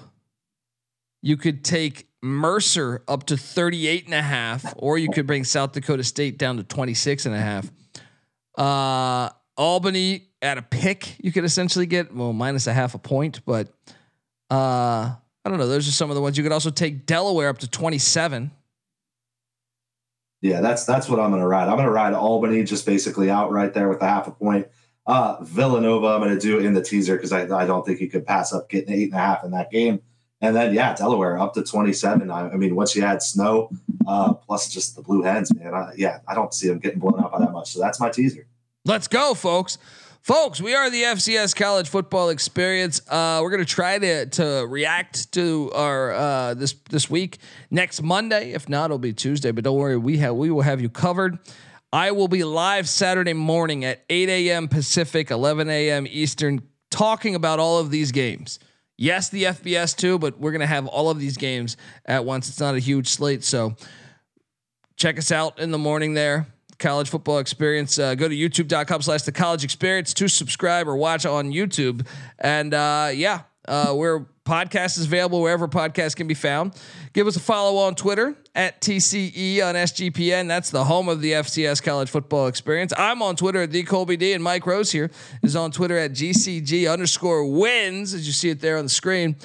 You 1.22 1.38
could 1.38 1.64
take 1.64 2.08
Mercer 2.22 3.04
up 3.08 3.26
to 3.26 3.38
38 3.38 4.06
and 4.06 4.14
a 4.14 4.22
half, 4.22 4.74
or 4.78 4.98
you 4.98 5.10
could 5.10 5.28
bring 5.28 5.44
South 5.44 5.74
Dakota 5.74 6.04
State 6.04 6.38
down 6.38 6.58
to 6.58 6.64
26 6.64 7.26
and 7.26 7.36
a 7.36 7.40
half. 7.40 7.72
Uh, 8.58 9.30
Albany 9.58 10.30
at 10.42 10.58
a 10.58 10.62
pick, 10.62 11.16
you 11.24 11.32
could 11.32 11.46
essentially 11.46 11.86
get, 11.86 12.14
well, 12.14 12.34
minus 12.34 12.68
a 12.68 12.74
half 12.74 12.96
a 12.96 12.98
point, 12.98 13.42
but 13.46 13.68
uh, 14.52 15.16
I 15.46 15.50
don't 15.50 15.58
know. 15.58 15.68
Those 15.68 15.88
are 15.88 15.92
some 15.92 16.10
of 16.10 16.16
the 16.16 16.22
ones. 16.22 16.38
You 16.38 16.44
could 16.44 16.52
also 16.52 16.70
take 16.70 17.06
Delaware 17.06 17.50
up 17.50 17.60
to 17.60 17.68
27. 17.70 18.52
Yeah, 20.44 20.60
that's 20.60 20.84
that's 20.84 21.08
what 21.08 21.22
I'm 21.22 21.30
going 21.30 21.42
to 21.42 21.48
ride. 21.48 21.70
I'm 21.70 21.78
going 21.78 21.86
to 21.86 21.92
ride 21.92 22.14
Albany 22.14 22.64
just 22.66 22.86
basically 22.86 23.30
out 23.30 23.50
right 23.54 23.74
there 23.74 23.88
with 23.88 24.02
a 24.02 24.08
half 24.08 24.28
a 24.28 24.32
point. 24.32 24.68
Uh, 25.08 25.38
Villanova, 25.42 26.08
I'm 26.08 26.20
going 26.20 26.38
to 26.38 26.40
do 26.40 26.60
in 26.60 26.74
the 26.74 26.82
teaser 26.82 27.16
because 27.16 27.32
I, 27.32 27.44
I 27.44 27.66
don't 27.66 27.86
think 27.86 28.02
you 28.02 28.10
could 28.10 28.26
pass 28.26 28.52
up 28.52 28.70
getting 28.70 28.94
eight 28.94 29.06
and 29.06 29.14
a 29.14 29.20
half 29.20 29.46
in 29.46 29.52
that 29.52 29.72
game. 29.72 30.02
And 30.42 30.54
then 30.54 30.74
yeah, 30.74 30.94
Delaware 30.96 31.40
up 31.40 31.54
to 31.54 31.64
27. 31.64 32.30
I, 32.30 32.50
I 32.50 32.56
mean, 32.58 32.76
once 32.76 32.94
you 32.94 33.04
add 33.04 33.22
snow, 33.22 33.70
uh, 34.06 34.34
plus 34.34 34.68
just 34.68 34.98
the 34.98 35.02
blue 35.02 35.22
hens, 35.22 35.56
man. 35.56 35.74
I, 35.74 35.94
yeah, 35.96 36.20
I 36.28 36.36
don't 36.36 36.54
see 36.54 36.68
them 36.68 36.80
getting 36.80 37.00
blown 37.00 37.24
out 37.24 37.32
by 37.32 37.40
that 37.40 37.54
much. 37.54 37.72
So 37.72 37.80
that's 37.80 38.02
my 38.02 38.10
teaser. 38.10 38.46
Let's 38.84 39.08
go, 39.08 39.34
folks. 39.36 39.78
Folks, 40.24 40.62
we 40.62 40.74
are 40.74 40.90
the 40.90 41.02
FCS 41.02 41.54
College 41.54 41.90
Football 41.90 42.30
Experience. 42.30 43.02
Uh, 43.10 43.42
we're 43.44 43.52
gonna 43.52 43.66
try 43.66 44.00
to 44.00 44.26
to 44.28 44.66
react 44.70 45.30
to 45.34 45.70
our 45.76 46.14
uh, 46.14 46.54
this 46.54 46.76
this 46.90 47.10
week 47.10 47.40
next 47.70 48.02
Monday. 48.02 48.54
If 48.54 48.70
not, 48.70 48.86
it'll 48.86 49.00
be 49.00 49.12
Tuesday. 49.12 49.52
But 49.52 49.66
don't 49.66 49.78
worry, 49.78 49.98
we 49.98 50.20
have 50.20 50.36
we 50.36 50.50
will 50.50 50.62
have 50.62 50.80
you 50.80 50.88
covered. 50.88 51.40
I 51.92 52.12
will 52.12 52.30
be 52.30 52.46
live 52.46 52.88
Saturday 52.88 53.34
morning 53.34 53.84
at 53.84 54.06
8 54.10 54.30
a.m. 54.30 54.70
Pacific, 54.70 55.30
11 55.30 55.70
a.m. 55.70 56.08
Eastern, 56.10 56.62
talking 56.90 57.36
about 57.36 57.60
all 57.60 57.80
of 57.80 57.92
these 57.92 58.14
games. 58.14 58.60
Yes, 58.96 59.28
the 59.28 59.44
FBS 59.44 59.94
too, 59.94 60.18
but 60.20 60.40
we're 60.40 60.54
gonna 60.54 60.66
have 60.66 60.88
all 60.88 61.10
of 61.10 61.20
these 61.20 61.36
games 61.36 61.76
at 62.06 62.24
once. 62.24 62.48
It's 62.48 62.62
not 62.62 62.76
a 62.76 62.80
huge 62.80 63.10
slate, 63.10 63.44
so 63.44 63.76
check 64.96 65.18
us 65.18 65.34
out 65.34 65.60
in 65.60 65.72
the 65.72 65.78
morning 65.78 66.14
there. 66.14 66.48
College 66.80 67.10
football 67.10 67.40
experience. 67.40 68.00
Uh, 68.00 68.16
go 68.16 68.28
to 68.28 68.36
youtube.com 68.36 69.02
slash 69.02 69.24
the 69.24 69.32
college 69.32 69.64
experience 69.64 70.14
to 70.16 70.28
subscribe 70.28 70.88
or 70.88 70.96
watch 70.96 71.26
on 71.26 71.52
YouTube. 71.52 72.06
And 72.40 72.74
uh, 72.74 73.12
yeah, 73.14 73.42
uh, 73.68 73.94
we're 73.96 74.26
podcast 74.46 74.98
is 74.98 75.06
available 75.06 75.42
wherever 75.42 75.68
podcasts 75.68 76.16
can 76.16 76.28
be 76.28 76.34
found. 76.34 76.74
Give 77.14 77.28
us 77.28 77.36
a 77.36 77.40
follow 77.40 77.78
on 77.78 77.96
Twitter 77.96 78.36
at 78.56 78.82
TCE 78.82 79.66
on 79.66 79.76
SGPN. 79.76 80.48
That's 80.48 80.70
the 80.70 80.84
home 80.84 81.08
of 81.08 81.22
the 81.22 81.34
FCS 81.34 81.82
college 81.82 82.10
football 82.10 82.48
experience. 82.48 82.94
I'm 82.98 83.22
on 83.22 83.36
Twitter 83.36 83.62
at 83.62 83.72
the 83.72 83.84
Colby 83.84 84.18
D, 84.18 84.34
and 84.34 84.44
Mike 84.44 84.66
Rose 84.66 84.92
here 84.92 85.10
is 85.42 85.56
on 85.56 85.72
Twitter 85.72 85.98
at 85.98 86.12
GCG 86.12 86.92
underscore 86.92 87.46
wins, 87.46 88.14
as 88.14 88.28
you 88.28 88.34
see 88.34 88.50
it 88.50 88.60
there 88.60 88.78
on 88.78 88.86
the 88.86 88.90
screen. 88.90 89.36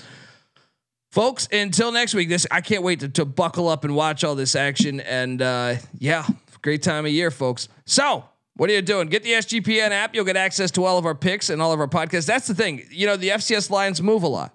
Folks, 1.11 1.49
until 1.53 1.91
next 1.91 2.15
week, 2.15 2.29
this 2.29 2.47
I 2.51 2.61
can't 2.61 2.83
wait 2.83 3.01
to, 3.01 3.09
to 3.11 3.25
buckle 3.25 3.69
up 3.69 3.85
and 3.85 3.95
watch 3.95 4.25
all 4.25 4.35
this 4.35 4.55
action. 4.55 5.01
And 5.01 5.41
uh, 5.41 5.77
yeah, 5.99 6.27
great 6.69 6.83
time 6.83 7.07
of 7.07 7.11
year, 7.11 7.31
folks. 7.31 7.67
So 7.87 8.25
what 8.57 8.69
are 8.69 8.75
you 8.75 8.83
doing? 8.83 9.09
Get 9.09 9.23
the 9.23 9.31
SGPN 9.31 9.91
app. 9.91 10.15
You'll 10.15 10.27
get 10.27 10.37
access 10.37 10.71
to 10.73 10.85
all 10.85 10.99
of 10.99 11.07
our 11.07 11.15
picks 11.15 11.49
and 11.49 11.63
all 11.63 11.73
of 11.73 11.81
our 11.81 11.89
podcasts. 11.89 12.27
That's 12.27 12.47
the 12.47 12.55
thing. 12.55 12.83
You 12.91 13.07
know, 13.07 13.17
the 13.17 13.31
FCS 13.31 13.71
lines 13.71 14.03
move 14.03 14.23
a 14.23 14.29
lot. 14.29 14.55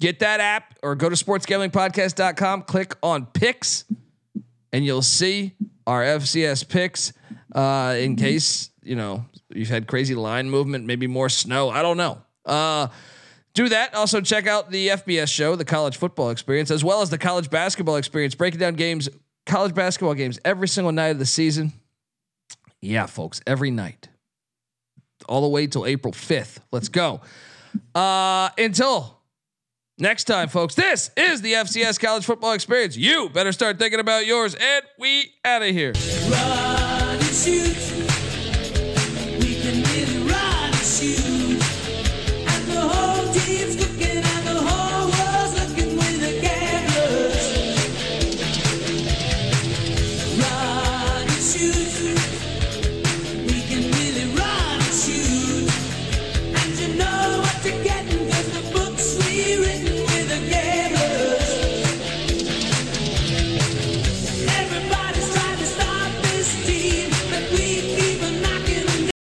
Get 0.00 0.18
that 0.18 0.40
app 0.40 0.78
or 0.82 0.94
go 0.94 1.08
to 1.08 1.16
sportsgamblingpodcast.com, 1.16 2.64
click 2.64 2.94
on 3.02 3.24
picks, 3.24 3.86
and 4.70 4.84
you'll 4.84 5.00
see 5.00 5.54
our 5.86 6.02
FCS 6.02 6.68
picks 6.68 7.14
uh, 7.54 7.96
in 7.98 8.16
case 8.16 8.68
you 8.82 8.96
know 8.96 9.24
you've 9.48 9.70
had 9.70 9.86
crazy 9.86 10.14
line 10.14 10.50
movement, 10.50 10.84
maybe 10.84 11.06
more 11.06 11.30
snow. 11.30 11.70
I 11.70 11.80
don't 11.80 11.96
know. 11.96 12.20
Uh, 12.44 12.88
do 13.54 13.70
that. 13.70 13.94
Also 13.94 14.20
check 14.20 14.46
out 14.46 14.70
the 14.70 14.88
FBS 14.88 15.32
show, 15.32 15.56
the 15.56 15.64
college 15.64 15.96
football 15.96 16.28
experience, 16.28 16.70
as 16.70 16.84
well 16.84 17.00
as 17.00 17.08
the 17.08 17.18
college 17.18 17.48
basketball 17.48 17.96
experience, 17.96 18.34
breaking 18.34 18.60
down 18.60 18.74
games, 18.74 19.08
college 19.50 19.74
basketball 19.74 20.14
games 20.14 20.38
every 20.44 20.68
single 20.68 20.92
night 20.92 21.08
of 21.08 21.18
the 21.18 21.26
season. 21.26 21.72
Yeah, 22.80 23.06
folks, 23.06 23.42
every 23.46 23.70
night, 23.70 24.08
all 25.28 25.42
the 25.42 25.48
way 25.48 25.66
till 25.66 25.84
April 25.84 26.12
fifth. 26.12 26.60
Let's 26.72 26.88
go. 26.88 27.20
Uh, 27.94 28.48
until 28.56 29.18
next 29.98 30.24
time, 30.24 30.48
folks. 30.48 30.74
This 30.74 31.10
is 31.16 31.42
the 31.42 31.54
FCS 31.54 32.00
college 32.00 32.24
football 32.24 32.52
experience. 32.52 32.96
You 32.96 33.28
better 33.28 33.52
start 33.52 33.78
thinking 33.78 34.00
about 34.00 34.24
yours, 34.24 34.54
and 34.54 34.84
we 34.98 35.32
out 35.44 35.62
of 35.62 35.68
here. 35.68 35.92